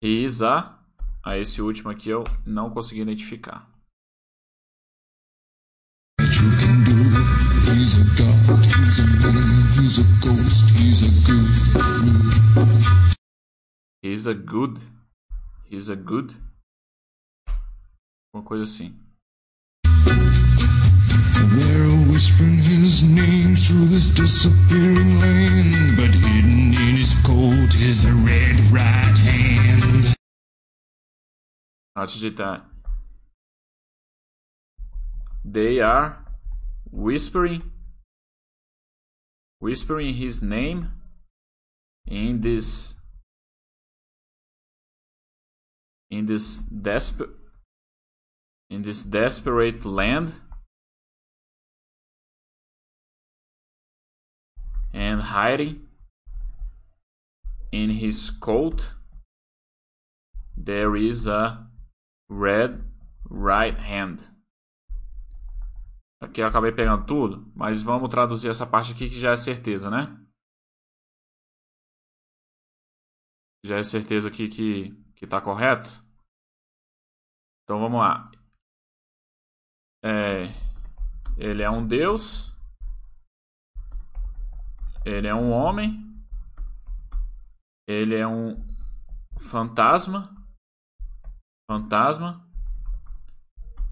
He 0.01 0.23
is 0.23 0.41
a. 0.41 0.79
Ah, 1.25 1.37
esse 1.37 1.61
último 1.61 1.91
aqui 1.91 2.11
eu 2.11 2.23
não 2.47 2.71
consegui 2.71 3.01
identificar. 3.01 3.69
you 6.21 6.51
can 6.59 6.85
do. 6.85 7.41
He's 7.73 7.97
a 7.97 8.05
god, 8.17 8.80
he's 8.91 8.99
a 8.99 9.07
man, 9.23 9.63
he's 9.79 9.99
a 9.99 10.05
ghost, 10.21 10.71
he's 10.71 11.03
a 11.03 11.11
good. 11.27 11.51
He's 14.03 14.27
a 14.27 14.35
good. 14.35 14.79
He's 15.69 15.89
a 15.89 15.97
good. 15.97 16.35
Uma 18.35 18.43
coisa 18.43 18.65
assim. 18.65 18.95
They're 21.55 21.97
whispering 22.11 22.59
his 22.59 23.03
name 23.03 23.55
through 23.57 23.87
this 23.87 24.07
disappearing 24.07 25.21
land, 25.21 25.97
but 25.97 26.13
hidden 26.15 26.75
in 26.75 26.97
his 26.97 27.15
coat 27.23 27.75
is 27.77 28.05
a 28.05 28.15
red 28.15 28.59
right 28.73 29.19
hand. 29.19 30.15
Antes 31.97 32.21
de 32.21 32.31
digitar. 32.31 32.63
They 35.45 35.81
are 35.81 36.25
whispering 36.91 37.63
whispering 39.61 40.15
his 40.15 40.43
name 40.43 40.89
in 42.07 42.41
this 42.41 42.97
in 46.11 46.27
this 46.27 46.59
desperate 46.59 47.31
in 48.69 48.83
this 48.83 49.03
desperate 49.03 49.85
land. 49.85 50.33
And 54.93 55.23
hiding 55.23 55.87
in 57.71 57.91
his 57.91 58.31
coat 58.31 58.93
there 60.57 60.97
is 60.97 61.27
a 61.27 61.69
red 62.29 62.83
right 63.29 63.79
hand 63.79 64.21
Aqui 66.23 66.43
eu 66.43 66.47
acabei 66.47 66.71
pegando 66.71 67.07
tudo, 67.07 67.51
mas 67.57 67.81
vamos 67.81 68.11
traduzir 68.11 68.51
essa 68.51 68.67
parte 68.67 68.93
aqui 68.93 69.09
que 69.09 69.19
já 69.19 69.33
é 69.33 69.37
certeza, 69.37 69.91
né? 69.91 70.21
Já 73.65 73.77
é 73.77 73.83
certeza 73.83 74.29
aqui 74.29 74.49
que, 74.49 74.91
que 75.17 75.27
tá 75.27 75.41
correto. 75.41 75.89
Então 77.65 77.81
vamos 77.81 78.01
lá. 78.01 78.31
É, 80.05 80.45
ele 81.39 81.63
é 81.63 81.71
um 81.71 81.87
deus. 81.87 82.55
Ele 85.05 85.27
é 85.27 85.35
um 85.35 85.51
homem. 85.51 86.05
Ele 87.89 88.15
é 88.15 88.27
um 88.27 88.57
fantasma. 89.39 90.35
Fantasma. 91.71 92.47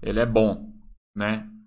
Ele 0.01 0.19
é 0.19 0.25
bom, 0.25 0.71
né? 1.15 1.58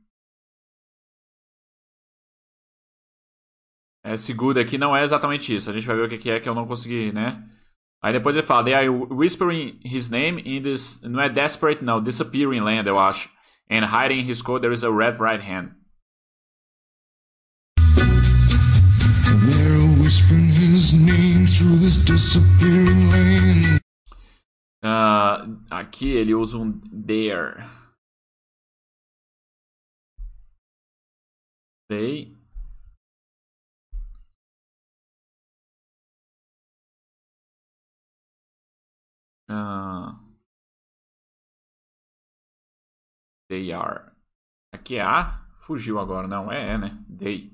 Esse 4.05 4.33
good 4.33 4.59
aqui 4.59 4.77
não 4.77 4.97
é 4.97 5.05
exatamente 5.05 5.55
isso. 5.55 5.71
A 5.71 5.73
gente 5.73 5.87
vai 5.87 5.95
ver 5.95 6.05
o 6.05 6.19
que 6.19 6.31
é 6.31 6.41
que 6.41 6.49
eu 6.49 6.55
não 6.55 6.67
consegui, 6.67 7.13
né? 7.13 7.49
Aí 8.03 8.13
depois 8.13 8.35
ele 8.35 8.45
fala, 8.45 8.65
they 8.65 8.75
are 8.75 8.89
whispering 8.89 9.79
his 9.85 10.11
name 10.11 10.43
in 10.45 10.63
this, 10.63 11.01
não 11.03 11.21
é 11.21 11.29
desperate, 11.29 11.85
não, 11.85 12.03
disappearing 12.03 12.61
land, 12.61 12.89
eu 12.89 12.99
acho. 12.99 13.31
And 13.71 13.87
hiding 13.87 14.29
his 14.29 14.43
code 14.43 14.61
there 14.61 14.73
is 14.73 14.83
a 14.83 14.91
red 14.91 15.21
right 15.21 15.41
hand. 15.41 15.77
Uh, 24.83 25.61
aqui 25.71 26.11
ele 26.11 26.35
usa 26.35 26.59
um 26.59 26.81
there. 26.91 27.65
They 31.89 32.42
They 43.49 43.73
are. 43.73 44.13
Aqui 44.73 44.97
é 44.97 45.03
A? 45.03 45.47
Fugiu 45.59 45.99
agora, 45.99 46.27
não. 46.27 46.51
É, 46.51 46.71
é, 46.71 46.79
né? 46.79 47.05
They. 47.09 47.53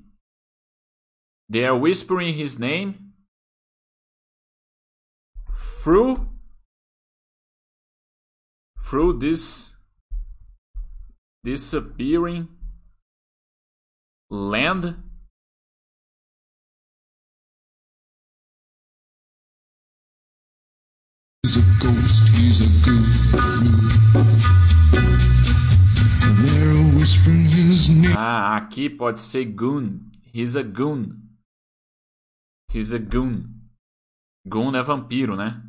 They 1.50 1.64
are 1.64 1.78
whispering 1.78 2.34
his 2.34 2.58
name 2.58 3.12
through 5.82 6.28
through 8.78 9.18
this 9.18 9.76
disappearing 11.42 12.48
land 14.30 15.07
he's 22.58 22.66
a. 27.90 28.16
Ah, 28.16 28.56
aqui 28.56 28.90
pode 28.90 29.20
ser 29.20 29.44
goon. 29.44 30.10
He's 30.34 30.56
a 30.56 30.62
goon. 30.62 31.22
He's 32.72 32.92
a 32.92 32.98
goon. 32.98 33.54
Goon 34.46 34.74
é 34.74 34.82
vampiro, 34.82 35.36
né? 35.36 35.62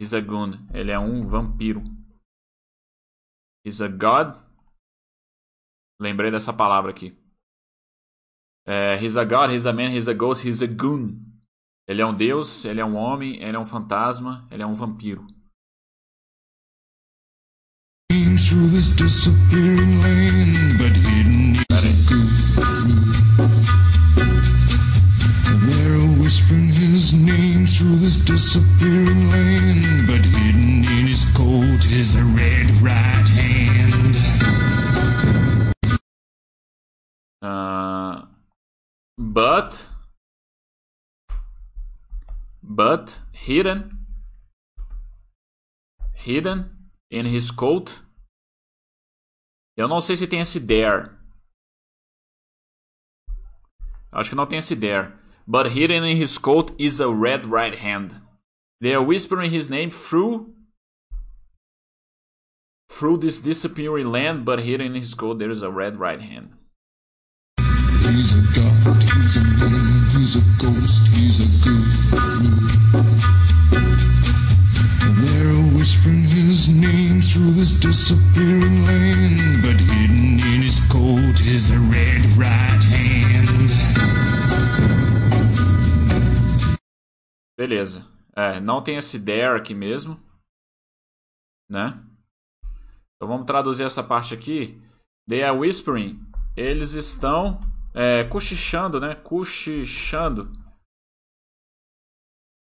He's 0.00 0.14
a 0.14 0.20
goon. 0.20 0.52
Ele 0.72 0.90
é 0.90 0.98
um 0.98 1.26
vampiro. 1.26 1.82
He's 3.64 3.80
a 3.80 3.88
god. 3.88 4.36
Lembrei 6.00 6.30
dessa 6.30 6.52
palavra 6.52 6.90
aqui. 6.90 7.16
É, 8.66 8.96
he's 9.02 9.16
a 9.16 9.24
god, 9.24 9.50
he's 9.50 9.66
a 9.66 9.72
man, 9.72 9.90
he's 9.90 10.08
a 10.08 10.14
ghost, 10.14 10.46
he's 10.46 10.62
a 10.62 10.66
goon. 10.66 11.24
Ele 11.88 12.02
é 12.02 12.06
um 12.06 12.14
deus, 12.14 12.64
ele 12.64 12.80
é 12.80 12.84
um 12.84 12.96
homem, 12.96 13.42
ele 13.42 13.56
é 13.56 13.58
um 13.58 13.64
fantasma, 13.64 14.46
ele 14.50 14.62
é 14.62 14.66
um 14.66 14.74
vampiro. 14.74 15.26
Through 18.10 18.68
this 18.68 18.88
disappearing 18.88 20.00
land, 20.00 20.78
but 20.78 20.96
hidden 20.96 21.54
is 21.70 21.84
a 21.84 21.92
good. 22.08 22.32
And 25.46 25.62
they're 25.68 26.22
whispering 26.22 26.68
his 26.68 27.12
name 27.12 27.66
through 27.66 27.96
this 27.96 28.16
disappearing 28.16 29.28
land, 29.28 30.06
but 30.06 30.24
hidden 30.24 30.84
in 30.84 31.06
his 31.06 31.26
coat 31.36 31.84
is 31.92 32.14
a 32.14 32.24
red 32.24 32.70
right 32.80 33.28
hand. 33.28 34.16
Uh, 37.42 38.22
but 39.18 39.84
but 42.62 43.18
hidden 43.32 43.98
hidden 46.14 46.77
in 47.10 47.26
his 47.26 47.50
coat. 47.50 48.00
Eu 49.76 49.88
não 49.88 50.00
sei 50.00 50.16
se 50.16 50.26
tem 50.26 50.40
esse 50.40 50.58
there 50.58 51.10
acho 54.10 54.30
que 54.30 54.36
não 54.36 54.46
tem 54.46 54.58
esse 54.58 54.74
there 54.74 55.12
but 55.46 55.70
hidden 55.70 56.04
in 56.04 56.16
his 56.16 56.36
coat 56.38 56.74
is 56.78 57.00
a 57.00 57.08
red 57.08 57.46
right 57.46 57.76
hand. 57.76 58.20
They 58.80 58.94
are 58.94 59.04
whispering 59.04 59.50
his 59.50 59.70
name 59.70 59.90
through 59.90 60.54
through 62.90 63.18
this 63.18 63.40
disappearing 63.40 64.10
land 64.10 64.44
but 64.44 64.60
hidden 64.60 64.94
in 64.94 65.02
his 65.02 65.14
coat 65.14 65.38
there 65.38 65.50
is 65.50 65.62
a 65.62 65.70
red 65.70 65.98
right 65.98 66.20
hand. 66.20 66.50
He's 68.10 68.32
a 68.32 68.40
god, 68.52 69.02
he's 69.02 69.36
a 69.36 69.42
man, 69.60 70.08
he's 70.16 70.36
a 70.36 70.42
ghost, 70.58 71.06
he's 71.08 71.40
a 71.40 71.46
guru. 71.62 71.98
Whispering 75.88 76.24
his 76.24 76.68
name 76.68 77.22
through 77.22 77.52
this 77.52 77.72
disappearing 77.72 78.84
land, 78.84 79.62
but 79.62 79.80
hidden 79.80 80.38
in 80.38 80.60
his 80.60 80.82
coat 80.82 81.40
is 81.40 81.70
a 81.70 81.80
red 81.80 82.20
right 82.36 82.84
hand. 82.84 83.70
Beleza. 87.56 88.06
É, 88.36 88.60
não 88.60 88.82
tem 88.82 88.96
esse 88.96 89.18
there 89.18 89.56
aqui 89.56 89.72
mesmo. 89.72 90.20
Né? 91.70 91.98
Então 93.16 93.26
vamos 93.26 93.46
traduzir 93.46 93.84
essa 93.84 94.02
parte 94.02 94.34
aqui. 94.34 94.78
They 95.26 95.42
are 95.42 95.56
whispering. 95.56 96.20
Eles 96.54 96.92
estão 96.92 97.58
é, 97.94 98.24
cochichando, 98.24 99.00
né? 99.00 99.14
Cochichando. 99.14 100.52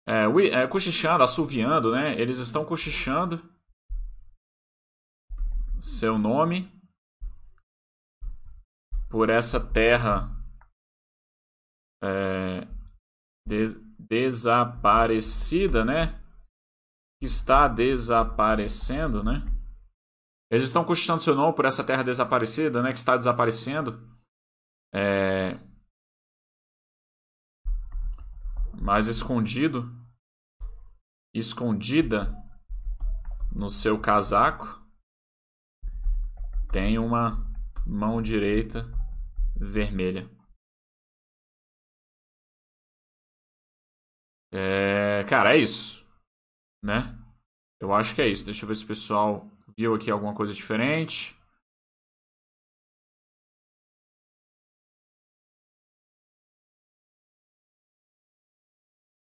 É, 0.09 0.25
é, 0.63 0.67
cochichando, 0.67 1.23
assoviando, 1.23 1.93
né? 1.93 2.19
Eles 2.19 2.39
estão 2.39 2.65
cochichando. 2.65 3.43
Seu 5.79 6.19
nome. 6.19 6.73
Por 9.11 9.29
essa 9.29 9.61
terra. 9.61 10.35
É, 12.03 12.67
des- 13.47 13.75
desaparecida, 13.99 15.85
né? 15.85 16.19
Que 17.21 17.27
está 17.27 17.69
desaparecendo, 17.69 19.23
né? 19.23 19.43
Eles 20.51 20.65
estão 20.65 20.87
cochichando 20.87 21.21
seu 21.21 21.35
nome 21.35 21.55
por 21.55 21.67
essa 21.67 21.85
terra 21.85 22.03
desaparecida, 22.03 22.83
né? 22.83 22.95
Que 22.95 22.99
está 22.99 23.15
desaparecendo. 23.15 24.09
É... 24.95 25.59
Mais 28.81 29.09
escondido. 29.09 29.98
Escondida 31.35 32.35
no 33.55 33.69
seu 33.69 34.01
casaco. 34.01 34.83
Tem 36.73 36.99
uma 36.99 37.47
mão 37.87 38.21
direita 38.21 38.89
vermelha. 39.57 40.29
É, 44.53 45.25
cara, 45.29 45.55
é 45.55 45.59
isso. 45.59 46.07
Né? 46.83 47.17
Eu 47.81 47.93
acho 47.93 48.15
que 48.15 48.23
é 48.23 48.29
isso. 48.29 48.45
Deixa 48.45 48.65
eu 48.65 48.69
ver 48.69 48.77
se 48.77 48.85
o 48.85 48.89
pessoal 48.89 49.51
viu 49.77 49.95
aqui 49.95 50.11
alguma 50.11 50.35
coisa 50.35 50.53
diferente. 50.53 51.38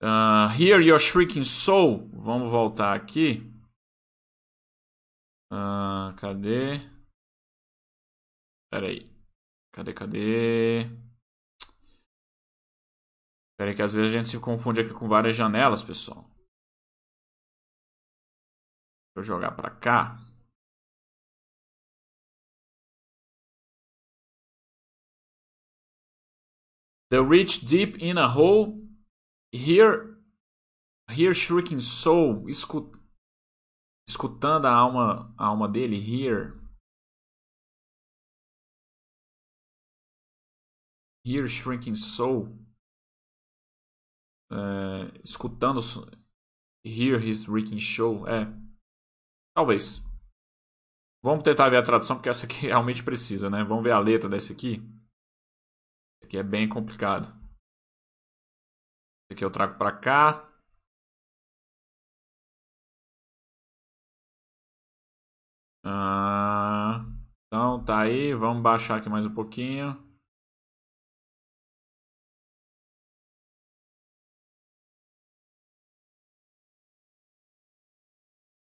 Uh, 0.02 0.48
Hear 0.58 0.80
Your 0.80 0.98
Shrieking 0.98 1.44
Soul. 1.44 2.08
Vamos 2.14 2.50
voltar 2.50 2.94
aqui. 2.94 3.42
Uh, 5.52 6.16
cadê? 6.16 6.78
Pera 8.70 8.86
aí. 8.86 9.10
Cadê, 9.72 9.92
cadê? 9.92 10.84
Pera 13.58 13.70
aí 13.70 13.76
que 13.76 13.82
às 13.82 13.92
vezes 13.92 14.14
a 14.14 14.16
gente 14.16 14.28
se 14.28 14.40
confunde 14.40 14.80
aqui 14.80 14.94
com 14.94 15.06
várias 15.06 15.36
janelas, 15.36 15.82
pessoal. 15.82 16.24
Deixa 19.14 19.18
eu 19.18 19.22
jogar 19.22 19.54
pra 19.54 19.70
cá. 19.70 20.16
The 27.10 27.20
reach 27.20 27.66
deep 27.66 27.98
in 28.02 28.18
a 28.18 28.26
hole 28.26 28.89
Hear, 29.52 30.16
hear 31.08 31.34
shrieking 31.34 31.80
soul, 31.80 32.48
escut, 32.48 32.96
escutando 34.08 34.66
a 34.66 34.72
alma, 34.72 35.34
a 35.36 35.46
alma 35.46 35.68
dele, 35.68 35.96
hear. 35.96 36.60
Hear 41.24 41.48
shrinking 41.48 41.96
soul. 41.96 42.48
É, 44.52 45.20
escutando, 45.24 45.80
hear 46.84 47.20
his 47.20 47.44
shrieking 47.44 47.80
soul. 47.80 48.26
É, 48.28 48.46
talvez. 49.54 50.02
Vamos 51.22 51.44
tentar 51.44 51.68
ver 51.68 51.76
a 51.76 51.84
tradução 51.84 52.16
porque 52.16 52.28
essa 52.28 52.46
aqui 52.46 52.66
realmente 52.66 53.02
precisa, 53.02 53.50
né? 53.50 53.64
Vamos 53.64 53.82
ver 53.82 53.92
a 53.92 53.98
letra 53.98 54.28
desse 54.28 54.52
aqui. 54.52 54.76
Esse 56.16 56.26
aqui 56.26 56.38
é 56.38 56.42
bem 56.42 56.68
complicado. 56.68 57.39
Aqui 59.30 59.44
eu 59.44 59.50
trago 59.50 59.78
para 59.78 59.92
cá. 59.92 60.46
Ah, 65.84 67.04
então 67.46 67.84
tá 67.84 68.00
aí, 68.00 68.34
vamos 68.34 68.62
baixar 68.62 68.98
aqui 68.98 69.08
mais 69.08 69.26
um 69.26 69.34
pouquinho. 69.34 69.96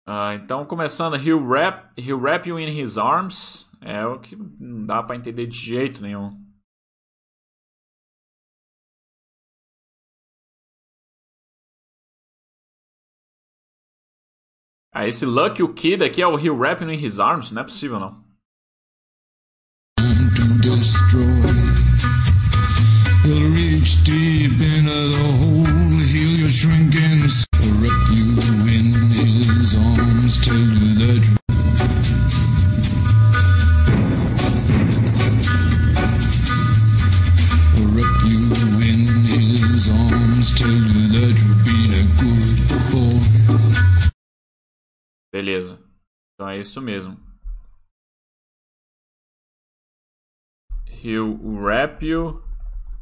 Ah, 0.08 0.34
então 0.36 0.64
começando, 0.64 1.16
he'll 1.16 1.44
wrap, 1.44 1.92
he'll 1.98 2.20
wrap 2.20 2.46
you 2.48 2.58
in 2.58 2.68
his 2.68 2.96
arms. 2.96 3.68
É 3.80 4.06
o 4.06 4.20
que 4.20 4.36
não 4.36 4.86
dá 4.86 5.02
para 5.02 5.16
entender 5.16 5.46
de 5.46 5.58
jeito 5.58 6.00
nenhum. 6.00 6.45
Ah, 14.98 15.06
esse 15.06 15.26
Lucky 15.26 15.62
o 15.62 15.68
Kid 15.74 16.02
aqui 16.02 16.22
é 16.22 16.26
o 16.26 16.56
Wrap 16.56 16.80
You 16.80 16.90
in 16.90 16.94
His 16.94 17.18
Arms? 17.18 17.52
Não 17.52 17.60
é 17.60 17.64
possível, 17.64 18.00
não. 18.00 18.14
É 46.56 46.60
isso 46.60 46.80
mesmo. 46.80 47.16
He'll 50.86 51.36
wrap 51.36 52.02
you 52.02 52.42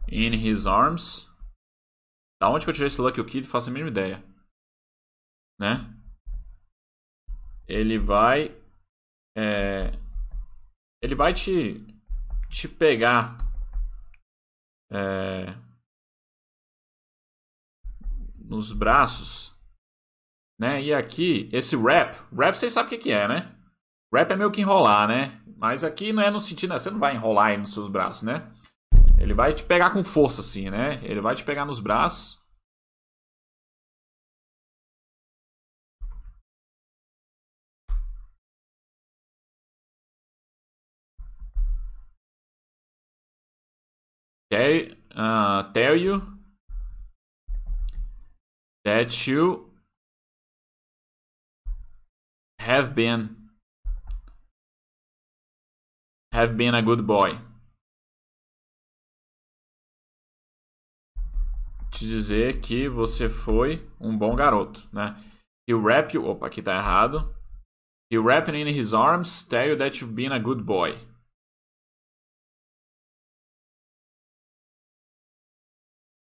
in 0.08 0.34
his 0.34 0.66
arms. 0.66 1.30
Da 2.40 2.50
onde 2.50 2.64
que 2.64 2.70
eu 2.70 2.74
tirei 2.74 2.88
esse 2.88 3.00
Lucky 3.00 3.24
Kid? 3.24 3.46
Faço 3.46 3.70
a 3.70 3.72
mínima 3.72 3.90
ideia. 3.90 4.22
Né? 5.58 5.76
Ele 7.66 7.96
vai. 7.96 8.48
É, 9.36 9.92
ele 11.00 11.14
vai 11.14 11.32
te, 11.32 11.80
te 12.50 12.68
pegar. 12.68 13.36
É, 14.90 15.46
nos 18.36 18.72
braços. 18.72 19.53
Né? 20.58 20.82
E 20.82 20.94
aqui, 20.94 21.48
esse 21.52 21.76
rap. 21.76 22.16
Rap 22.32 22.54
vocês 22.56 22.72
sabem 22.72 22.86
o 22.86 22.90
que, 22.90 22.98
que 22.98 23.12
é, 23.12 23.26
né? 23.26 23.52
Rap 24.12 24.30
é 24.30 24.36
meio 24.36 24.50
que 24.50 24.60
enrolar, 24.60 25.08
né? 25.08 25.40
Mas 25.56 25.82
aqui 25.82 26.12
não 26.12 26.22
é 26.22 26.30
no 26.30 26.40
sentido, 26.40 26.70
né? 26.70 26.78
você 26.78 26.90
não 26.90 26.98
vai 26.98 27.14
enrolar 27.14 27.46
aí 27.46 27.56
nos 27.56 27.72
seus 27.72 27.88
braços, 27.88 28.22
né? 28.22 28.50
Ele 29.18 29.34
vai 29.34 29.54
te 29.54 29.64
pegar 29.64 29.90
com 29.90 30.04
força, 30.04 30.40
assim, 30.40 30.70
né? 30.70 31.00
Ele 31.02 31.20
vai 31.20 31.34
te 31.34 31.44
pegar 31.44 31.64
nos 31.64 31.80
braços. 31.80 32.42
Tell, 44.50 44.94
uh, 45.16 45.72
tell 45.72 45.96
you 45.96 46.22
that 48.84 49.28
you 49.28 49.73
have 52.64 52.94
been 52.94 53.36
have 56.32 56.56
been 56.56 56.74
a 56.74 56.82
good 56.82 57.06
boy. 57.06 57.38
Te 61.92 62.06
dizer 62.06 62.60
que 62.60 62.88
você 62.88 63.28
foi 63.28 63.86
um 64.00 64.16
bom 64.16 64.34
garoto, 64.34 64.88
né? 64.92 65.14
He'll 65.68 65.80
wrap 65.80 66.14
you. 66.14 66.24
Opa, 66.26 66.46
aqui 66.46 66.62
tá 66.62 66.74
errado. 66.74 67.32
He'll 68.10 68.24
wrap 68.24 68.48
you 68.48 68.56
in 68.56 68.66
his 68.66 68.92
arms, 68.92 69.46
tell 69.46 69.68
you 69.68 69.76
that 69.76 70.00
you've 70.00 70.14
been 70.14 70.32
a 70.32 70.38
good 70.38 70.64
boy. 70.64 70.92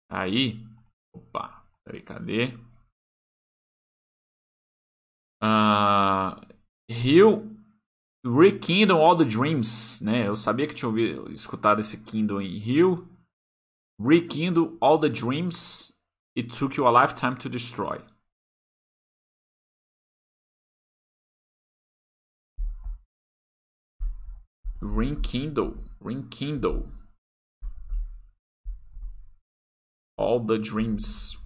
Aí. 0.09 0.63
Opa, 1.13 1.65
peraí, 1.83 2.01
cadê? 2.01 2.66
Uh, 5.41 6.35
he'll 6.87 7.47
Rekindle 8.23 8.99
All 8.99 9.15
the 9.15 9.25
Dreams, 9.25 10.01
né? 10.01 10.27
Eu 10.27 10.35
sabia 10.35 10.67
que 10.67 10.73
tinha 10.73 10.89
ouvido, 10.89 11.31
escutado 11.31 11.79
esse 11.79 11.97
Kindle 11.97 12.41
em 12.41 12.57
Rio. 12.57 13.07
Rekindle 13.99 14.77
All 14.81 14.99
the 14.99 15.09
Dreams 15.09 15.93
It 16.35 16.49
Took 16.49 16.77
You 16.77 16.85
a 16.85 16.91
Lifetime 16.91 17.35
to 17.37 17.49
Destroy. 17.49 17.99
Rekindle, 24.81 25.77
Rekindle 25.99 26.91
All 30.17 30.39
the 30.39 30.57
Dreams. 30.57 31.37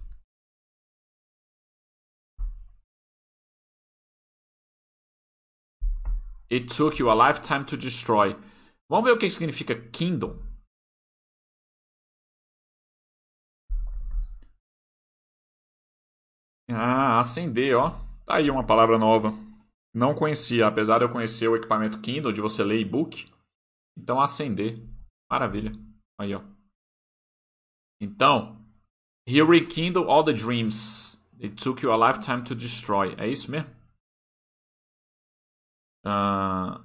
It 6.52 6.66
took 6.66 6.98
you 6.98 7.10
a 7.10 7.14
lifetime 7.14 7.64
to 7.64 7.78
destroy. 7.78 8.36
Vamos 8.86 9.06
ver 9.06 9.12
o 9.12 9.18
que 9.18 9.30
significa 9.30 9.74
Kindle. 9.90 10.36
Ah, 16.70 17.18
acender, 17.20 17.74
ó. 17.74 17.90
Tá 18.26 18.36
aí 18.36 18.50
uma 18.50 18.66
palavra 18.66 18.98
nova. 18.98 19.32
Não 19.94 20.14
conhecia, 20.14 20.66
apesar 20.66 20.98
de 20.98 21.04
eu 21.04 21.12
conhecer 21.12 21.48
o 21.48 21.56
equipamento 21.56 22.00
Kindle, 22.00 22.32
de 22.32 22.42
você 22.42 22.62
ler 22.62 22.80
e-book. 22.80 23.32
Então, 23.96 24.20
acender. 24.20 24.78
Maravilha. 25.30 25.72
Aí, 26.20 26.34
ó. 26.34 26.42
Então, 27.98 28.62
He 29.24 29.40
rekindled 29.40 30.06
all 30.06 30.24
the 30.24 30.32
dreams. 30.34 31.16
It 31.40 31.56
took 31.56 31.82
you 31.82 31.92
a 31.92 31.96
lifetime 31.96 32.44
to 32.44 32.54
destroy. 32.54 33.14
É 33.16 33.28
isso 33.28 33.50
mesmo? 33.50 33.70
Uh, 36.04 36.78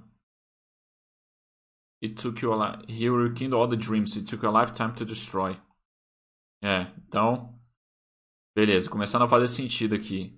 it 2.02 2.18
took 2.18 2.42
you 2.42 2.54
a 2.54 2.84
He 2.88 3.10
rekindled 3.10 3.62
all 3.62 3.68
the 3.68 3.78
dreams. 3.78 4.16
It 4.16 4.28
took 4.28 4.44
a 4.44 4.52
lifetime 4.52 4.96
to 4.96 5.06
destroy. 5.06 5.60
É, 6.64 6.92
então. 6.98 7.58
Beleza, 8.56 8.90
começando 8.90 9.24
a 9.24 9.30
fazer 9.30 9.48
sentido 9.48 9.94
aqui. 9.94 10.36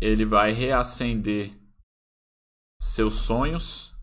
Ele 0.00 0.24
vai 0.24 0.52
reacender 0.52 1.58
seus 2.82 3.14
sonhos, 3.14 3.94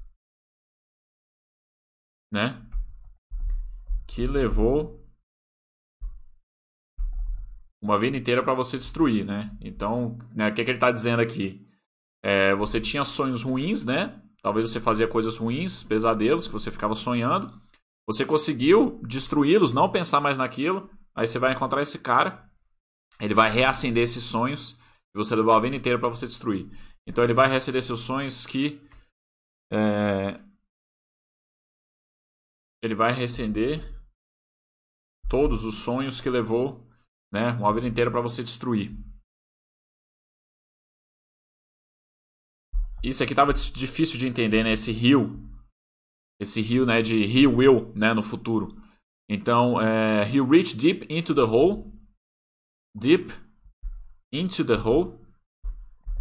né? 2.32 2.62
Que 4.08 4.24
levou 4.24 4.97
uma 7.88 7.98
vida 8.00 8.18
inteira 8.18 8.44
para 8.44 8.54
você 8.54 8.78
destruir, 8.78 9.26
né? 9.26 9.56
Então, 9.62 10.18
né, 10.36 10.50
o 10.50 10.54
que, 10.54 10.62
é 10.62 10.66
que 10.66 10.72
ele 10.72 10.78
está 10.78 10.92
dizendo 10.92 11.22
aqui? 11.22 11.66
É, 12.22 12.54
você 12.56 12.82
tinha 12.82 13.06
sonhos 13.06 13.44
ruins, 13.44 13.86
né? 13.86 14.22
Talvez 14.42 14.70
você 14.70 14.82
fazia 14.82 15.08
coisas 15.08 15.38
ruins, 15.38 15.84
pesadelos 15.84 16.48
que 16.48 16.54
você 16.54 16.70
ficava 16.70 16.96
sonhando. 16.96 17.62
Você 18.06 18.26
conseguiu 18.26 19.02
destruí-los, 19.04 19.74
não 19.74 19.90
pensar 19.90 20.20
mais 20.20 20.38
naquilo. 20.38 20.90
Aí 21.16 21.26
você 21.26 21.40
vai 21.40 21.54
encontrar 21.54 21.82
esse 21.82 22.00
cara. 22.00 22.50
Ele 23.20 23.34
vai 23.34 23.50
reacender 23.50 24.04
esses 24.04 24.24
sonhos 24.24 24.74
que 24.74 25.18
você 25.18 25.36
levou 25.36 25.54
a 25.54 25.60
vida 25.60 25.76
inteira 25.76 25.98
para 25.98 26.10
você 26.10 26.26
destruir. 26.26 26.70
Então 27.08 27.24
ele 27.24 27.34
vai 27.34 27.48
reacender 27.48 27.82
seus 27.82 28.02
sonhos 28.02 28.46
que 28.46 28.82
é, 29.72 30.40
ele 32.82 32.96
vai 32.96 33.12
reacender 33.12 33.96
todos 35.28 35.66
os 35.66 35.76
sonhos 35.76 36.22
que 36.22 36.30
levou 36.30 36.87
né? 37.32 37.52
Uma 37.52 37.74
vida 37.74 37.88
inteira 37.88 38.12
para 38.12 38.22
você 38.22 38.44
destruir. 38.44 38.96
Isso 43.04 43.24
aqui 43.24 43.36
tava 43.36 43.54
difícil 43.54 44.18
de 44.18 44.28
entender, 44.28 44.64
né? 44.64 44.72
Esse 44.72 44.92
rio, 44.92 45.40
esse 46.40 46.62
rio, 46.62 46.86
né? 46.86 47.02
De 47.02 47.16
he 47.16 47.48
will, 47.48 47.94
né? 47.96 48.14
No 48.14 48.24
futuro. 48.24 48.76
Então, 49.30 49.80
é, 49.82 50.24
he 50.24 50.42
reach 50.42 50.76
deep 50.76 51.06
into 51.10 51.36
the 51.36 51.42
hole, 51.42 51.92
deep 52.96 53.34
into 54.32 54.66
the 54.66 54.76
hole. 54.76 55.20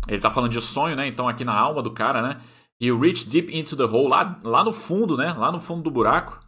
Ele 0.08 0.20
tá 0.20 0.30
falando 0.30 0.52
de 0.52 0.60
sonho, 0.60 0.94
né? 0.96 1.06
Então 1.06 1.28
aqui 1.28 1.44
na 1.44 1.58
alma 1.58 1.82
do 1.82 1.92
cara, 1.92 2.22
né? 2.22 2.42
He 2.80 2.92
reach 2.92 3.28
deep 3.28 3.56
into 3.56 3.76
the 3.76 3.84
hole, 3.84 4.08
lá, 4.08 4.38
lá 4.44 4.62
no 4.62 4.72
fundo, 4.72 5.16
né? 5.16 5.32
Lá 5.32 5.50
no 5.50 5.58
fundo 5.58 5.82
do 5.82 5.90
buraco. 5.90 6.44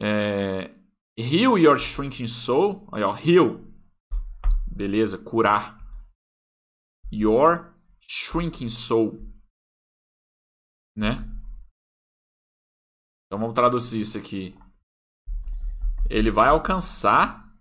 É, 0.00 0.77
Heal 1.18 1.58
your 1.58 1.76
shrinking 1.76 2.28
soul. 2.28 2.88
Aí, 2.92 3.02
ó, 3.02 3.12
heal. 3.16 3.60
Beleza, 4.64 5.18
curar. 5.18 5.76
Your 7.10 7.74
shrinking 8.00 8.68
soul. 8.68 9.28
Né? 10.96 11.28
Então 13.26 13.40
vamos 13.40 13.54
traduzir 13.54 14.00
isso 14.00 14.16
aqui. 14.16 14.56
Ele 16.08 16.30
vai 16.30 16.48
alcançar 16.50 17.52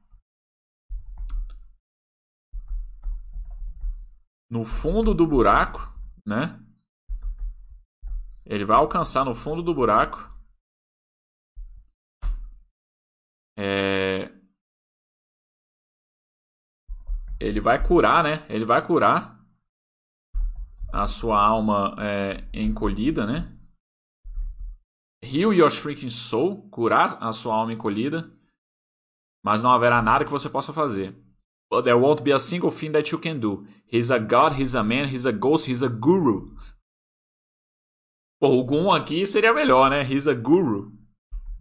no 4.48 4.64
fundo 4.64 5.16
do 5.16 5.26
buraco, 5.26 5.92
né? 6.24 6.64
Ele 8.46 8.64
vai 8.64 8.78
alcançar 8.78 9.26
no 9.26 9.34
fundo 9.34 9.64
do 9.64 9.74
buraco 9.74 10.37
É... 13.58 14.32
Ele 17.40 17.60
vai 17.60 17.84
curar, 17.84 18.24
né? 18.24 18.46
Ele 18.50 18.66
vai 18.66 18.86
curar 18.86 19.38
a 20.94 21.08
sua 21.08 21.40
alma 21.40 21.96
é, 22.00 22.48
encolhida, 22.54 23.26
né? 23.26 23.54
Heal 25.24 25.54
your 25.54 25.70
shrinking 25.70 26.10
soul, 26.10 26.70
curar 26.70 27.18
a 27.20 27.34
sua 27.34 27.56
alma 27.56 27.74
encolhida, 27.74 28.32
mas 29.44 29.62
não 29.62 29.72
haverá 29.72 30.02
nada 30.02 30.24
que 30.24 30.32
você 30.32 30.50
possa 30.50 30.72
fazer. 30.72 31.16
But 31.70 31.84
there 31.84 31.98
won't 31.98 32.24
be 32.24 32.32
a 32.32 32.40
single 32.40 32.72
thing 32.72 32.92
that 32.92 33.12
you 33.12 33.20
can 33.20 33.40
do. 33.40 33.68
He's 33.92 34.10
a 34.10 34.20
god, 34.20 34.54
he's 34.60 34.76
a 34.76 34.84
man, 34.84 35.08
he's 35.08 35.26
a 35.26 35.32
ghost, 35.32 35.70
he's 35.70 35.84
a 35.84 35.90
guru. 35.90 36.56
Pô, 38.40 38.60
o 38.60 38.64
Gun 38.64 38.92
aqui 38.92 39.26
seria 39.26 39.54
melhor, 39.54 39.90
né? 39.90 40.02
He's 40.04 40.28
a 40.28 40.34
guru. 40.34 40.94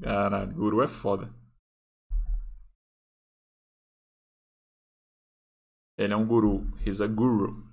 Caralho, 0.00 0.52
guru 0.54 0.82
é 0.82 0.88
foda. 0.88 1.34
Ele 5.98 6.12
é 6.12 6.16
um 6.16 6.26
guru. 6.26 6.66
He's 6.84 7.00
a 7.00 7.06
guru. 7.06 7.64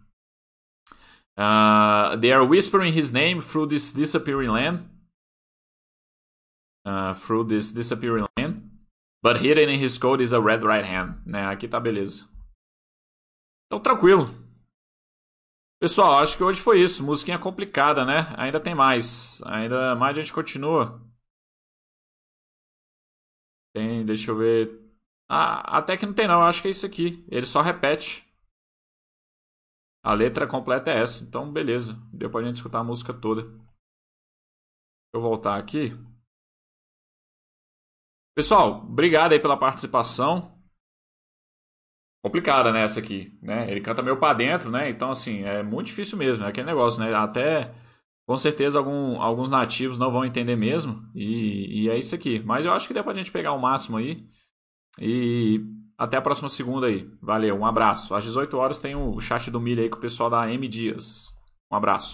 Uh, 1.38 2.16
they 2.18 2.32
are 2.32 2.46
whispering 2.46 2.94
his 2.94 3.12
name 3.12 3.42
through 3.42 3.68
this 3.68 3.92
disappearing 3.92 4.50
land. 4.50 4.90
Uh, 6.86 7.14
through 7.16 7.46
this 7.46 7.72
disappearing 7.72 8.28
land. 8.38 8.70
But 9.22 9.38
hidden 9.38 9.70
in 9.70 9.80
his 9.80 9.98
coat 9.98 10.22
is 10.22 10.34
a 10.34 10.42
red 10.42 10.64
right 10.64 10.86
hand. 10.86 11.22
Né? 11.26 11.46
Aqui 11.46 11.68
tá 11.68 11.80
beleza. 11.80 12.28
Então, 13.68 13.82
tranquilo. 13.82 14.28
Pessoal, 15.82 16.20
acho 16.20 16.38
que 16.38 16.44
hoje 16.44 16.62
foi 16.62 16.82
isso. 16.82 17.04
Musiquinha 17.04 17.40
complicada, 17.40 18.06
né? 18.06 18.34
Ainda 18.38 18.60
tem 18.60 18.76
mais. 18.76 19.42
Ainda 19.46 19.96
mais 19.96 20.18
a 20.18 20.22
gente 20.22 20.34
continua. 20.34 21.02
Tem, 23.74 24.06
deixa 24.06 24.32
eu 24.32 24.38
ver. 24.38 24.83
Ah, 25.30 25.78
até 25.78 25.98
que 25.98 26.06
não 26.06 26.14
tem 26.14 26.28
não. 26.28 26.42
Acho 26.42 26.62
que 26.62 26.68
é 26.68 26.72
isso 26.72 26.86
aqui. 26.86 27.26
Ele 27.30 27.46
só 27.46 27.62
repete. 27.62 28.26
A 30.04 30.14
letra 30.14 30.48
completa 30.48 30.92
é 30.92 31.02
essa. 31.02 31.24
Então, 31.24 31.52
beleza. 31.52 31.94
Deu 32.14 32.30
pra 32.30 32.44
gente 32.44 32.58
escutar 32.58 32.80
a 32.80 32.84
música 32.84 33.14
toda. 33.14 33.44
Deixa 33.44 33.68
eu 35.14 35.22
voltar 35.22 35.58
aqui. 35.58 35.92
Pessoal, 38.36 38.82
obrigado 38.82 39.34
aí 39.34 39.40
pela 39.40 39.58
participação. 39.58 40.52
Complicada, 42.26 42.72
né, 42.72 42.84
essa 42.84 43.00
aqui, 43.00 43.38
né? 43.42 43.70
Ele 43.70 43.82
canta 43.82 44.02
meio 44.02 44.18
para 44.18 44.34
dentro, 44.34 44.72
né? 44.72 44.90
Então, 44.90 45.12
assim, 45.12 45.44
é 45.44 45.62
muito 45.62 45.88
difícil 45.88 46.18
mesmo. 46.18 46.46
É 46.46 46.48
aquele 46.48 46.66
negócio, 46.66 47.02
né? 47.04 47.14
Até, 47.14 47.74
com 48.26 48.38
certeza, 48.38 48.80
algum, 48.80 49.22
alguns 49.22 49.52
nativos 49.52 49.98
não 49.98 50.12
vão 50.12 50.26
entender 50.26 50.56
mesmo. 50.56 51.06
E, 51.14 51.84
e 51.84 51.90
é 51.90 51.98
isso 51.98 52.16
aqui. 52.16 52.40
Mas 52.40 52.66
eu 52.66 52.72
acho 52.74 52.88
que 52.88 52.94
deu 52.94 53.04
pra 53.04 53.14
gente 53.14 53.32
pegar 53.32 53.52
o 53.54 53.60
máximo 53.60 53.98
aí. 53.98 54.26
E 55.00 55.62
até 55.98 56.18
a 56.18 56.22
próxima 56.22 56.50
segunda 56.50 56.88
aí. 56.88 57.10
Valeu, 57.22 57.56
um 57.56 57.66
abraço. 57.66 58.14
Às 58.16 58.24
18 58.24 58.58
horas 58.58 58.80
tem 58.80 58.96
o 58.96 59.20
chat 59.20 59.50
do 59.50 59.60
Milha 59.60 59.84
aí 59.84 59.90
com 59.90 59.98
o 59.98 60.02
pessoal 60.02 60.30
da 60.30 60.52
M 60.52 60.68
Dias. 60.68 61.34
Um 61.72 61.76
abraço. 61.76 62.12